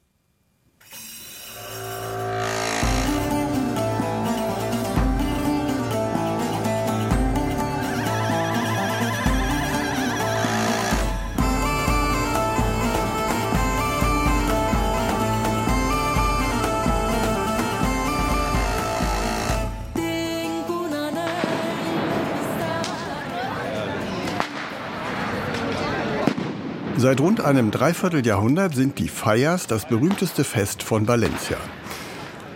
Seit 27.02 27.20
rund 27.20 27.40
einem 27.40 27.72
Dreivierteljahrhundert 27.72 28.76
sind 28.76 29.00
die 29.00 29.08
Feiers 29.08 29.66
das 29.66 29.88
berühmteste 29.88 30.44
Fest 30.44 30.84
von 30.84 31.08
Valencia. 31.08 31.56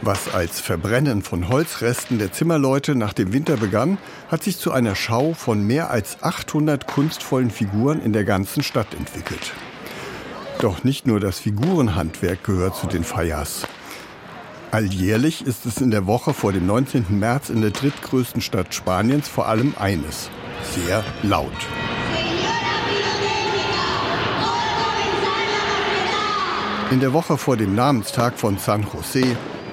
Was 0.03 0.33
als 0.33 0.61
Verbrennen 0.61 1.23
von 1.23 1.49
Holzresten 1.49 2.21
der 2.21 2.31
Zimmerleute 2.31 2.95
nach 2.95 3.13
dem 3.13 3.33
Winter 3.33 3.57
begann, 3.57 3.99
hat 4.29 4.45
sich 4.45 4.59
zu 4.59 4.71
einer 4.71 4.95
Schau 4.95 5.35
von 5.35 5.67
mehr 5.67 5.91
als 5.91 6.23
800 6.23 6.87
kunstvollen 6.87 7.51
Figuren 7.51 8.01
in 8.01 8.13
der 8.13 8.23
ganzen 8.23 8.63
Stadt 8.63 8.95
entwickelt. 8.95 9.53
Doch 10.61 10.85
nicht 10.85 11.09
nur 11.09 11.19
das 11.19 11.41
Figurenhandwerk 11.41 12.45
gehört 12.45 12.77
zu 12.77 12.87
den 12.87 13.03
Feiers. 13.03 13.67
Alljährlich 14.71 15.45
ist 15.45 15.67
es 15.67 15.79
in 15.79 15.91
der 15.91 16.07
Woche 16.07 16.33
vor 16.33 16.53
dem 16.53 16.67
19. 16.67 17.07
März 17.19 17.51
in 17.51 17.63
der 17.63 17.73
drittgrößten 17.73 18.41
Stadt 18.41 18.73
Spaniens 18.77 19.27
vor 19.27 19.49
allem 19.49 19.75
eines, 19.77 20.31
sehr 20.73 21.03
laut. 21.25 21.51
In 26.93 27.01
der 27.01 27.13
Woche 27.13 27.37
vor 27.37 27.57
dem 27.57 27.75
Namenstag 27.75 28.39
von 28.39 28.59
San 28.59 28.85
José, 28.85 29.25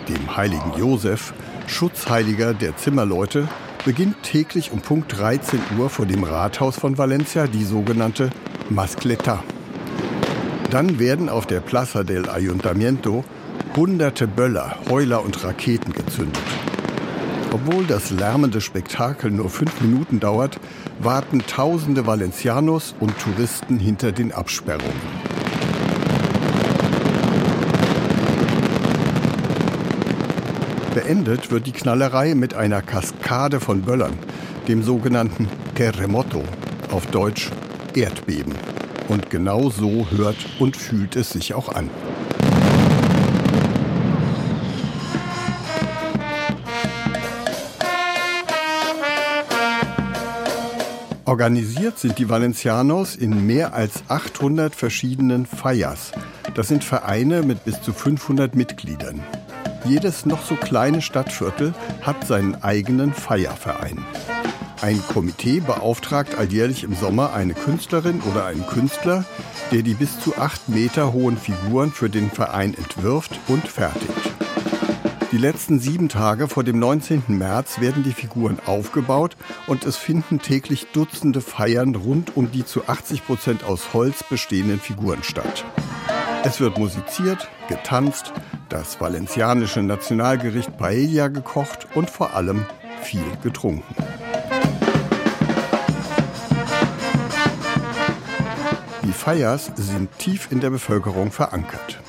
dem 0.09 0.35
heiligen 0.35 0.73
Josef, 0.75 1.35
Schutzheiliger 1.67 2.55
der 2.55 2.75
Zimmerleute, 2.75 3.47
beginnt 3.85 4.23
täglich 4.23 4.71
um 4.71 4.81
Punkt 4.81 5.15
13 5.15 5.59
Uhr 5.77 5.91
vor 5.91 6.07
dem 6.07 6.23
Rathaus 6.23 6.75
von 6.75 6.97
Valencia 6.97 7.45
die 7.45 7.65
sogenannte 7.65 8.31
Mascleta. 8.69 9.43
Dann 10.71 10.97
werden 10.97 11.29
auf 11.29 11.45
der 11.45 11.59
Plaza 11.59 12.03
del 12.03 12.27
Ayuntamiento 12.27 13.23
hunderte 13.75 14.25
Böller, 14.25 14.77
Heuler 14.89 15.23
und 15.23 15.43
Raketen 15.43 15.93
gezündet. 15.93 16.41
Obwohl 17.51 17.85
das 17.85 18.09
lärmende 18.09 18.59
Spektakel 18.59 19.29
nur 19.29 19.51
fünf 19.51 19.81
Minuten 19.81 20.19
dauert, 20.19 20.59
warten 20.99 21.43
tausende 21.45 22.07
Valencianos 22.07 22.95
und 22.99 23.19
Touristen 23.19 23.77
hinter 23.77 24.11
den 24.11 24.31
Absperrungen. 24.31 25.23
Beendet 30.93 31.49
wird 31.49 31.65
die 31.65 31.71
Knallerei 31.71 32.35
mit 32.35 32.53
einer 32.53 32.83
Kaskade 32.83 33.59
von 33.59 33.81
Böllern, 33.81 34.13
dem 34.67 34.83
sogenannten 34.83 35.49
Terremoto, 35.73 36.43
auf 36.91 37.07
Deutsch 37.07 37.49
Erdbeben. 37.95 38.53
Und 39.07 39.31
genau 39.31 39.71
so 39.71 40.05
hört 40.11 40.37
und 40.59 40.77
fühlt 40.77 41.15
es 41.15 41.31
sich 41.31 41.55
auch 41.55 41.69
an. 41.69 41.89
Organisiert 51.25 51.97
sind 51.97 52.19
die 52.19 52.29
Valencianos 52.29 53.15
in 53.15 53.47
mehr 53.47 53.73
als 53.73 54.03
800 54.09 54.75
verschiedenen 54.75 55.47
Feiers. 55.47 56.11
Das 56.53 56.67
sind 56.67 56.83
Vereine 56.83 57.41
mit 57.41 57.65
bis 57.65 57.81
zu 57.81 57.93
500 57.93 58.55
Mitgliedern. 58.55 59.23
Jedes 59.85 60.25
noch 60.25 60.45
so 60.45 60.55
kleine 60.55 61.01
Stadtviertel 61.01 61.73
hat 62.01 62.25
seinen 62.25 62.63
eigenen 62.63 63.13
Feierverein. 63.13 64.05
Ein 64.81 65.01
Komitee 65.13 65.59
beauftragt 65.59 66.35
alljährlich 66.35 66.83
im 66.83 66.95
Sommer 66.95 67.33
eine 67.33 67.53
Künstlerin 67.53 68.21
oder 68.21 68.45
einen 68.45 68.65
Künstler, 68.65 69.25
der 69.71 69.81
die 69.81 69.93
bis 69.93 70.19
zu 70.19 70.37
acht 70.37 70.69
Meter 70.69 71.13
hohen 71.13 71.37
Figuren 71.37 71.91
für 71.91 72.09
den 72.09 72.31
Verein 72.31 72.73
entwirft 72.73 73.39
und 73.47 73.67
fertigt. 73.67 74.33
Die 75.33 75.37
letzten 75.37 75.79
sieben 75.79 76.09
Tage 76.09 76.47
vor 76.47 76.63
dem 76.63 76.79
19. 76.79 77.23
März 77.27 77.81
werden 77.81 78.03
die 78.03 78.11
Figuren 78.11 78.59
aufgebaut 78.65 79.35
und 79.67 79.83
es 79.83 79.97
finden 79.97 80.39
täglich 80.39 80.87
Dutzende 80.93 81.41
Feiern 81.41 81.95
rund 81.95 82.37
um 82.37 82.51
die 82.51 82.65
zu 82.65 82.87
80 82.87 83.25
Prozent 83.25 83.63
aus 83.63 83.93
Holz 83.93 84.23
bestehenden 84.23 84.79
Figuren 84.79 85.23
statt. 85.23 85.65
Es 86.43 86.59
wird 86.59 86.77
musiziert, 86.77 87.49
getanzt, 87.67 88.33
das 88.73 88.99
valencianische 88.99 89.83
Nationalgericht 89.83 90.75
Paella 90.77 91.27
gekocht 91.27 91.85
und 91.93 92.09
vor 92.09 92.33
allem 92.33 92.65
viel 93.03 93.21
getrunken. 93.43 93.95
Die 99.03 99.11
Feiers 99.11 99.71
sind 99.75 100.17
tief 100.17 100.51
in 100.51 100.59
der 100.59 100.71
Bevölkerung 100.71 101.31
verankert. 101.31 101.99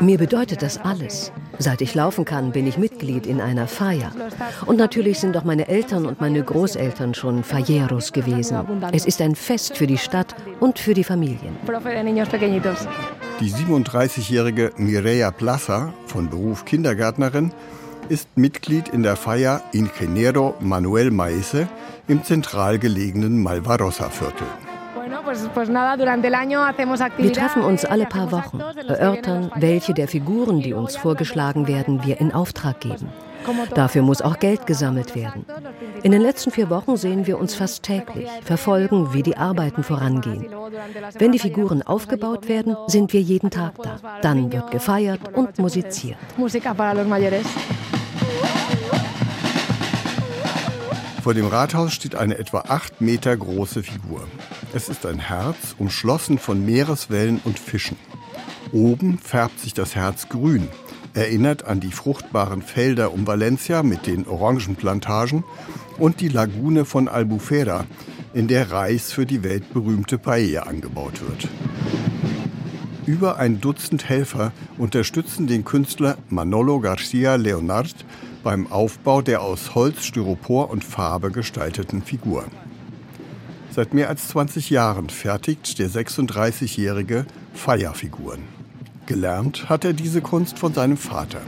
Mir 0.00 0.18
bedeutet 0.18 0.60
das 0.60 0.78
alles. 0.78 1.32
Seit 1.58 1.80
ich 1.80 1.94
laufen 1.94 2.24
kann, 2.24 2.50
bin 2.50 2.66
ich 2.66 2.78
Mitglied 2.78 3.26
in 3.26 3.40
einer 3.40 3.68
Faya. 3.68 4.10
Und 4.66 4.76
natürlich 4.76 5.20
sind 5.20 5.36
auch 5.36 5.44
meine 5.44 5.68
Eltern 5.68 6.04
und 6.04 6.20
meine 6.20 6.42
Großeltern 6.42 7.14
schon 7.14 7.44
Falleros 7.44 8.12
gewesen. 8.12 8.58
Es 8.92 9.06
ist 9.06 9.20
ein 9.20 9.36
Fest 9.36 9.76
für 9.76 9.86
die 9.86 9.98
Stadt 9.98 10.34
und 10.60 10.78
für 10.78 10.94
die 10.94 11.04
Familien. 11.04 11.56
Die 13.40 13.50
37-jährige 13.50 14.72
Mireia 14.76 15.32
Plaza, 15.32 15.92
von 16.06 16.30
Beruf 16.30 16.64
Kindergärtnerin, 16.64 17.50
ist 18.08 18.28
Mitglied 18.36 18.88
in 18.88 19.02
der 19.02 19.16
Faya 19.16 19.60
Ingeniero 19.72 20.54
Manuel 20.60 21.10
Maese 21.10 21.68
im 22.06 22.22
zentral 22.22 22.78
gelegenen 22.78 23.42
Malvarosa-Viertel. 23.42 24.46
Wir 27.16 27.32
treffen 27.32 27.62
uns 27.62 27.84
alle 27.84 28.06
paar 28.06 28.30
Wochen, 28.30 28.60
erörtern, 28.60 29.50
welche 29.56 29.94
der 29.94 30.06
Figuren, 30.06 30.60
die 30.60 30.74
uns 30.74 30.96
vorgeschlagen 30.96 31.66
werden, 31.66 32.04
wir 32.04 32.20
in 32.20 32.32
Auftrag 32.32 32.80
geben. 32.80 33.08
Dafür 33.74 34.02
muss 34.02 34.22
auch 34.22 34.38
Geld 34.38 34.66
gesammelt 34.66 35.14
werden. 35.14 35.44
In 36.02 36.12
den 36.12 36.22
letzten 36.22 36.50
vier 36.50 36.70
Wochen 36.70 36.96
sehen 36.96 37.26
wir 37.26 37.38
uns 37.38 37.54
fast 37.54 37.82
täglich, 37.82 38.28
verfolgen, 38.42 39.12
wie 39.12 39.22
die 39.22 39.36
Arbeiten 39.36 39.82
vorangehen. 39.82 40.46
Wenn 41.18 41.32
die 41.32 41.38
Figuren 41.38 41.82
aufgebaut 41.82 42.48
werden, 42.48 42.76
sind 42.86 43.12
wir 43.12 43.20
jeden 43.20 43.50
Tag 43.50 43.74
da. 43.82 43.98
Dann 44.22 44.52
wird 44.52 44.70
gefeiert 44.70 45.20
und 45.34 45.58
musiziert. 45.58 46.18
Vor 51.22 51.32
dem 51.32 51.46
Rathaus 51.46 51.94
steht 51.94 52.16
eine 52.16 52.36
etwa 52.36 52.64
acht 52.68 53.00
Meter 53.00 53.34
große 53.34 53.82
Figur. 53.82 54.28
Es 54.74 54.90
ist 54.90 55.06
ein 55.06 55.18
Herz, 55.18 55.74
umschlossen 55.78 56.36
von 56.38 56.64
Meereswellen 56.66 57.40
und 57.44 57.58
Fischen. 57.58 57.96
Oben 58.72 59.18
färbt 59.18 59.58
sich 59.60 59.72
das 59.72 59.94
Herz 59.94 60.28
grün, 60.28 60.68
erinnert 61.14 61.64
an 61.64 61.80
die 61.80 61.92
fruchtbaren 61.92 62.62
Felder 62.62 63.12
um 63.12 63.26
Valencia 63.26 63.82
mit 63.82 64.06
den 64.06 64.26
Orangenplantagen 64.26 65.44
und 65.98 66.20
die 66.20 66.28
Lagune 66.28 66.84
von 66.84 67.08
Albufera, 67.08 67.86
in 68.34 68.48
der 68.48 68.70
Reis 68.70 69.12
für 69.12 69.26
die 69.26 69.42
weltberühmte 69.42 70.18
Paella 70.18 70.64
angebaut 70.64 71.20
wird. 71.20 71.48
Über 73.06 73.38
ein 73.38 73.60
Dutzend 73.60 74.08
Helfer 74.08 74.52
unterstützen 74.78 75.46
den 75.46 75.64
Künstler 75.64 76.16
Manolo 76.30 76.80
Garcia 76.80 77.36
Leonard 77.36 77.94
beim 78.42 78.66
Aufbau 78.70 79.22
der 79.22 79.42
aus 79.42 79.74
Holz, 79.74 80.04
Styropor 80.04 80.70
und 80.70 80.84
Farbe 80.84 81.30
gestalteten 81.30 82.02
Figur. 82.02 82.44
Seit 83.70 83.92
mehr 83.92 84.08
als 84.08 84.28
20 84.28 84.70
Jahren 84.70 85.10
fertigt 85.10 85.78
der 85.78 85.90
36-jährige 85.90 87.26
Feierfiguren. 87.54 88.53
Gelernt 89.06 89.68
hat 89.68 89.84
er 89.84 89.92
diese 89.92 90.20
Kunst 90.20 90.58
von 90.58 90.72
seinem 90.72 90.96
Vater. 90.96 91.40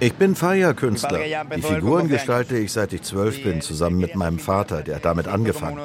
Ich 0.00 0.14
bin 0.14 0.34
Feierkünstler. 0.34 1.20
Die 1.54 1.62
Figuren 1.62 2.08
gestalte 2.08 2.56
ich 2.58 2.72
seit 2.72 2.92
ich 2.92 3.02
zwölf 3.02 3.42
bin, 3.42 3.60
zusammen 3.60 3.98
mit 3.98 4.16
meinem 4.16 4.38
Vater, 4.38 4.82
der 4.82 4.96
hat 4.96 5.04
damit 5.04 5.28
angefangen. 5.28 5.78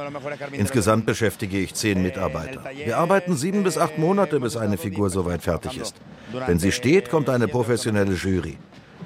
Insgesamt 0.54 1.06
beschäftige 1.06 1.60
ich 1.60 1.76
zehn 1.76 2.02
Mitarbeiter. 2.02 2.62
Wir 2.84 2.98
arbeiten 2.98 3.36
sieben 3.36 3.64
bis 3.64 3.78
acht 3.78 4.00
Monate, 4.00 4.40
bis 4.40 4.58
eine 4.58 4.78
Figur 4.78 5.10
soweit 5.10 5.44
fertig 5.44 5.78
ist. 5.78 5.96
Wenn 6.48 6.58
sie 6.58 6.72
steht, 6.72 7.10
kommt 7.10 7.30
eine 7.30 7.48
professionelle 7.48 8.14
Jury. 8.14 8.58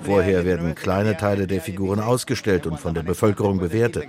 Vorher 0.01 0.45
werden 0.45 0.75
kleine 0.75 1.17
Teile 1.17 1.47
der 1.47 1.61
Figuren 1.61 1.99
ausgestellt 1.99 2.65
und 2.65 2.79
von 2.79 2.93
der 2.93 3.03
Bevölkerung 3.03 3.59
bewertet. 3.59 4.05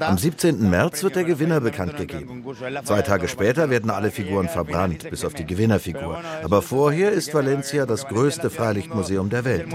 Am 0.00 0.18
17. 0.18 0.70
März 0.70 1.02
wird 1.02 1.16
der 1.16 1.24
Gewinner 1.24 1.60
bekannt 1.60 1.96
gegeben. 1.96 2.44
Zwei 2.84 3.02
Tage 3.02 3.28
später 3.28 3.70
werden 3.70 3.90
alle 3.90 4.10
Figuren 4.10 4.48
verbrannt, 4.48 5.08
bis 5.10 5.24
auf 5.24 5.34
die 5.34 5.46
Gewinnerfigur. 5.46 6.22
Aber 6.42 6.62
vorher 6.62 7.12
ist 7.12 7.34
Valencia 7.34 7.86
das 7.86 8.06
größte 8.06 8.50
Freilichtmuseum 8.50 9.28
der 9.30 9.44
Welt. 9.44 9.66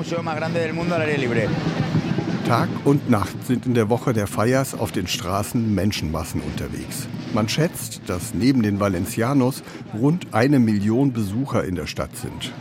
Tag 2.47 2.69
und 2.85 3.09
Nacht 3.09 3.45
sind 3.45 3.65
in 3.65 3.75
der 3.75 3.89
Woche 3.89 4.13
der 4.13 4.27
Feiers 4.27 4.73
auf 4.73 4.91
den 4.91 5.07
Straßen 5.07 5.73
Menschenmassen 5.73 6.41
unterwegs. 6.41 7.07
Man 7.33 7.47
schätzt, 7.47 8.01
dass 8.07 8.33
neben 8.33 8.61
den 8.61 8.79
Valencianos 8.79 9.63
rund 9.93 10.33
eine 10.33 10.59
Million 10.59 11.13
Besucher 11.13 11.63
in 11.63 11.75
der 11.75 11.87
Stadt 11.87 12.15
sind. 12.17 12.51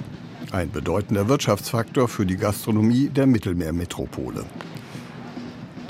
Ein 0.53 0.73
bedeutender 0.73 1.29
Wirtschaftsfaktor 1.29 2.09
für 2.09 2.27
die 2.27 2.37
Gastronomie 2.37 3.09
der 3.09 3.29
Mittelmeermetropole. 3.29 4.45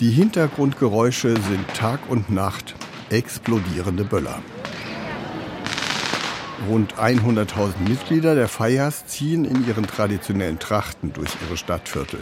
Die 0.01 0.11
Hintergrundgeräusche 0.11 1.35
sind 1.41 1.67
Tag 1.75 2.01
und 2.11 2.31
Nacht 2.31 2.75
explodierende 3.09 4.05
Böller. 4.05 4.43
Rund 6.69 6.95
100.000 6.97 7.89
Mitglieder 7.89 8.35
der 8.35 8.49
Feiers 8.49 9.07
ziehen 9.07 9.47
in 9.47 9.67
ihren 9.67 9.87
traditionellen 9.87 10.59
Trachten 10.59 11.15
durch 11.15 11.31
ihre 11.47 11.57
Stadtviertel. 11.57 12.21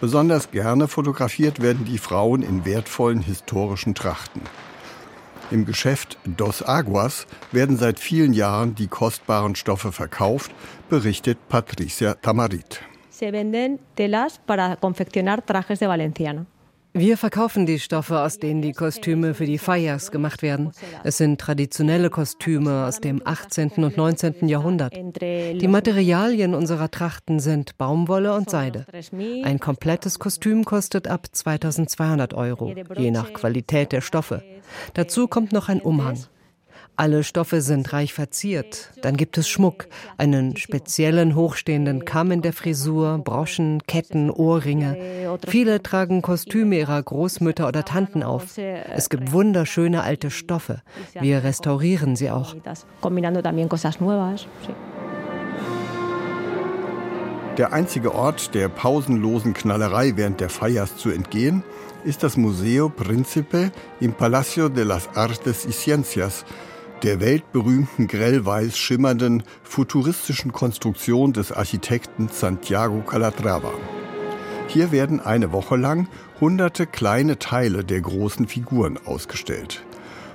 Besonders 0.00 0.52
gerne 0.52 0.86
fotografiert 0.86 1.60
werden 1.60 1.84
die 1.84 1.98
Frauen 1.98 2.42
in 2.42 2.64
wertvollen 2.64 3.20
historischen 3.20 3.96
Trachten. 3.96 4.42
Im 5.50 5.66
Geschäft 5.66 6.18
Dos 6.24 6.62
Aguas 6.62 7.26
werden 7.52 7.76
seit 7.76 8.00
vielen 8.00 8.32
Jahren 8.32 8.74
die 8.74 8.88
kostbaren 8.88 9.54
Stoffe 9.54 9.92
verkauft, 9.92 10.50
berichtet 10.88 11.38
Patricia 11.48 12.14
Tamarit. 12.14 12.80
Se 13.10 13.30
venden 13.30 13.78
telas 13.94 14.40
para 14.46 14.76
confeccionar 14.76 15.44
trajes 15.44 15.78
de 15.78 15.88
Valenciana. 15.88 16.46
Wir 16.96 17.16
verkaufen 17.18 17.66
die 17.66 17.80
Stoffe, 17.80 18.20
aus 18.20 18.38
denen 18.38 18.62
die 18.62 18.72
Kostüme 18.72 19.34
für 19.34 19.46
die 19.46 19.58
Feiers 19.58 20.12
gemacht 20.12 20.42
werden. 20.42 20.70
Es 21.02 21.18
sind 21.18 21.40
traditionelle 21.40 22.08
Kostüme 22.08 22.86
aus 22.86 23.00
dem 23.00 23.20
18. 23.24 23.70
und 23.78 23.96
19. 23.96 24.46
Jahrhundert. 24.46 24.94
Die 24.94 25.68
Materialien 25.68 26.54
unserer 26.54 26.92
Trachten 26.92 27.40
sind 27.40 27.76
Baumwolle 27.78 28.32
und 28.34 28.48
Seide. 28.48 28.86
Ein 29.42 29.58
komplettes 29.58 30.20
Kostüm 30.20 30.64
kostet 30.64 31.08
ab 31.08 31.26
2200 31.32 32.32
Euro, 32.32 32.72
je 32.96 33.10
nach 33.10 33.32
Qualität 33.32 33.90
der 33.90 34.00
Stoffe. 34.00 34.44
Dazu 34.94 35.26
kommt 35.26 35.52
noch 35.52 35.68
ein 35.68 35.80
Umhang. 35.80 36.18
Alle 36.96 37.24
Stoffe 37.24 37.60
sind 37.60 37.92
reich 37.92 38.14
verziert. 38.14 38.92
Dann 39.02 39.16
gibt 39.16 39.36
es 39.36 39.48
Schmuck, 39.48 39.88
einen 40.16 40.56
speziellen 40.56 41.34
hochstehenden 41.34 42.04
Kamm 42.04 42.30
in 42.30 42.40
der 42.40 42.52
Frisur, 42.52 43.18
Broschen, 43.18 43.82
Ketten, 43.86 44.30
Ohrringe. 44.30 45.38
Viele 45.48 45.82
tragen 45.82 46.22
Kostüme 46.22 46.78
ihrer 46.78 47.02
Großmütter 47.02 47.66
oder 47.66 47.84
Tanten 47.84 48.22
auf. 48.22 48.56
Es 48.56 49.08
gibt 49.08 49.32
wunderschöne 49.32 50.02
alte 50.02 50.30
Stoffe. 50.30 50.82
Wir 51.18 51.42
restaurieren 51.42 52.14
sie 52.14 52.30
auch. 52.30 52.54
Der 57.56 57.72
einzige 57.72 58.14
Ort 58.14 58.54
der 58.54 58.68
pausenlosen 58.68 59.54
Knallerei 59.54 60.12
während 60.16 60.40
der 60.40 60.48
Feiers 60.48 60.96
zu 60.96 61.10
entgehen, 61.10 61.64
ist 62.04 62.22
das 62.22 62.36
Museo 62.36 62.88
Principe 62.88 63.72
im 64.00 64.12
Palacio 64.12 64.68
de 64.68 64.84
las 64.84 65.08
Artes 65.14 65.64
y 65.64 65.72
Ciencias, 65.72 66.44
der 67.04 67.20
weltberühmten 67.20 68.08
grellweiß 68.08 68.78
schimmernden 68.78 69.42
futuristischen 69.62 70.52
Konstruktion 70.52 71.34
des 71.34 71.52
Architekten 71.52 72.28
Santiago 72.28 73.02
Calatrava. 73.02 73.72
Hier 74.68 74.90
werden 74.90 75.20
eine 75.20 75.52
Woche 75.52 75.76
lang 75.76 76.08
hunderte 76.40 76.86
kleine 76.86 77.38
Teile 77.38 77.84
der 77.84 78.00
großen 78.00 78.48
Figuren 78.48 78.98
ausgestellt. 79.04 79.84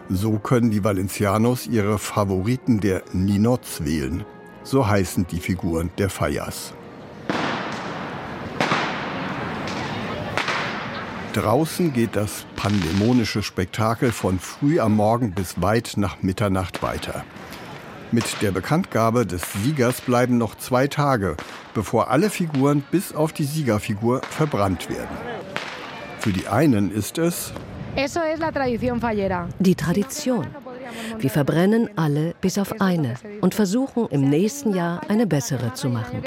So 0.10 0.38
können 0.38 0.70
die 0.70 0.84
Valencianos 0.84 1.66
ihre 1.66 1.98
Favoriten 1.98 2.80
der 2.80 3.04
Ninots 3.14 3.84
wählen. 3.84 4.24
So 4.64 4.88
heißen 4.88 5.26
die 5.26 5.40
Figuren 5.40 5.90
der 5.98 6.10
Fayas. 6.10 6.74
Draußen 11.34 11.94
geht 11.94 12.16
das 12.16 12.46
pandemonische 12.56 13.44
Spektakel 13.44 14.12
von 14.12 14.40
früh 14.40 14.80
am 14.80 14.96
Morgen 14.96 15.32
bis 15.32 15.62
weit 15.62 15.94
nach 15.96 16.24
Mitternacht 16.24 16.82
weiter. 16.82 17.24
Mit 18.12 18.42
der 18.42 18.52
Bekanntgabe 18.52 19.28
des 19.28 19.44
Siegers 19.54 20.02
bleiben 20.02 20.40
noch 20.40 20.56
zwei 20.56 20.88
Tage, 20.88 21.38
bevor 21.76 22.10
alle 22.10 22.32
Figuren 22.32 22.84
bis 22.90 23.14
auf 23.14 23.32
die 23.32 23.44
Siegerfigur 23.44 24.22
verbrannt 24.24 24.90
werden. 24.90 25.16
Für 26.18 26.32
die 26.32 26.48
einen 26.48 26.92
ist 26.92 27.20
es 27.20 27.54
die 29.60 29.76
Tradition. 29.76 30.48
Wir 31.20 31.30
verbrennen 31.30 31.90
alle 31.96 32.34
bis 32.42 32.58
auf 32.58 32.82
eine 32.82 33.14
und 33.42 33.54
versuchen 33.54 34.08
im 34.10 34.30
nächsten 34.30 34.74
Jahr 34.74 35.02
eine 35.08 35.28
bessere 35.28 35.74
zu 35.76 35.90
machen. 35.90 36.24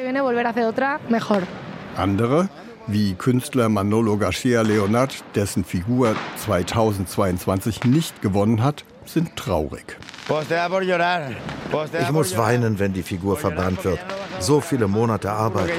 Andere 1.96 2.48
wie 2.86 3.14
Künstler 3.14 3.68
Manolo 3.68 4.16
Garcia 4.16 4.62
Leonard, 4.62 5.24
dessen 5.34 5.64
Figur 5.64 6.14
2022 6.44 7.84
nicht 7.84 8.22
gewonnen 8.22 8.62
hat, 8.62 8.84
sind 9.04 9.36
traurig. 9.36 9.98
Ich 12.00 12.10
muss 12.10 12.36
weinen, 12.36 12.78
wenn 12.78 12.92
die 12.92 13.02
Figur 13.02 13.36
verbrannt 13.36 13.84
wird. 13.84 13.98
So 14.38 14.60
viele 14.60 14.88
Monate 14.88 15.30
Arbeit. 15.30 15.70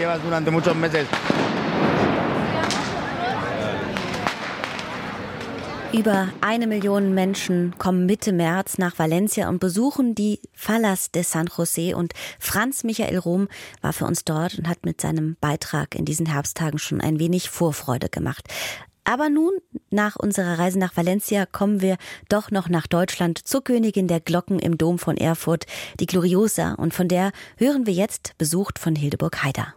Über 5.94 6.30
eine 6.41 6.66
Million 6.66 7.14
Menschen 7.14 7.76
kommen 7.78 8.08
Mitte 8.08 8.34
März 8.34 8.80
nach 8.80 8.98
Valencia 8.98 9.48
und 9.48 9.60
besuchen 9.60 10.16
die 10.16 10.39
Fallas 10.52 11.12
de 11.12 11.22
San 11.22 11.48
José. 11.48 11.94
Und 11.94 12.14
Franz 12.39 12.84
Michael 12.84 13.20
Rom 13.20 13.48
war 13.82 13.94
für 13.94 14.06
uns 14.06 14.26
dort 14.26 14.58
und 14.58 14.68
hat 14.68 14.86
mit 14.86 15.00
seinem 15.00 15.38
Beitrag 15.39 15.94
in 15.94 16.04
diesen 16.04 16.26
Herbsttagen 16.26 16.80
schon 16.80 17.00
ein 17.00 17.20
wenig 17.20 17.52
Vorfreude 17.52 18.10
gemacht. 18.10 18.48
Aber 19.04 19.30
nun, 19.30 19.52
nach 19.91 20.16
unserer 20.16 20.58
Reise 20.58 20.80
nach 20.80 20.98
Valencia, 20.98 21.46
kommen 21.46 21.80
wir 21.80 21.98
doch 22.28 22.50
noch 22.50 22.70
nach 22.70 22.88
Deutschland 22.88 23.38
zur 23.48 23.64
Königin 23.64 24.08
der 24.08 24.20
Glocken 24.20 24.58
im 24.58 24.80
Dom 24.80 24.98
von 24.98 25.16
Erfurt, 25.16 25.68
die 26.00 26.08
Gloriosa. 26.08 26.74
Und 26.74 26.96
von 26.96 27.08
der 27.08 27.32
hören 27.58 27.86
wir 27.86 27.94
jetzt, 27.94 28.36
besucht 28.39 28.80
von 28.80 28.96
Hildeburg 28.96 29.44
Haider. 29.44 29.76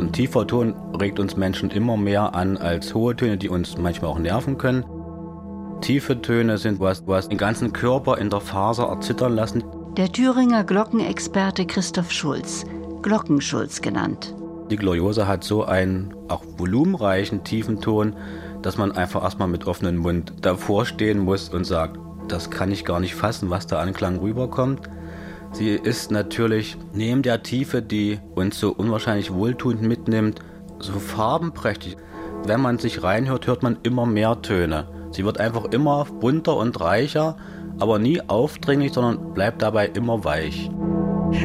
Ein 0.00 0.12
tiefer 0.12 0.46
Ton 0.46 0.74
regt 0.98 1.20
uns 1.20 1.36
Menschen 1.36 1.70
immer 1.70 1.98
mehr 1.98 2.34
an 2.34 2.56
als 2.56 2.94
hohe 2.94 3.14
Töne, 3.14 3.36
die 3.36 3.50
uns 3.50 3.76
manchmal 3.76 4.10
auch 4.10 4.18
nerven 4.18 4.56
können. 4.56 4.82
Tiefe 5.82 6.22
Töne 6.22 6.56
sind 6.56 6.80
was, 6.80 7.06
was 7.06 7.28
den 7.28 7.36
ganzen 7.36 7.74
Körper 7.74 8.16
in 8.16 8.30
der 8.30 8.40
Faser 8.40 8.84
erzittern 8.84 9.34
lassen. 9.34 9.62
Der 9.98 10.10
Thüringer 10.10 10.64
Glockenexperte 10.64 11.66
Christoph 11.66 12.10
Schulz, 12.10 12.64
Glockenschulz 13.02 13.82
genannt. 13.82 14.34
Die 14.70 14.76
Gloriosa 14.76 15.26
hat 15.26 15.44
so 15.44 15.64
einen 15.64 16.14
auch 16.28 16.44
volumenreichen 16.56 17.44
tiefen 17.44 17.82
Ton, 17.82 18.16
dass 18.62 18.78
man 18.78 18.92
einfach 18.92 19.22
erstmal 19.22 19.48
mit 19.48 19.66
offenem 19.66 19.98
Mund 19.98 20.32
davor 20.40 20.86
stehen 20.86 21.18
muss 21.18 21.50
und 21.50 21.64
sagt, 21.64 21.98
das 22.26 22.50
kann 22.50 22.72
ich 22.72 22.86
gar 22.86 23.00
nicht 23.00 23.14
fassen, 23.14 23.50
was 23.50 23.66
der 23.66 23.80
Anklang 23.80 24.18
rüberkommt. 24.18 24.88
Sie 25.52 25.70
ist 25.70 26.10
natürlich 26.10 26.76
neben 26.92 27.22
der 27.22 27.42
Tiefe, 27.42 27.82
die 27.82 28.20
uns 28.34 28.58
so 28.58 28.72
unwahrscheinlich 28.72 29.32
wohltuend 29.32 29.82
mitnimmt, 29.82 30.40
so 30.78 30.92
farbenprächtig. 30.92 31.96
wenn 32.46 32.60
man 32.60 32.78
sich 32.78 33.02
reinhört, 33.02 33.46
hört 33.46 33.62
man 33.62 33.76
immer 33.82 34.06
mehr 34.06 34.40
Töne. 34.40 34.88
Sie 35.10 35.26
wird 35.26 35.38
einfach 35.38 35.66
immer 35.66 36.06
bunter 36.06 36.56
und 36.56 36.80
reicher, 36.80 37.36
aber 37.78 37.98
nie 37.98 38.22
aufdringlich, 38.28 38.92
sondern 38.92 39.34
bleibt 39.34 39.60
dabei 39.60 39.88
immer 39.88 40.24
weich. 40.24 40.70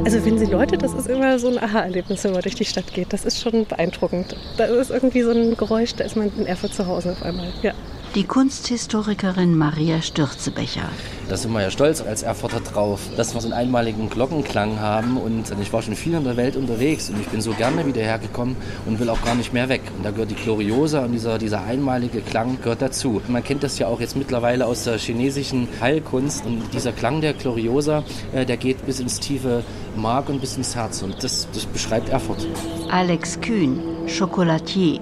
Also 0.06 0.24
wenn 0.24 0.38
sie 0.38 0.46
läutet, 0.46 0.84
das 0.84 0.94
ist 0.94 1.08
immer 1.08 1.38
so 1.38 1.50
ein 1.50 1.60
Aha-Erlebnis, 1.60 2.24
wenn 2.24 2.32
man 2.32 2.42
durch 2.42 2.56
die 2.56 2.66
Stadt 2.66 2.94
geht. 2.94 3.12
Das 3.12 3.26
ist 3.26 3.42
schon 3.42 3.66
beeindruckend. 3.66 4.38
Da 4.58 4.66
ist 4.66 4.90
irgendwie 4.90 5.22
so 5.22 5.32
ein 5.32 5.58
Geräusch, 5.58 5.96
da 5.96 6.06
ist 6.06 6.16
man 6.16 6.32
in 6.38 6.46
Erfurt 6.46 6.74
zu 6.74 6.88
Hause 6.88 7.12
auf 7.12 7.24
einmal. 7.24 7.50
Ja 7.62 7.74
die 8.16 8.24
Kunsthistorikerin 8.24 9.58
Maria 9.58 10.02
Stürzebecher. 10.02 10.88
Da 11.28 11.36
sind 11.36 11.52
wir 11.52 11.62
ja 11.62 11.70
stolz 11.70 12.02
als 12.02 12.24
Erfurter 12.24 12.62
drauf, 12.62 13.02
dass 13.18 13.34
wir 13.34 13.42
so 13.42 13.48
einen 13.48 13.54
einmaligen 13.54 14.10
Glockenklang 14.10 14.80
haben. 14.80 15.18
Und 15.18 15.52
ich 15.62 15.74
war 15.74 15.82
schon 15.82 15.98
viel 15.98 16.14
in 16.14 16.24
der 16.24 16.38
Welt 16.38 16.56
unterwegs 16.56 17.10
und 17.10 17.20
ich 17.20 17.28
bin 17.28 17.42
so 17.42 17.52
gerne 17.52 17.86
wieder 17.86 18.02
hergekommen 18.02 18.56
und 18.86 19.00
will 19.02 19.10
auch 19.10 19.22
gar 19.22 19.36
nicht 19.36 19.52
mehr 19.52 19.68
weg. 19.68 19.82
Und 19.98 20.06
da 20.06 20.12
gehört 20.12 20.32
die 20.32 20.36
Gloriosa 20.36 21.04
und 21.04 21.12
dieser, 21.12 21.38
dieser 21.38 21.64
einmalige 21.64 22.22
Klang 22.22 22.58
gehört 22.62 22.82
dazu. 22.82 23.22
Man 23.28 23.44
kennt 23.44 23.64
das 23.64 23.80
ja 23.80 23.88
auch 23.88 24.00
jetzt 24.00 24.16
mittlerweile 24.16 24.66
aus 24.66 24.86
der 24.86 24.98
chinesischen 24.98 25.68
Heilkunst. 25.82 26.46
Und 26.46 26.74
dieser 26.74 26.94
Klang 26.94 27.20
der 27.20 27.34
Gloriosa, 27.34 28.06
äh, 28.34 28.46
der 28.46 28.56
geht 28.56 28.86
bis 28.86 29.02
ins 29.02 29.20
tiefe 29.20 29.66
Mark 29.98 30.30
und 30.30 30.40
bis 30.40 30.56
ins 30.56 30.74
Herz. 30.74 31.02
Und 31.02 31.22
das, 31.22 31.50
das 31.54 31.66
beschreibt 31.66 32.08
Erfurt. 32.08 32.48
Alex 32.90 33.42
Kühn, 33.42 33.82
Chocolatier. 34.08 35.02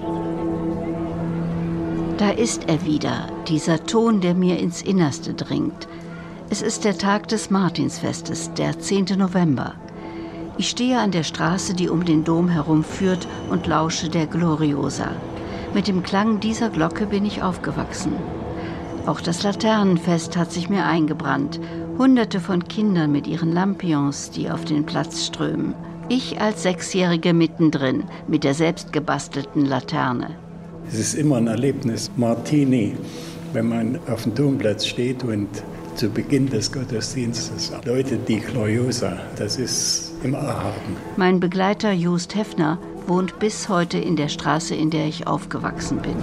Da 2.17 2.29
ist 2.29 2.69
er 2.69 2.85
wieder, 2.85 3.27
dieser 3.47 3.85
Ton, 3.85 4.21
der 4.21 4.35
mir 4.35 4.59
ins 4.59 4.83
Innerste 4.83 5.33
dringt. 5.33 5.87
Es 6.51 6.61
ist 6.61 6.85
der 6.85 6.95
Tag 6.95 7.27
des 7.27 7.49
Martinsfestes, 7.49 8.53
der 8.53 8.77
10. 8.77 9.05
November. 9.17 9.73
Ich 10.59 10.69
stehe 10.69 10.99
an 10.99 11.09
der 11.09 11.23
Straße, 11.23 11.73
die 11.73 11.89
um 11.89 12.05
den 12.05 12.23
Dom 12.23 12.49
herumführt 12.49 13.27
und 13.49 13.65
lausche 13.65 14.09
der 14.09 14.27
Gloriosa. 14.27 15.09
Mit 15.73 15.87
dem 15.87 16.03
Klang 16.03 16.39
dieser 16.39 16.69
Glocke 16.69 17.07
bin 17.07 17.25
ich 17.25 17.41
aufgewachsen. 17.41 18.13
Auch 19.07 19.19
das 19.19 19.41
Laternenfest 19.41 20.37
hat 20.37 20.51
sich 20.51 20.69
mir 20.69 20.85
eingebrannt. 20.85 21.59
Hunderte 21.97 22.39
von 22.39 22.63
Kindern 22.65 23.11
mit 23.11 23.25
ihren 23.25 23.51
Lampions, 23.51 24.29
die 24.29 24.51
auf 24.51 24.65
den 24.65 24.85
Platz 24.85 25.25
strömen. 25.25 25.73
Ich 26.09 26.39
als 26.39 26.61
Sechsjährige 26.61 27.33
mittendrin 27.33 28.03
mit 28.27 28.43
der 28.43 28.53
selbstgebastelten 28.53 29.65
Laterne. 29.65 30.42
Es 30.87 30.99
ist 30.99 31.15
immer 31.15 31.37
ein 31.37 31.47
Erlebnis, 31.47 32.11
Martini, 32.17 32.95
wenn 33.53 33.67
man 33.67 33.99
auf 34.07 34.23
dem 34.23 34.35
Domplatz 34.35 34.85
steht 34.85 35.23
und 35.23 35.47
zu 35.95 36.09
Beginn 36.09 36.49
des 36.49 36.71
Gottesdienstes 36.71 37.71
läutet 37.85 38.27
die 38.27 38.39
Gloriosa. 38.39 39.17
Das 39.35 39.57
ist 39.57 40.13
im 40.23 40.33
Erhaben. 40.33 40.97
Mein 41.17 41.39
Begleiter 41.39 41.91
Just 41.91 42.35
Heffner 42.35 42.79
wohnt 43.07 43.37
bis 43.39 43.69
heute 43.69 43.97
in 43.99 44.15
der 44.15 44.29
Straße, 44.29 44.73
in 44.75 44.89
der 44.89 45.05
ich 45.07 45.27
aufgewachsen 45.27 45.99
bin. 45.99 46.15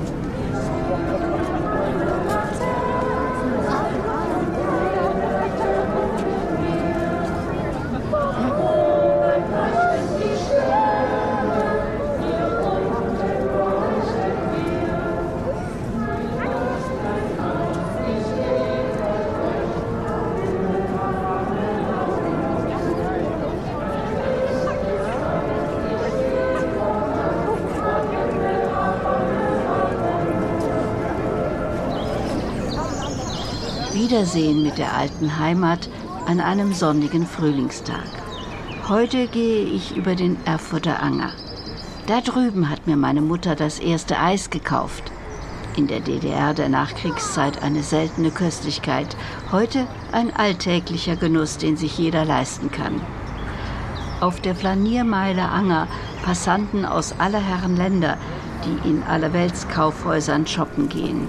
Wiedersehen 34.21 34.63
mit 34.63 34.77
der 34.77 34.95
alten 34.95 35.39
Heimat 35.39 35.89
an 36.27 36.41
einem 36.41 36.75
sonnigen 36.75 37.27
Frühlingstag. 37.27 38.05
Heute 38.87 39.27
gehe 39.29 39.65
ich 39.65 39.97
über 39.97 40.15
den 40.15 40.37
Erfurter 40.45 41.03
Anger. 41.03 41.31
Da 42.07 42.21
drüben 42.21 42.69
hat 42.69 42.87
mir 42.87 42.99
meine 42.99 43.23
Mutter 43.23 43.55
das 43.55 43.79
erste 43.79 44.19
Eis 44.19 44.51
gekauft. 44.51 45.05
In 45.75 45.87
der 45.87 46.01
DDR 46.01 46.53
der 46.53 46.69
Nachkriegszeit 46.69 47.63
eine 47.63 47.83
seltene 47.83 48.31
Köstlichkeit, 48.31 49.17
heute 49.53 49.87
ein 50.13 50.37
alltäglicher 50.37 51.17
Genuss, 51.17 51.57
den 51.57 51.79
sich 51.79 51.97
jeder 51.97 52.27
leisten 52.27 52.71
kann. 52.71 53.01
Auf 54.21 54.43
der 54.43 54.55
Flaniermeile 54.55 55.49
Anger 55.49 55.89
Passanten 56.23 56.85
aus 56.85 57.15
aller 57.19 57.41
Herren 57.41 57.75
Länder, 57.75 58.19
die 58.67 58.87
in 58.87 59.03
allerwelts 59.03 59.67
Kaufhäusern 59.69 60.47
shoppen 60.47 60.91
gehen. 60.91 61.27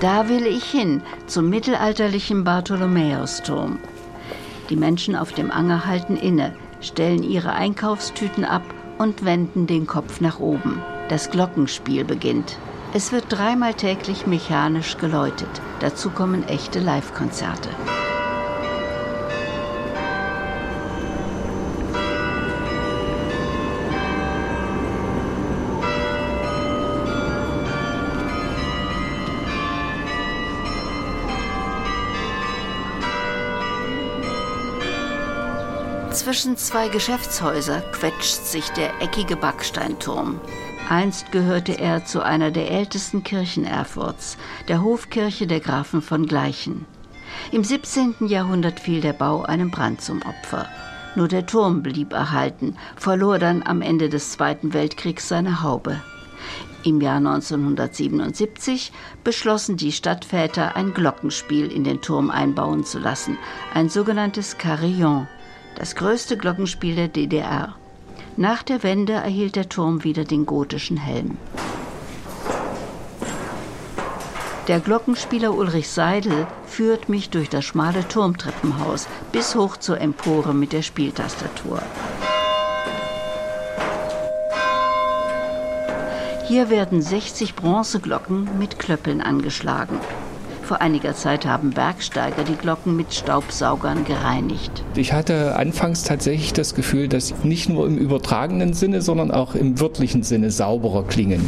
Da 0.00 0.30
will 0.30 0.46
ich 0.46 0.64
hin, 0.64 1.02
zum 1.26 1.50
mittelalterlichen 1.50 2.42
Bartholomäusturm. 2.42 3.78
Die 4.70 4.76
Menschen 4.76 5.14
auf 5.14 5.32
dem 5.32 5.50
Anger 5.50 5.84
halten 5.84 6.16
inne, 6.16 6.54
stellen 6.80 7.22
ihre 7.22 7.52
Einkaufstüten 7.52 8.46
ab 8.46 8.62
und 8.96 9.26
wenden 9.26 9.66
den 9.66 9.86
Kopf 9.86 10.22
nach 10.22 10.40
oben. 10.40 10.80
Das 11.10 11.30
Glockenspiel 11.30 12.04
beginnt. 12.04 12.56
Es 12.94 13.12
wird 13.12 13.26
dreimal 13.28 13.74
täglich 13.74 14.26
mechanisch 14.26 14.96
geläutet. 14.96 15.50
Dazu 15.80 16.08
kommen 16.08 16.48
echte 16.48 16.80
Live-Konzerte. 16.80 17.68
Zwischen 36.30 36.56
zwei 36.56 36.86
Geschäftshäuser 36.86 37.80
quetscht 37.90 38.46
sich 38.46 38.68
der 38.70 39.02
eckige 39.02 39.34
Backsteinturm. 39.34 40.40
Einst 40.88 41.32
gehörte 41.32 41.76
er 41.76 42.04
zu 42.04 42.22
einer 42.22 42.52
der 42.52 42.70
ältesten 42.70 43.24
Kirchen 43.24 43.64
Erfurts, 43.64 44.38
der 44.68 44.80
Hofkirche 44.80 45.48
der 45.48 45.58
Grafen 45.58 46.02
von 46.02 46.26
Gleichen. 46.26 46.86
Im 47.50 47.64
17. 47.64 48.28
Jahrhundert 48.28 48.78
fiel 48.78 49.00
der 49.00 49.12
Bau 49.12 49.42
einem 49.42 49.72
Brand 49.72 50.02
zum 50.02 50.22
Opfer. 50.22 50.68
Nur 51.16 51.26
der 51.26 51.46
Turm 51.46 51.82
blieb 51.82 52.12
erhalten, 52.12 52.76
verlor 52.94 53.40
dann 53.40 53.64
am 53.64 53.82
Ende 53.82 54.08
des 54.08 54.30
Zweiten 54.30 54.72
Weltkriegs 54.72 55.26
seine 55.26 55.64
Haube. 55.64 56.00
Im 56.84 57.00
Jahr 57.00 57.16
1977 57.16 58.92
beschlossen 59.24 59.76
die 59.76 59.90
Stadtväter, 59.90 60.76
ein 60.76 60.94
Glockenspiel 60.94 61.72
in 61.72 61.82
den 61.82 62.00
Turm 62.00 62.30
einbauen 62.30 62.84
zu 62.84 63.00
lassen, 63.00 63.36
ein 63.74 63.88
sogenanntes 63.88 64.58
Carillon 64.58 65.26
das 65.80 65.94
größte 65.94 66.36
Glockenspiel 66.36 66.94
der 66.94 67.08
DDR. 67.08 67.74
Nach 68.36 68.62
der 68.62 68.82
Wende 68.82 69.14
erhielt 69.14 69.56
der 69.56 69.70
Turm 69.70 70.04
wieder 70.04 70.24
den 70.24 70.44
gotischen 70.44 70.98
Helm. 70.98 71.38
Der 74.68 74.78
Glockenspieler 74.80 75.54
Ulrich 75.54 75.88
Seidel 75.88 76.46
führt 76.66 77.08
mich 77.08 77.30
durch 77.30 77.48
das 77.48 77.64
schmale 77.64 78.06
Turmtreppenhaus 78.06 79.08
bis 79.32 79.54
hoch 79.54 79.78
zur 79.78 79.98
Empore 80.02 80.52
mit 80.52 80.74
der 80.74 80.82
Spieltastatur. 80.82 81.80
Hier 86.46 86.68
werden 86.68 87.00
60 87.00 87.54
Bronzeglocken 87.54 88.58
mit 88.58 88.78
Klöppeln 88.78 89.22
angeschlagen. 89.22 89.98
Vor 90.70 90.80
einiger 90.80 91.16
Zeit 91.16 91.46
haben 91.46 91.70
Bergsteiger 91.70 92.44
die 92.44 92.54
Glocken 92.54 92.94
mit 92.94 93.12
Staubsaugern 93.12 94.04
gereinigt. 94.04 94.70
Ich 94.94 95.12
hatte 95.12 95.56
anfangs 95.56 96.04
tatsächlich 96.04 96.52
das 96.52 96.76
Gefühl, 96.76 97.08
dass 97.08 97.34
nicht 97.42 97.68
nur 97.68 97.88
im 97.88 97.98
übertragenen 97.98 98.72
Sinne, 98.72 99.02
sondern 99.02 99.32
auch 99.32 99.56
im 99.56 99.80
wörtlichen 99.80 100.22
Sinne 100.22 100.52
sauberer 100.52 101.02
klingen. 101.02 101.40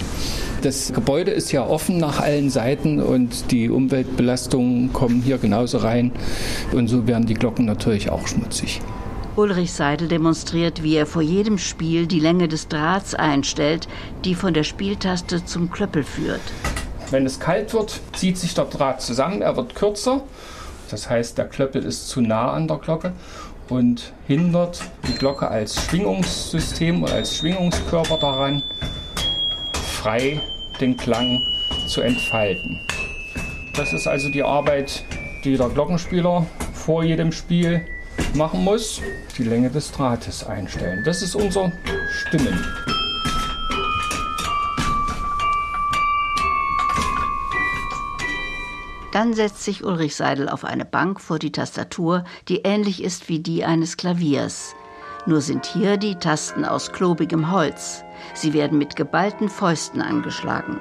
Das 0.62 0.92
Gebäude 0.92 1.30
ist 1.30 1.52
ja 1.52 1.64
offen 1.64 1.98
nach 1.98 2.18
allen 2.18 2.50
Seiten 2.50 3.00
und 3.00 3.52
die 3.52 3.70
Umweltbelastungen 3.70 4.92
kommen 4.92 5.22
hier 5.22 5.38
genauso 5.38 5.78
rein. 5.78 6.10
Und 6.72 6.88
so 6.88 7.06
werden 7.06 7.26
die 7.26 7.34
Glocken 7.34 7.64
natürlich 7.64 8.10
auch 8.10 8.26
schmutzig. 8.26 8.80
Ulrich 9.36 9.72
Seidel 9.72 10.08
demonstriert, 10.08 10.82
wie 10.82 10.96
er 10.96 11.06
vor 11.06 11.22
jedem 11.22 11.58
Spiel 11.58 12.08
die 12.08 12.18
Länge 12.18 12.48
des 12.48 12.66
Drahts 12.66 13.14
einstellt, 13.14 13.86
die 14.24 14.34
von 14.34 14.52
der 14.52 14.64
Spieltaste 14.64 15.44
zum 15.44 15.70
Klöppel 15.70 16.02
führt. 16.02 16.42
Wenn 17.12 17.26
es 17.26 17.38
kalt 17.38 17.74
wird, 17.74 18.00
zieht 18.14 18.38
sich 18.38 18.54
der 18.54 18.64
Draht 18.64 19.02
zusammen, 19.02 19.42
er 19.42 19.54
wird 19.54 19.74
kürzer. 19.74 20.22
Das 20.90 21.10
heißt, 21.10 21.36
der 21.36 21.44
Klöppel 21.44 21.84
ist 21.84 22.08
zu 22.08 22.22
nah 22.22 22.52
an 22.52 22.66
der 22.66 22.78
Glocke 22.78 23.12
und 23.68 24.14
hindert 24.26 24.80
die 25.06 25.12
Glocke 25.12 25.46
als 25.46 25.78
Schwingungssystem 25.84 27.02
oder 27.02 27.12
als 27.12 27.36
Schwingungskörper 27.36 28.16
daran, 28.16 28.62
frei 29.74 30.40
den 30.80 30.96
Klang 30.96 31.38
zu 31.86 32.00
entfalten. 32.00 32.80
Das 33.76 33.92
ist 33.92 34.06
also 34.06 34.30
die 34.30 34.42
Arbeit, 34.42 35.04
die 35.44 35.58
der 35.58 35.68
Glockenspieler 35.68 36.46
vor 36.72 37.04
jedem 37.04 37.30
Spiel 37.30 37.86
machen 38.34 38.64
muss. 38.64 39.02
Die 39.36 39.44
Länge 39.44 39.68
des 39.68 39.92
Drahtes 39.92 40.46
einstellen. 40.46 41.02
Das 41.04 41.20
ist 41.20 41.34
unser 41.34 41.72
Stimmen. 42.10 42.81
Dann 49.12 49.34
setzt 49.34 49.62
sich 49.62 49.84
Ulrich 49.84 50.16
Seidel 50.16 50.48
auf 50.48 50.64
eine 50.64 50.86
Bank 50.86 51.20
vor 51.20 51.38
die 51.38 51.52
Tastatur, 51.52 52.24
die 52.48 52.62
ähnlich 52.62 53.04
ist 53.04 53.28
wie 53.28 53.40
die 53.40 53.64
eines 53.64 53.98
Klaviers. 53.98 54.74
Nur 55.26 55.42
sind 55.42 55.66
hier 55.66 55.98
die 55.98 56.16
Tasten 56.16 56.64
aus 56.64 56.92
klobigem 56.92 57.52
Holz. 57.52 58.04
Sie 58.34 58.54
werden 58.54 58.78
mit 58.78 58.96
geballten 58.96 59.48
Fäusten 59.48 60.00
angeschlagen. 60.00 60.80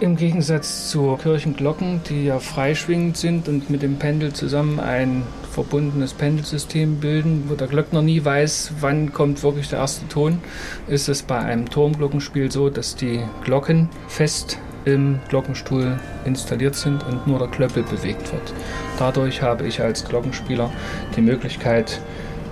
Im 0.00 0.14
Gegensatz 0.14 0.90
zu 0.90 1.18
Kirchenglocken, 1.20 2.02
die 2.08 2.26
ja 2.26 2.38
freischwingend 2.38 3.16
sind 3.16 3.48
und 3.48 3.68
mit 3.68 3.82
dem 3.82 3.96
Pendel 3.98 4.32
zusammen 4.32 4.78
ein 4.78 5.24
verbundenes 5.50 6.14
Pendelsystem 6.14 7.00
bilden, 7.00 7.46
wo 7.48 7.56
der 7.56 7.66
Glöckner 7.66 8.00
nie 8.00 8.24
weiß, 8.24 8.74
wann 8.78 9.12
kommt 9.12 9.42
wirklich 9.42 9.68
der 9.70 9.80
erste 9.80 10.06
Ton, 10.06 10.38
ist 10.86 11.08
es 11.08 11.22
bei 11.22 11.38
einem 11.40 11.68
Turmglockenspiel 11.68 12.52
so, 12.52 12.70
dass 12.70 12.94
die 12.94 13.20
Glocken 13.42 13.88
fest 14.06 14.60
im 14.84 15.18
Glockenstuhl 15.30 15.98
installiert 16.24 16.76
sind 16.76 17.04
und 17.04 17.26
nur 17.26 17.40
der 17.40 17.48
Klöppel 17.48 17.82
bewegt 17.82 18.32
wird. 18.32 18.54
Dadurch 19.00 19.42
habe 19.42 19.66
ich 19.66 19.80
als 19.80 20.04
Glockenspieler 20.04 20.70
die 21.16 21.22
Möglichkeit, 21.22 22.00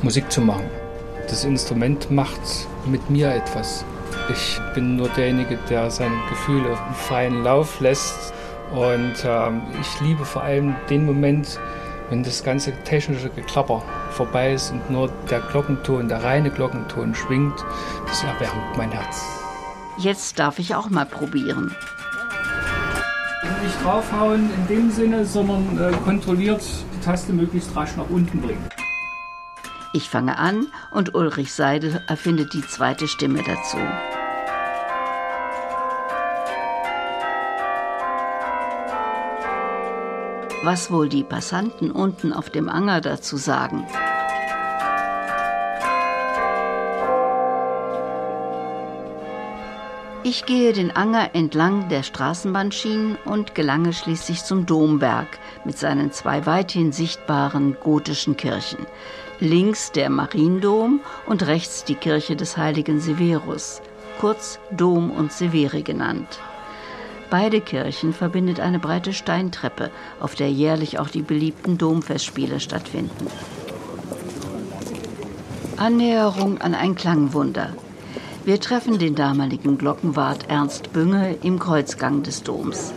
Musik 0.03 0.32
zu 0.32 0.40
machen. 0.40 0.64
Das 1.28 1.44
Instrument 1.44 2.11
macht 2.11 2.40
mit 2.86 3.09
mir 3.09 3.32
etwas. 3.32 3.84
Ich 4.29 4.61
bin 4.74 4.97
nur 4.97 5.09
derjenige, 5.11 5.57
der 5.70 5.91
seine 5.91 6.16
Gefühle 6.29 6.77
freien 6.95 7.45
Lauf 7.45 7.81
lässt. 7.81 8.33
Und 8.72 9.14
ähm, 9.24 9.62
ich 9.81 10.01
liebe 10.01 10.24
vor 10.24 10.43
allem 10.43 10.74
den 10.91 11.07
Moment, 11.07 11.61
wenn 12.11 12.24
das 12.24 12.43
ganze 12.43 12.72
technische 12.83 13.31
Geklapper 13.31 13.83
vorbei 14.11 14.55
ist 14.55 14.72
und 14.72 14.91
nur 14.91 15.09
der 15.31 15.41
Glockenton, 15.41 16.09
der 16.09 16.24
reine 16.24 16.51
Glockenton 16.51 17.14
schwingt. 17.14 17.64
Das 18.07 18.24
erwärmt 18.24 18.77
mein 18.77 18.91
Herz. 18.91 19.24
Jetzt 19.99 20.39
darf 20.39 20.59
ich 20.59 20.74
auch 20.74 20.91
mal 20.91 21.07
probieren. 21.07 21.74
Nicht 23.62 23.85
draufhauen 23.85 24.51
in 24.53 24.66
dem 24.66 24.91
Sinne, 24.91 25.24
sondern 25.24 25.79
äh, 25.79 25.93
kontrolliert 26.05 26.62
die 26.95 27.05
Taste 27.05 27.33
möglichst 27.33 27.74
rasch 27.77 27.97
nach 27.97 28.09
unten 28.11 28.41
bringen. 28.41 28.68
Ich 29.93 30.11
fange 30.11 30.37
an 30.37 30.66
und 30.91 31.14
Ulrich 31.14 31.55
Seidel 31.55 32.03
erfindet 32.09 32.53
die 32.53 32.66
zweite 32.66 33.09
Stimme 33.09 33.43
dazu. 33.43 33.79
Was 40.67 40.91
wohl 40.91 41.09
die 41.09 41.23
Passanten 41.23 41.93
unten 41.93 42.33
auf 42.33 42.51
dem 42.51 42.69
Anger 42.69 43.01
dazu 43.01 43.37
sagen? 43.37 43.87
Ich 50.25 50.45
gehe 50.45 50.73
den 50.73 50.91
Anger 50.91 51.37
entlang 51.37 51.89
der 51.89 52.03
Straßenbahnschienen 52.03 53.17
und 53.25 53.55
gelange 53.55 53.93
schließlich 53.93 54.43
zum 54.43 54.67
Domberg 54.67 55.29
mit 55.64 55.79
seinen 55.79 56.11
zwei 56.11 56.47
weithin 56.47 56.91
sichtbaren 56.91 57.77
gotischen 57.81 58.37
Kirchen. 58.37 58.89
Links 59.39 59.93
der 59.93 60.11
Mariendom 60.11 60.99
und 61.27 61.47
rechts 61.47 61.85
die 61.85 61.95
Kirche 61.95 62.35
des 62.35 62.57
heiligen 62.57 62.99
Severus, 62.99 63.83
kurz 64.19 64.59
Dom 64.73 65.12
und 65.12 65.33
Severi 65.33 65.83
genannt. 65.83 66.41
Beide 67.29 67.61
Kirchen 67.61 68.12
verbindet 68.12 68.61
eine 68.61 68.79
breite 68.79 69.12
Steintreppe, 69.12 69.91
auf 70.20 70.35
der 70.35 70.51
jährlich 70.51 70.99
auch 70.99 71.09
die 71.09 71.22
beliebten 71.22 71.77
Domfestspiele 71.77 72.61
stattfinden. 72.61 73.27
Annäherung 75.77 76.59
an 76.61 76.74
ein 76.74 76.95
Klangwunder. 76.95 77.70
Wir 78.45 78.61
treffen 78.61 78.99
den 79.01 79.16
damaligen 79.16 79.77
Glockenwart 79.77 80.49
Ernst 80.49 80.93
Bünge 80.93 81.37
im 81.43 81.59
Kreuzgang 81.59 82.22
des 82.22 82.45
Doms. 82.45 82.93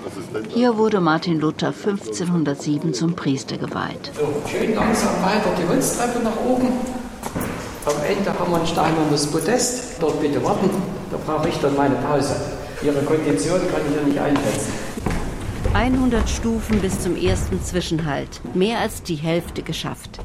Hier 0.50 0.78
wurde 0.78 1.02
Martin 1.02 1.40
Luther 1.40 1.70
1507 1.70 2.94
zum 2.94 3.16
Priester 3.16 3.58
geweiht. 3.58 4.12
So, 4.14 4.28
schön 4.48 4.76
langsam 4.76 5.22
weiter 5.24 5.50
die 5.60 5.68
Holztreppe 5.68 6.20
nach 6.24 6.40
oben. 6.48 6.68
Am 7.86 7.94
Ende 8.08 8.40
haben 8.40 8.52
wir 8.52 8.60
ein 8.60 8.68
steinernes 8.68 9.26
Podest. 9.26 10.00
Dort 10.00 10.22
bitte 10.22 10.44
warten, 10.44 10.70
da 11.10 11.18
brauche 11.18 11.50
ich 11.50 11.58
dann 11.58 11.76
meine 11.76 11.96
Pause. 11.96 12.36
Ihre 12.82 13.04
Kondition 13.04 13.60
kann 13.72 13.82
ich 13.90 13.96
ja 13.96 14.04
nicht 14.04 14.18
einschätzen. 14.18 14.72
100 15.74 16.30
Stufen 16.30 16.80
bis 16.80 17.02
zum 17.02 17.18
ersten 17.18 17.62
Zwischenhalt. 17.62 18.40
Mehr 18.56 18.80
als 18.80 19.04
die 19.04 19.16
Hälfte 19.16 19.64
geschafft. 19.64 20.20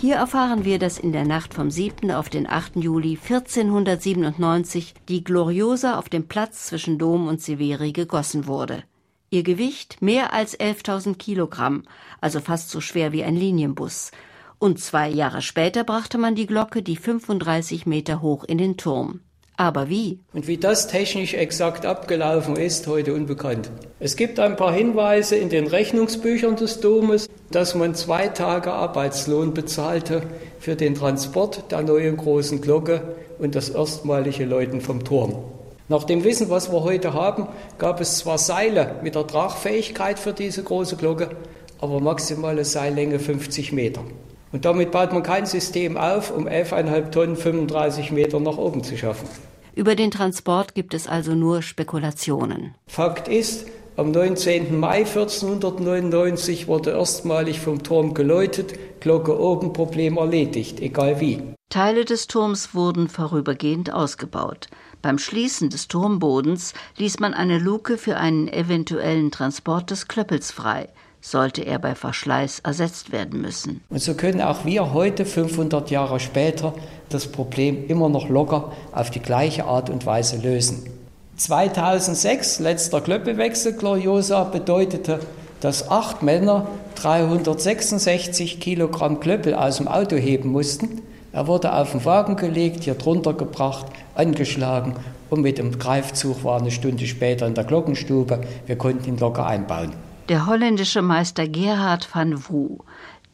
Hier 0.00 0.16
erfahren 0.16 0.64
wir, 0.64 0.80
dass 0.80 0.98
in 0.98 1.12
der 1.12 1.24
Nacht 1.24 1.54
vom 1.54 1.70
7. 1.70 2.10
auf 2.10 2.28
den 2.28 2.50
8. 2.50 2.76
Juli 2.76 3.16
1497 3.16 4.94
die 5.08 5.22
Gloriosa 5.22 5.98
auf 6.00 6.08
dem 6.08 6.26
Platz 6.26 6.66
zwischen 6.66 6.98
Dom 6.98 7.28
und 7.28 7.40
Severi 7.40 7.92
gegossen 7.92 8.48
wurde. 8.48 8.82
Ihr 9.30 9.44
Gewicht 9.44 10.02
mehr 10.02 10.32
als 10.32 10.58
11.000 10.58 11.16
Kilogramm, 11.16 11.84
also 12.20 12.40
fast 12.40 12.70
so 12.70 12.80
schwer 12.80 13.12
wie 13.12 13.22
ein 13.22 13.36
Linienbus. 13.36 14.10
Und 14.58 14.80
zwei 14.80 15.08
Jahre 15.08 15.42
später 15.42 15.84
brachte 15.84 16.18
man 16.18 16.34
die 16.34 16.46
Glocke, 16.46 16.82
die 16.82 16.96
35 16.96 17.86
Meter 17.86 18.20
hoch, 18.20 18.42
in 18.42 18.58
den 18.58 18.76
Turm. 18.76 19.20
Aber 19.62 19.88
wie? 19.88 20.18
Und 20.32 20.48
wie 20.48 20.56
das 20.56 20.88
technisch 20.88 21.34
exakt 21.34 21.86
abgelaufen 21.86 22.56
ist, 22.56 22.88
heute 22.88 23.14
unbekannt. 23.14 23.70
Es 24.00 24.16
gibt 24.16 24.40
ein 24.40 24.56
paar 24.56 24.72
Hinweise 24.72 25.36
in 25.36 25.50
den 25.50 25.68
Rechnungsbüchern 25.68 26.56
des 26.56 26.80
Domes, 26.80 27.28
dass 27.52 27.76
man 27.76 27.94
zwei 27.94 28.26
Tage 28.26 28.72
Arbeitslohn 28.72 29.54
bezahlte 29.54 30.22
für 30.58 30.74
den 30.74 30.96
Transport 30.96 31.70
der 31.70 31.82
neuen 31.82 32.16
großen 32.16 32.60
Glocke 32.60 33.14
und 33.38 33.54
das 33.54 33.68
erstmalige 33.68 34.46
Läuten 34.46 34.80
vom 34.80 35.04
Turm. 35.04 35.44
Nach 35.88 36.02
dem 36.02 36.24
Wissen, 36.24 36.50
was 36.50 36.72
wir 36.72 36.82
heute 36.82 37.14
haben, 37.14 37.46
gab 37.78 38.00
es 38.00 38.18
zwar 38.18 38.38
Seile 38.38 38.96
mit 39.04 39.14
der 39.14 39.28
Tragfähigkeit 39.28 40.18
für 40.18 40.32
diese 40.32 40.64
große 40.64 40.96
Glocke, 40.96 41.36
aber 41.80 42.00
maximale 42.00 42.64
Seillänge 42.64 43.20
50 43.20 43.70
Meter. 43.70 44.02
Und 44.50 44.64
damit 44.64 44.90
baut 44.90 45.12
man 45.12 45.22
kein 45.22 45.46
System 45.46 45.96
auf, 45.96 46.36
um 46.36 46.48
11,5 46.48 47.10
Tonnen 47.10 47.36
35 47.36 48.10
Meter 48.10 48.40
nach 48.40 48.58
oben 48.58 48.82
zu 48.82 48.96
schaffen. 48.96 49.28
Über 49.74 49.94
den 49.94 50.10
Transport 50.10 50.74
gibt 50.74 50.92
es 50.92 51.06
also 51.06 51.34
nur 51.34 51.62
Spekulationen. 51.62 52.74
Fakt 52.86 53.26
ist, 53.28 53.66
am 53.96 54.10
19. 54.10 54.78
Mai 54.78 54.98
1499 54.98 56.68
wurde 56.68 56.90
erstmalig 56.90 57.60
vom 57.60 57.82
Turm 57.82 58.12
geläutet, 58.12 58.74
Glocke 59.00 59.38
oben, 59.38 59.72
Problem 59.72 60.18
erledigt, 60.18 60.80
egal 60.80 61.20
wie. 61.20 61.42
Teile 61.70 62.04
des 62.04 62.26
Turms 62.26 62.74
wurden 62.74 63.08
vorübergehend 63.08 63.92
ausgebaut. 63.92 64.68
Beim 65.00 65.18
Schließen 65.18 65.70
des 65.70 65.88
Turmbodens 65.88 66.74
ließ 66.98 67.18
man 67.20 67.32
eine 67.32 67.58
Luke 67.58 67.96
für 67.96 68.18
einen 68.18 68.48
eventuellen 68.48 69.30
Transport 69.30 69.90
des 69.90 70.06
Klöppels 70.06 70.52
frei 70.52 70.88
sollte 71.22 71.62
er 71.62 71.78
bei 71.78 71.94
Verschleiß 71.94 72.60
ersetzt 72.60 73.12
werden 73.12 73.40
müssen. 73.40 73.80
Und 73.88 74.02
so 74.02 74.14
können 74.14 74.42
auch 74.42 74.64
wir 74.64 74.92
heute, 74.92 75.24
500 75.24 75.90
Jahre 75.90 76.20
später, 76.20 76.74
das 77.08 77.28
Problem 77.28 77.86
immer 77.88 78.08
noch 78.08 78.28
locker 78.28 78.72
auf 78.92 79.10
die 79.10 79.20
gleiche 79.20 79.64
Art 79.64 79.88
und 79.88 80.04
Weise 80.04 80.36
lösen. 80.36 80.90
2006, 81.36 82.58
letzter 82.58 83.00
Klöppelwechsel 83.00 83.72
Gloriosa, 83.72 84.44
bedeutete, 84.44 85.20
dass 85.60 85.88
acht 85.88 86.22
Männer 86.22 86.66
366 86.96 88.60
Kilogramm 88.60 89.20
Klöppel 89.20 89.54
aus 89.54 89.78
dem 89.78 89.88
Auto 89.88 90.16
heben 90.16 90.50
mussten. 90.50 91.02
Er 91.32 91.46
wurde 91.46 91.72
auf 91.72 91.92
den 91.92 92.04
Wagen 92.04 92.36
gelegt, 92.36 92.84
hier 92.84 92.94
drunter 92.94 93.32
gebracht, 93.32 93.86
angeschlagen 94.14 94.96
und 95.30 95.40
mit 95.40 95.56
dem 95.58 95.78
Greifzug 95.78 96.44
war 96.44 96.60
eine 96.60 96.70
Stunde 96.70 97.06
später 97.06 97.46
in 97.46 97.54
der 97.54 97.64
Glockenstube. 97.64 98.40
Wir 98.66 98.76
konnten 98.76 99.08
ihn 99.08 99.18
locker 99.18 99.46
einbauen. 99.46 99.94
Der 100.28 100.46
holländische 100.46 101.02
Meister 101.02 101.48
Gerhard 101.48 102.08
van 102.14 102.44
Woo, 102.48 102.78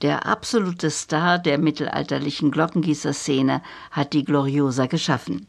der 0.00 0.24
absolute 0.24 0.90
Star 0.90 1.38
der 1.38 1.58
mittelalterlichen 1.58 2.50
Glockengießerszene, 2.50 3.60
hat 3.90 4.14
die 4.14 4.24
Gloriosa 4.24 4.86
geschaffen. 4.86 5.46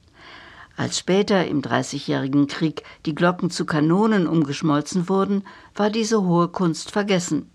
Als 0.76 1.00
später 1.00 1.48
im 1.48 1.62
Dreißigjährigen 1.62 2.48
Krieg 2.48 2.84
die 3.06 3.16
Glocken 3.16 3.50
zu 3.52 3.66
Kanonen 3.66 4.28
umgeschmolzen 4.28 5.08
wurden, 5.08 5.44
war 5.76 5.90
diese 5.90 6.24
hohe 6.24 6.50
Kunst 6.50 6.92
vergessen. 6.92 7.50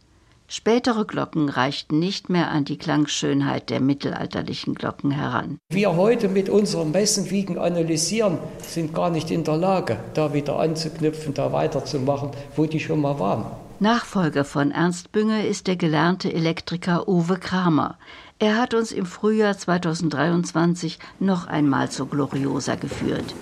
Spätere 0.46 1.04
Glocken 1.04 1.50
reichten 1.50 1.98
nicht 1.98 2.30
mehr 2.30 2.50
an 2.50 2.64
die 2.64 2.78
Klangschönheit 2.78 3.68
der 3.68 3.80
mittelalterlichen 3.80 4.74
Glocken 4.74 5.10
heran. 5.10 5.58
Wir 5.70 5.94
heute 5.96 6.28
mit 6.28 6.48
unserem 6.48 6.90
Messenwiegen 6.90 7.58
analysieren, 7.58 8.38
sind 8.60 8.94
gar 8.94 9.10
nicht 9.10 9.30
in 9.30 9.44
der 9.44 9.56
Lage, 9.56 9.98
da 10.14 10.32
wieder 10.32 10.58
anzuknüpfen, 10.58 11.34
da 11.34 11.52
weiterzumachen, 11.52 12.30
wo 12.56 12.64
die 12.64 12.80
schon 12.80 13.00
mal 13.00 13.18
waren. 13.18 13.46
Nachfolger 13.84 14.46
von 14.46 14.70
Ernst 14.70 15.12
Bünge 15.12 15.46
ist 15.46 15.66
der 15.66 15.76
gelernte 15.76 16.32
Elektriker 16.32 17.06
Uwe 17.06 17.36
Kramer. 17.36 17.98
Er 18.38 18.56
hat 18.56 18.72
uns 18.72 18.92
im 18.92 19.04
Frühjahr 19.04 19.58
2023 19.58 20.98
noch 21.20 21.48
einmal 21.48 21.90
zur 21.90 22.08
Gloriosa 22.08 22.76
geführt. 22.76 23.34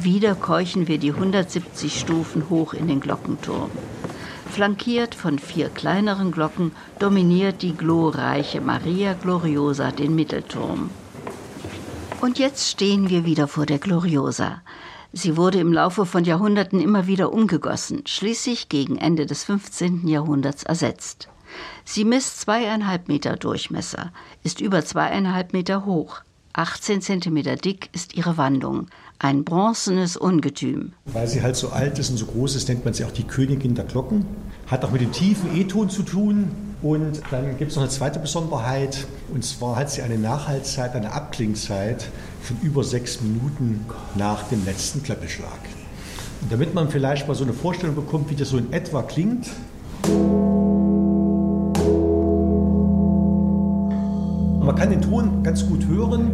Wieder 0.00 0.34
keuchen 0.34 0.88
wir 0.88 0.98
die 0.98 1.12
170 1.12 1.96
Stufen 1.96 2.50
hoch 2.50 2.74
in 2.74 2.88
den 2.88 2.98
Glockenturm. 2.98 3.70
Flankiert 4.50 5.14
von 5.14 5.38
vier 5.38 5.68
kleineren 5.68 6.32
Glocken 6.32 6.72
dominiert 6.98 7.62
die 7.62 7.76
glorreiche 7.76 8.60
Maria 8.60 9.12
Gloriosa 9.12 9.92
den 9.92 10.16
Mittelturm. 10.16 10.90
Und 12.20 12.40
jetzt 12.40 12.68
stehen 12.68 13.10
wir 13.10 13.24
wieder 13.24 13.46
vor 13.46 13.64
der 13.64 13.78
Gloriosa. 13.78 14.60
Sie 15.16 15.36
wurde 15.36 15.60
im 15.60 15.72
Laufe 15.72 16.06
von 16.06 16.24
Jahrhunderten 16.24 16.80
immer 16.80 17.06
wieder 17.06 17.32
umgegossen, 17.32 18.02
schließlich 18.04 18.68
gegen 18.68 18.96
Ende 18.96 19.26
des 19.26 19.44
15. 19.44 20.08
Jahrhunderts 20.08 20.64
ersetzt. 20.64 21.28
Sie 21.84 22.04
misst 22.04 22.40
zweieinhalb 22.40 23.06
Meter 23.06 23.36
Durchmesser, 23.36 24.12
ist 24.42 24.60
über 24.60 24.84
zweieinhalb 24.84 25.52
Meter 25.52 25.84
hoch, 25.84 26.22
18 26.56 27.02
Zentimeter 27.02 27.56
dick 27.56 27.90
ist 27.92 28.14
ihre 28.14 28.36
Wandung. 28.36 28.86
Ein 29.18 29.42
bronzenes 29.42 30.16
Ungetüm. 30.16 30.92
Weil 31.04 31.26
sie 31.26 31.42
halt 31.42 31.56
so 31.56 31.70
alt 31.70 31.98
ist 31.98 32.10
und 32.10 32.16
so 32.16 32.26
groß 32.26 32.54
ist, 32.54 32.68
nennt 32.68 32.84
man 32.84 32.94
sie 32.94 33.04
auch 33.04 33.10
die 33.10 33.24
Königin 33.24 33.74
der 33.74 33.84
Glocken. 33.84 34.24
Hat 34.68 34.84
auch 34.84 34.92
mit 34.92 35.00
dem 35.00 35.10
tiefen 35.10 35.56
E-Ton 35.56 35.90
zu 35.90 36.04
tun. 36.04 36.50
Und 36.80 37.22
dann 37.32 37.58
gibt 37.58 37.70
es 37.70 37.76
noch 37.76 37.82
eine 37.82 37.90
zweite 37.90 38.20
Besonderheit. 38.20 39.06
Und 39.32 39.44
zwar 39.44 39.74
hat 39.74 39.90
sie 39.90 40.02
eine 40.02 40.16
Nachhaltzeit, 40.16 40.94
eine 40.94 41.12
Abklingzeit 41.12 42.08
von 42.44 42.58
über 42.62 42.84
sechs 42.84 43.20
Minuten 43.22 43.84
nach 44.14 44.42
dem 44.48 44.64
letzten 44.64 45.02
Klöppelschlag. 45.02 45.58
Und 46.42 46.52
damit 46.52 46.74
man 46.74 46.90
vielleicht 46.90 47.26
mal 47.26 47.34
so 47.34 47.44
eine 47.44 47.54
Vorstellung 47.54 47.94
bekommt, 47.94 48.30
wie 48.30 48.34
das 48.34 48.50
so 48.50 48.58
in 48.58 48.72
etwa 48.72 49.02
klingt. 49.02 49.48
Man 54.60 54.76
kann 54.76 54.90
den 54.90 55.00
Ton 55.00 55.42
ganz 55.42 55.66
gut 55.66 55.86
hören 55.86 56.32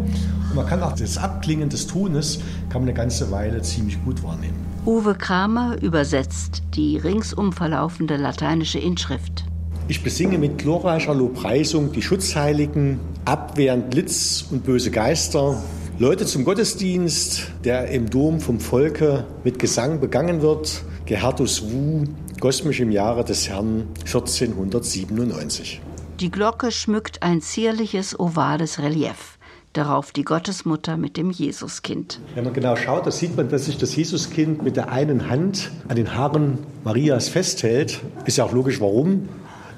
und 0.49 0.55
man 0.55 0.67
kann 0.67 0.83
auch 0.83 0.93
das 0.93 1.17
Abklingen 1.17 1.69
des 1.69 1.87
Tones 1.87 2.41
kann 2.69 2.83
man 2.83 2.89
eine 2.89 2.95
ganze 2.95 3.31
Weile 3.31 3.63
ziemlich 3.63 4.03
gut 4.05 4.23
wahrnehmen. 4.23 4.55
Uwe 4.87 5.15
Kramer 5.15 5.77
übersetzt 5.81 6.63
die 6.75 6.97
ringsum 6.97 7.53
verlaufende 7.53 8.17
lateinische 8.17 8.79
Inschrift. 8.79 9.45
Ich 9.89 10.03
besinge 10.03 10.39
mit 10.39 10.59
glorreicher 10.59 11.15
Lobpreisung 11.15 11.93
die 11.93 12.03
Schutzheiligen, 12.03 13.01
abwehrend 13.25 13.91
Blitz 13.91 14.47
und 14.51 14.65
böse 14.65 14.91
Geister, 14.91 15.61
Leute 16.01 16.25
zum 16.25 16.47
Gottesdienst, 16.47 17.49
der 17.63 17.89
im 17.89 18.09
Dom 18.09 18.41
vom 18.41 18.59
Volke 18.59 19.27
mit 19.45 19.59
Gesang 19.59 20.01
begangen 20.01 20.41
wird, 20.41 20.83
Gerhardus 21.05 21.71
Wu, 21.71 22.05
kosmisch 22.41 22.81
im 22.81 22.91
Jahre 22.91 23.23
des 23.23 23.51
Herrn 23.51 23.87
1497. 24.07 25.83
Die 26.19 26.31
Glocke 26.31 26.73
schmückt 26.73 27.23
ein 27.23 27.43
zierliches 27.43 28.19
ovales 28.19 28.79
Relief. 28.79 29.37
Darauf 29.75 30.11
die 30.13 30.25
Gottesmutter 30.25 30.97
mit 30.97 31.19
dem 31.19 31.31
Jesuskind. 31.31 32.19
Wenn 32.35 32.45
man 32.45 32.55
genau 32.55 32.77
schaut, 32.77 33.05
da 33.05 33.11
sieht 33.11 33.37
man, 33.37 33.51
dass 33.51 33.67
sich 33.67 33.77
das 33.77 33.95
Jesuskind 33.95 34.63
mit 34.63 34.77
der 34.77 34.91
einen 34.91 35.29
Hand 35.29 35.71
an 35.89 35.97
den 35.97 36.15
Haaren 36.15 36.61
Marias 36.83 37.29
festhält. 37.29 38.01
Ist 38.25 38.39
ja 38.39 38.45
auch 38.45 38.53
logisch, 38.53 38.81
warum. 38.81 39.29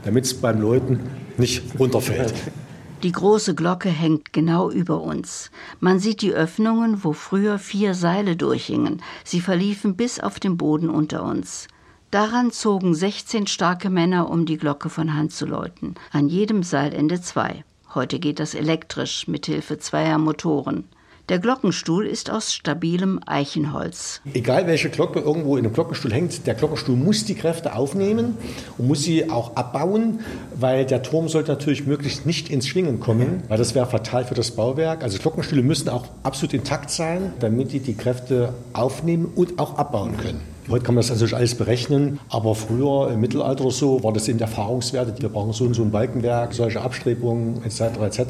Damit 0.05 0.27
es 0.27 0.35
beim 0.35 0.61
Läuten 0.61 1.01
nicht 1.37 1.65
runterfällt. 1.81 2.33
Die 3.03 3.11
große 3.11 3.57
Glocke 3.57 3.89
hängt 3.89 4.33
genau 4.33 4.71
über 4.71 5.01
uns. 5.01 5.51
Man 5.81 5.99
sieht 5.99 6.23
die 6.23 6.33
Öffnungen, 6.33 7.03
wo 7.03 7.13
früher 7.13 7.59
vier 7.59 7.95
Seile 7.95 8.37
durchhingen. 8.37 9.03
Sie 9.25 9.41
verliefen 9.41 9.97
bis 9.97 10.21
auf 10.21 10.39
den 10.39 10.57
Boden 10.57 10.89
unter 10.89 11.25
uns. 11.25 11.67
Daran 12.13 12.53
zogen 12.53 12.95
16 12.95 13.49
starke 13.49 13.91
Männer, 13.91 14.31
um 14.31 14.47
die 14.47 14.57
Glocke 14.57 14.89
von 14.89 15.15
Hand 15.15 15.33
zu 15.33 15.47
läuten. 15.47 15.97
An 16.13 16.29
jedem 16.29 16.63
Seilende 16.63 17.21
zwei. 17.21 17.65
Heute 17.93 18.21
geht 18.21 18.39
das 18.39 18.55
elektrisch 18.55 19.27
mit 19.27 19.47
Hilfe 19.47 19.79
zweier 19.79 20.19
Motoren. 20.19 20.85
Der 21.29 21.39
Glockenstuhl 21.39 22.05
ist 22.05 22.31
aus 22.31 22.53
stabilem 22.53 23.21
Eichenholz. 23.27 24.21
Egal 24.35 24.67
welche 24.67 24.91
Glocke 24.91 25.21
irgendwo 25.21 25.57
in 25.57 25.65
einem 25.65 25.73
Glockenstuhl 25.73 26.13
hängt, 26.13 26.49
der 26.49 26.55
Glockenstuhl 26.55 26.97
muss 26.97 27.25
die 27.25 27.37
Kräfte 27.37 27.77
aufnehmen 27.77 28.37
und 28.77 28.89
muss 28.89 29.05
sie 29.05 29.31
auch 29.31 29.55
abbauen, 29.55 30.19
weil 30.59 30.85
der 30.85 31.05
Turm 31.05 31.29
sollte 31.29 31.53
natürlich 31.53 31.87
möglichst 31.87 32.27
nicht 32.27 32.51
ins 32.51 32.67
Schwingen 32.67 32.99
kommen, 32.99 33.45
weil 33.47 33.57
das 33.57 33.77
wäre 33.77 33.87
fatal 33.87 34.25
für 34.25 34.35
das 34.35 34.51
Bauwerk. 34.51 35.05
Also 35.05 35.19
Glockenstühle 35.19 35.63
müssen 35.63 35.89
auch 35.91 36.07
absolut 36.25 36.55
intakt 36.55 36.91
sein, 36.91 37.33
damit 37.39 37.73
die 37.73 37.79
die 37.79 37.95
Kräfte 37.95 38.53
aufnehmen 38.73 39.27
und 39.37 39.61
auch 39.61 39.79
abbauen 39.79 40.17
können. 40.17 40.41
Heute 40.69 40.85
kann 40.85 40.97
man 40.97 41.03
das 41.03 41.11
natürlich 41.11 41.37
alles 41.37 41.55
berechnen, 41.55 42.19
aber 42.31 42.55
früher 42.57 43.11
im 43.13 43.21
Mittelalter 43.21 43.65
oder 43.65 43.73
so 43.73 44.03
war 44.03 44.13
das 44.13 44.25
der 44.25 44.41
Erfahrungswerte. 44.41 45.15
Wir 45.21 45.29
brauchen 45.29 45.53
so 45.53 45.65
und 45.65 45.75
so 45.75 45.83
ein 45.83 45.93
Balkenwerk, 45.93 46.53
solche 46.53 46.81
Abstrebungen 46.81 47.63
etc. 47.65 47.81
etc., 48.01 48.23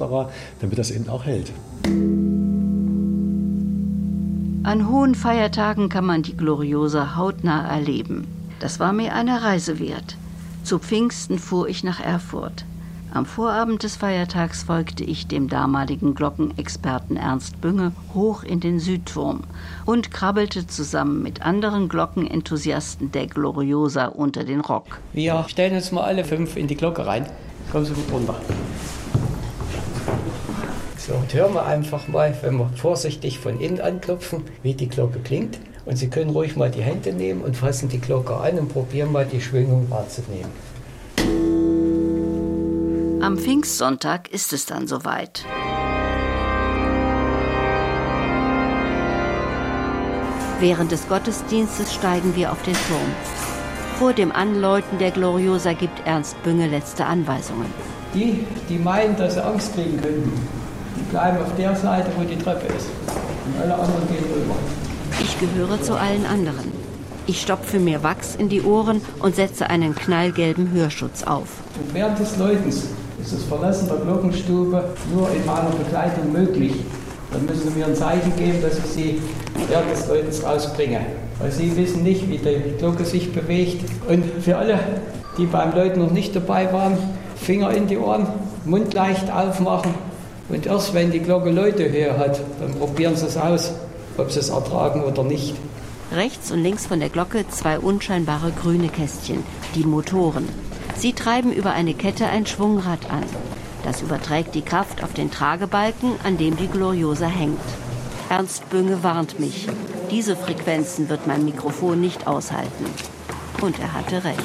damit 0.61 0.79
das 0.79 0.91
eben 0.91 1.09
auch 1.09 1.25
hält. 1.25 1.53
An 4.65 4.89
hohen 4.89 5.17
Feiertagen 5.17 5.89
kann 5.89 6.07
man 6.07 6.23
die 6.23 6.37
Gloriosa 6.37 7.17
hautnah 7.17 7.67
erleben. 7.67 8.29
Das 8.61 8.79
war 8.79 8.93
mir 8.93 9.13
eine 9.13 9.43
Reise 9.43 9.81
wert. 9.81 10.17
Zu 10.63 10.79
Pfingsten 10.79 11.41
fuhr 11.41 11.69
ich 11.69 11.83
nach 11.83 11.99
Erfurt. 11.99 12.65
Am 13.13 13.27
Vorabend 13.27 13.83
des 13.83 13.97
Feiertags 13.97 14.63
folgte 14.63 15.03
ich 15.03 15.27
dem 15.27 15.49
damaligen 15.49 16.15
Glockenexperten 16.15 17.17
Ernst 17.17 17.61
Bünge 17.61 17.91
hoch 18.15 18.45
in 18.45 18.61
den 18.61 18.79
Südturm 18.79 19.41
und 19.85 20.13
krabbelte 20.13 20.69
zusammen 20.69 21.25
mit 21.25 21.43
anderen 21.43 21.89
Glockenenthusiasten 21.89 23.11
der 23.11 23.27
Gloriosa 23.27 24.07
unter 24.07 24.45
den 24.45 24.61
Rock. 24.61 25.01
Wir 25.13 25.45
stellen 25.49 25.75
uns 25.75 25.91
mal 25.91 26.05
alle 26.05 26.25
fünf 26.25 26.57
in 26.57 26.69
die 26.69 26.77
Glocke 26.77 27.05
rein. 27.05 27.27
Kommen 27.73 27.85
Sie 27.85 27.95
runter. 28.13 28.37
So, 31.05 31.15
und 31.15 31.35
hören 31.35 31.53
wir 31.55 31.67
einfach 31.67 32.07
mal, 32.07 32.33
wenn 32.43 32.59
wir 32.59 32.71
vorsichtig 32.77 33.41
von 33.41 33.59
innen 33.59 33.81
anklopfen, 33.81 34.45
wie 34.63 34.75
die 34.75 34.89
Glocke 34.89 35.19
klingt. 35.19 35.59
Und 35.85 35.97
Sie 35.97 36.09
können 36.09 36.31
ruhig 36.31 36.55
mal 36.55 36.71
die 36.71 36.83
Hände 36.83 37.13
nehmen 37.13 37.43
und 37.43 37.57
fassen 37.57 37.89
die 37.89 38.01
Glocke 38.01 38.37
an 38.37 38.57
und 38.57 38.69
probieren 38.69 39.11
mal 39.11 39.27
die 39.27 39.41
Schwingung 39.41 39.91
wahrzunehmen. 39.91 40.53
Am 43.21 43.37
Pfingstsonntag 43.37 44.31
ist 44.31 44.53
es 44.53 44.65
dann 44.67 44.87
soweit. 44.87 45.45
Während 50.61 50.93
des 50.93 51.09
Gottesdienstes 51.09 51.93
steigen 51.93 52.37
wir 52.37 52.53
auf 52.53 52.63
den 52.63 52.75
Turm. 52.75 53.13
Vor 53.99 54.13
dem 54.13 54.31
Anläuten 54.31 54.99
der 54.99 55.11
Gloriosa 55.11 55.73
gibt 55.73 56.07
Ernst 56.07 56.41
Bünge 56.45 56.69
letzte 56.69 57.07
Anweisungen. 57.07 57.67
Die, 58.15 58.47
die 58.69 58.79
meinen, 58.79 59.17
dass 59.17 59.35
sie 59.35 59.45
Angst 59.45 59.75
kriegen 59.75 60.01
könnten, 60.01 60.62
bleiben 61.13 61.39
auf 61.39 61.55
der 61.57 61.77
Seite, 61.77 62.09
wo 62.17 62.25
die 62.25 62.37
Treppe 62.37 62.67
ist. 62.67 62.89
Und 63.47 63.63
alle 63.63 63.75
anderen 63.75 64.09
gehen 64.09 64.25
rüber. 64.35 64.57
Ich 65.21 65.39
gehöre 65.39 65.81
zu 65.83 65.95
allen 65.95 66.27
anderen. 66.27 66.73
Ich 67.27 67.41
stopfe 67.41 67.79
mir 67.79 68.03
Wachs 68.03 68.35
in 68.35 68.49
die 68.49 68.63
Ohren 68.63 69.01
und 69.21 69.37
setze 69.37 69.71
einen 69.71 69.95
knallgelben 69.95 70.73
Hörschutz 70.73 71.23
auf. 71.23 71.49
Und 71.79 71.95
während 71.95 72.19
des 72.19 72.37
Läutens 72.37 72.87
ist 73.21 73.33
das 73.33 73.45
Verlassen 73.45 73.89
der 73.89 73.99
Glockenstube 73.99 74.83
nur 75.15 75.29
in 75.31 75.47
meiner 75.47 75.71
Begleitung 75.71 76.33
möglich. 76.33 76.73
Dann 77.33 77.47
müssen 77.47 77.71
Sie 77.71 77.79
mir 77.79 77.87
ein 77.87 77.95
Zeichen 77.95 78.35
geben, 78.37 78.61
dass 78.61 78.79
ich 78.79 78.85
Sie 78.85 79.23
während 79.69 79.91
des 79.93 80.09
Läutens 80.09 80.43
rausbringe. 80.43 81.01
Weil 81.39 81.53
Sie 81.53 81.77
wissen 81.77 82.03
nicht, 82.03 82.29
wie 82.29 82.39
die 82.39 82.77
Glocke 82.79 83.05
sich 83.05 83.33
bewegt. 83.33 83.85
Und 84.09 84.25
für 84.43 84.57
alle, 84.57 84.79
die 85.39 85.47
beim 85.47 85.75
Läuten 85.75 86.01
noch 86.01 86.11
nicht 86.11 86.35
dabei 86.35 86.73
waren, 86.73 86.99
Finger 87.37 87.71
in 87.73 87.87
die 87.87 87.99
Ohren, 87.99 88.27
Mund 88.65 88.95
leicht 88.95 89.31
aufmachen. 89.31 89.95
Und 90.49 90.67
erst 90.67 90.95
wenn 90.95 91.11
die 91.11 91.21
Glocke 91.21 91.51
Läutehöhe 91.51 92.19
hat, 92.19 92.41
dann 92.61 92.75
probieren 92.75 93.17
Sie 93.17 93.27
es 93.27 93.37
aus, 93.37 93.73
ob 94.19 94.31
Sie 94.31 94.41
es 94.41 94.49
ertragen 94.51 95.03
oder 95.03 95.23
nicht. 95.23 95.55
Rechts 96.15 96.51
und 96.51 96.63
links 96.63 96.87
von 96.87 97.01
der 97.01 97.09
Glocke 97.09 97.47
zwei 97.49 97.79
unscheinbare 97.79 98.53
grüne 98.53 98.89
Kästchen, 98.89 99.43
die 99.75 99.85
Motoren. 99.85 100.49
Sie 100.97 101.15
treiben 101.15 101.53
über 101.53 101.73
eine 101.73 101.95
Kette 101.95 102.27
ein 102.27 102.47
Schwungrad 102.47 103.11
an. 103.11 103.25
Das 103.85 104.03
überträgt 104.03 104.55
die 104.55 104.63
Kraft 104.63 105.03
auf 105.03 105.13
den 105.15 105.31
Tragebalken, 105.31 106.13
an 106.23 106.37
dem 106.37 106.57
die 106.57 106.69
Gloriosa 106.69 107.27
hängt. 107.27 107.59
Ernst 108.29 108.69
Bünge 108.71 109.03
warnt 109.03 109.41
mich. 109.41 109.67
Diese 110.11 110.37
Frequenzen 110.37 111.09
wird 111.09 111.27
mein 111.27 111.45
Mikrofon 111.45 112.01
nicht 112.01 112.27
aushalten. 112.27 112.87
Und 113.61 113.79
er 113.81 113.95
hatte 113.95 114.25
recht. 114.25 114.39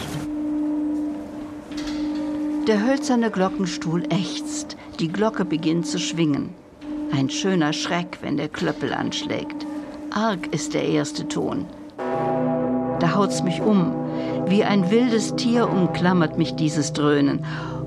Der 2.67 2.85
hölzerne 2.85 3.29
Glockenstuhl 3.29 4.03
ächzt. 4.09 4.77
Die 4.99 5.09
Glocke 5.09 5.45
beginnt 5.45 5.85
zu 5.85 5.99
schwingen. 5.99 6.55
Ein 7.15 7.29
schöner 7.29 7.71
Schreck, 7.71 8.17
wenn 8.21 8.35
der 8.35 8.49
Klöppel 8.49 8.91
anschlägt. 8.95 9.67
Arg 10.09 10.47
ist 10.51 10.73
der 10.73 10.85
erste 10.85 11.27
Ton. 11.27 11.67
Da 12.99 13.13
haut's 13.13 13.43
mich 13.43 13.61
um. 13.61 13.93
Wie 14.47 14.63
ein 14.63 14.89
wildes 14.89 15.35
Tier 15.35 15.69
umklammert 15.69 16.39
mich 16.39 16.55
dieses 16.55 16.93
Dröhnen. 16.93 17.45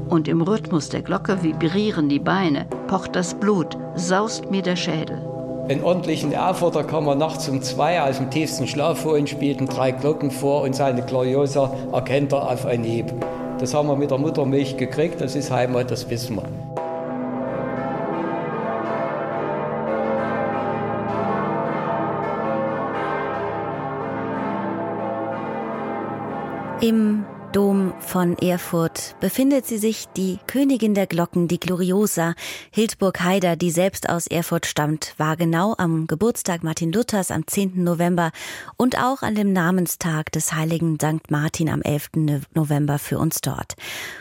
Und 0.09 0.29
im 0.29 0.41
Rhythmus 0.41 0.89
der 0.89 1.03
Glocke 1.03 1.43
vibrieren 1.43 2.09
die 2.09 2.21
Beine, 2.21 2.67
pocht 2.87 3.17
das 3.17 3.35
Blut, 3.35 3.77
saust 3.97 4.49
mir 4.53 4.63
der 4.63 4.77
Schädel. 4.77 5.21
In 5.67 5.83
ordentlichen 5.83 6.31
Erfurter 6.31 6.85
kann 6.85 7.05
man 7.05 7.19
nachts 7.19 7.49
um 7.49 7.61
zwei 7.61 8.01
aus 8.01 8.19
dem 8.19 8.31
tiefsten 8.31 8.69
Schlaf 8.69 9.05
holen, 9.05 9.27
spielten 9.27 9.67
drei 9.67 9.91
Glocken 9.91 10.31
vor 10.31 10.63
und 10.63 10.77
seine 10.77 11.03
Gloriosa 11.03 11.75
erkennt 11.93 12.33
er 12.33 12.51
auf 12.51 12.67
einen 12.67 12.85
Hieb. 12.85 13.13
Das 13.59 13.75
haben 13.75 13.89
wir 13.89 13.97
mit 13.97 14.13
der 14.13 14.19
Muttermilch 14.19 14.77
gekriegt, 14.77 15.21
das 15.21 15.35
ist 15.35 15.51
Heimat, 15.51 15.91
das 15.91 16.09
wissen 16.09 16.37
wir. 16.37 16.70
Im 26.81 27.20
Dom 27.53 27.93
von 27.99 28.39
Erfurt 28.39 29.17
befindet 29.19 29.67
sie 29.67 29.79
sich 29.79 30.07
die 30.17 30.39
Königin 30.47 30.95
der 30.95 31.09
Glocken, 31.09 31.49
die 31.49 31.59
Gloriosa, 31.59 32.35
Hildburg 32.71 33.21
Haider, 33.25 33.57
die 33.57 33.73
selbst 33.73 34.09
aus 34.09 34.29
Erfurt 34.29 34.67
stammt, 34.67 35.15
war 35.17 35.37
genau 35.37 35.75
am 35.77 36.07
Geburtstag 36.07 36.63
Martin 36.63 36.93
Luthers 36.93 37.33
am 37.33 37.49
10. 37.49 37.83
November 37.83 38.31
und 38.77 38.99
auch 38.99 39.23
an 39.23 39.35
dem 39.35 39.53
Namenstag 39.53 40.31
des 40.31 40.53
heiligen 40.53 40.97
St. 41.01 41.29
Martin 41.29 41.69
am 41.71 41.83
11. 41.83 42.11
November 42.55 43.01
für 43.01 43.19
uns 43.19 43.41
dort. 43.41 43.75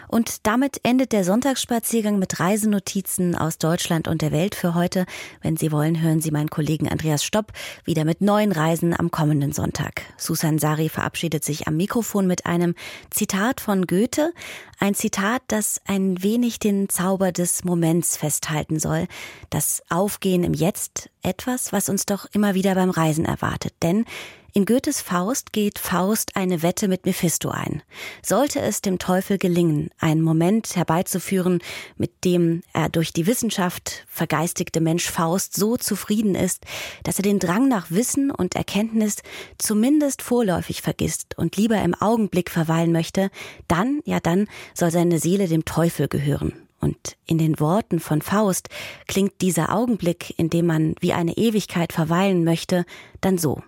Und 0.07 0.47
damit 0.47 0.80
endet 0.81 1.11
der 1.11 1.23
Sonntagsspaziergang 1.23 2.18
mit 2.18 2.39
Reisenotizen 2.39 3.35
aus 3.35 3.60
Deutschland 3.60 4.07
und 4.07 4.23
der 4.23 4.31
Welt 4.31 4.56
für 4.56 4.73
heute. 4.73 5.06
Wenn 5.43 5.56
Sie 5.56 5.72
wollen, 5.72 6.01
hören 6.01 6.19
Sie 6.19 6.31
meinen 6.31 6.49
Kollegen 6.49 6.89
Andreas 6.89 7.23
Stopp 7.23 7.53
wieder 7.85 8.06
mit 8.06 8.22
neuen 8.22 8.51
Reisen 8.51 8.99
am 8.99 9.11
kommenden 9.11 9.51
Sonntag. 9.51 10.01
Susan 10.18 10.57
Sari 10.57 10.89
verabschiedet 10.89 11.45
sich 11.45 11.68
am 11.68 11.77
Mikrofon 11.77 12.26
mit 12.26 12.47
einem 12.47 12.73
Zitat 13.20 13.60
von 13.60 13.86
Goethe, 13.86 14.34
ein 14.80 14.96
Zitat, 14.96 15.41
das 15.48 15.82
ein 15.86 16.24
wenig 16.24 16.58
den 16.58 16.88
Zauber 16.88 17.34
des 17.34 17.66
Moments 17.66 18.16
festhalten 18.16 18.80
soll, 18.80 19.10
das 19.50 19.84
Aufgehen 19.90 20.46
im 20.46 20.54
Jetzt, 20.54 21.10
etwas, 21.22 21.74
was 21.74 21.90
uns 21.90 22.06
doch 22.06 22.28
immer 22.32 22.54
wieder 22.54 22.76
beim 22.76 22.90
Reisen 22.90 23.26
erwartet. 23.26 23.74
Denn 23.84 24.06
in 24.54 24.66
Goethes 24.66 25.02
Faust 25.02 25.54
geht 25.54 25.78
Faust 25.78 26.36
eine 26.36 26.64
Wette 26.64 26.88
mit 26.88 27.06
Mephisto 27.06 27.50
ein. 27.50 27.84
Sollte 28.24 28.60
es 28.62 28.82
dem 28.82 28.98
Teufel 28.98 29.38
gelingen, 29.38 29.90
einen 30.00 30.22
Moment 30.22 30.76
herbeizuführen, 30.76 31.60
mit 31.98 32.24
dem 32.26 32.64
er 32.74 32.90
durch 32.90 33.14
die 33.14 33.28
Wissenschaft 33.28 34.06
vergeistigte 34.08 34.82
Mensch 34.82 35.10
Faust 35.10 35.56
so 35.56 35.78
zufrieden 35.78 36.36
ist, 36.36 36.66
dass 37.04 37.20
er 37.20 37.24
den 37.24 37.40
Drang 37.40 37.68
nach 37.68 37.92
Wissen 37.92 38.32
und 38.32 38.56
Erkenntnis 38.56 39.18
zumindest 39.58 40.22
vorläufig 40.22 40.82
vergisst 40.82 41.38
und 41.38 41.56
lieber 41.56 41.82
im 41.82 41.94
Augenblick 41.94 42.50
verweilen 42.50 42.92
möchte, 42.92 43.30
dann, 43.68 44.02
ja 44.06 44.20
dann, 44.20 44.48
soll 44.74 44.90
seine 44.90 45.20
Seele 45.20 45.48
dem 45.48 45.66
Teufel 45.66 46.08
gehören. 46.08 46.54
Und 46.82 47.18
in 47.26 47.38
den 47.38 47.60
Worten 47.60 48.00
von 48.00 48.22
Faust 48.22 48.70
klingt 49.08 49.42
dieser 49.42 49.76
Augenblick, 49.76 50.34
in 50.40 50.50
dem 50.50 50.66
man 50.66 50.96
wie 51.02 51.14
eine 51.14 51.36
Ewigkeit 51.38 51.92
verweilen 51.94 52.44
möchte, 52.44 52.86
dann 53.22 53.38
so 53.38 53.62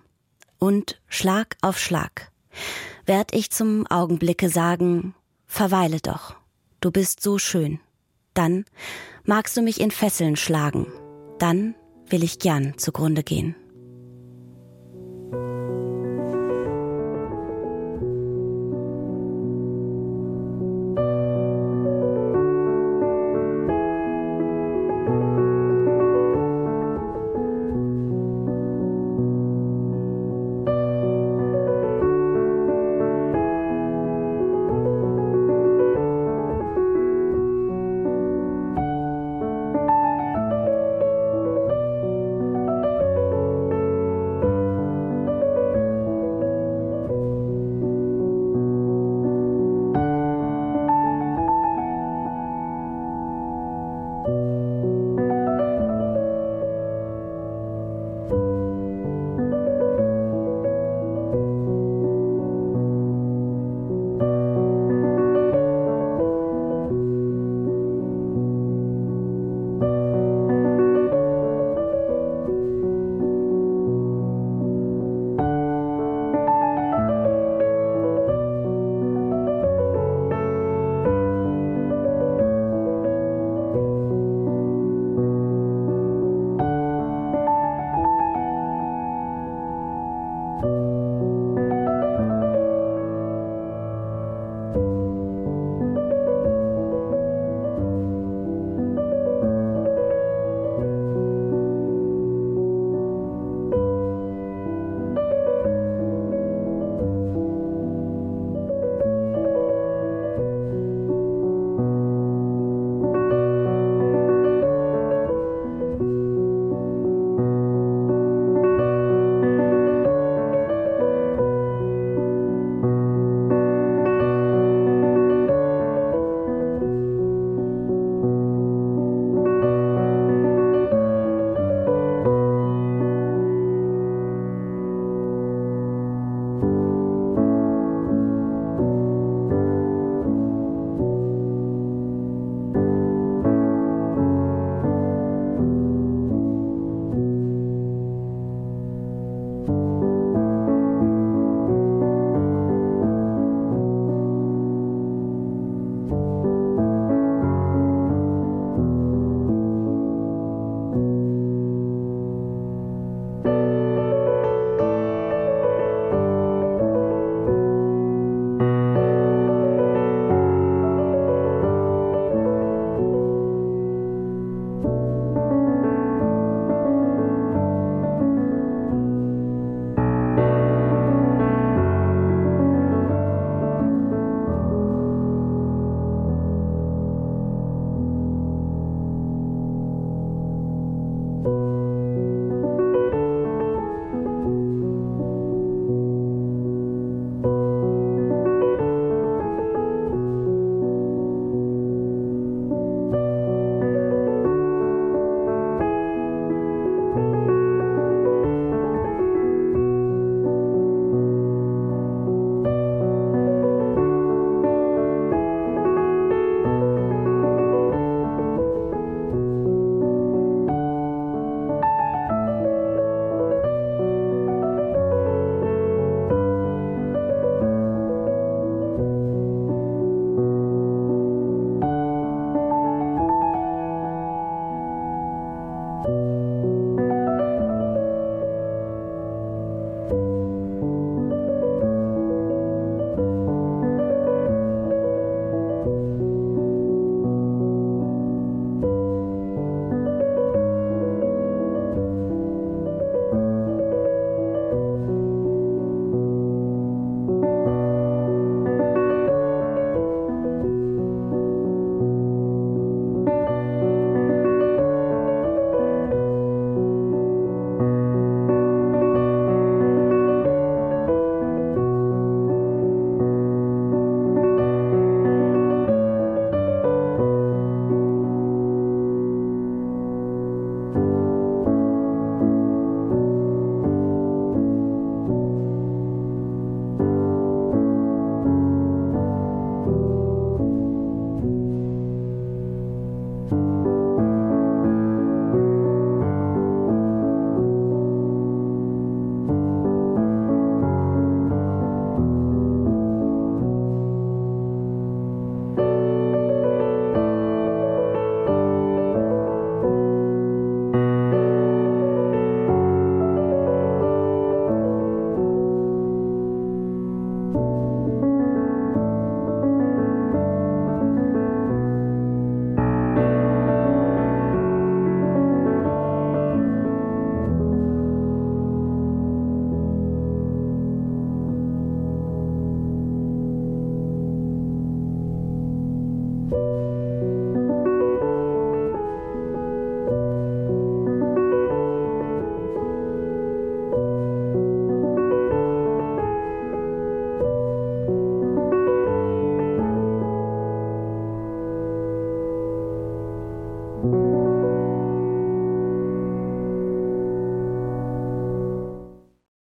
und 0.62 1.00
Schlag 1.08 1.56
auf 1.60 1.76
Schlag 1.76 2.30
werd 3.04 3.34
ich 3.34 3.50
zum 3.50 3.84
Augenblicke 3.88 4.48
sagen, 4.48 5.12
verweile 5.44 5.98
doch, 5.98 6.36
du 6.80 6.92
bist 6.92 7.20
so 7.20 7.36
schön. 7.36 7.80
Dann 8.32 8.64
magst 9.24 9.56
du 9.56 9.62
mich 9.62 9.80
in 9.80 9.90
Fesseln 9.90 10.36
schlagen, 10.36 10.86
dann 11.40 11.74
will 12.06 12.22
ich 12.22 12.38
gern 12.38 12.78
zugrunde 12.78 13.24
gehen. 13.24 13.56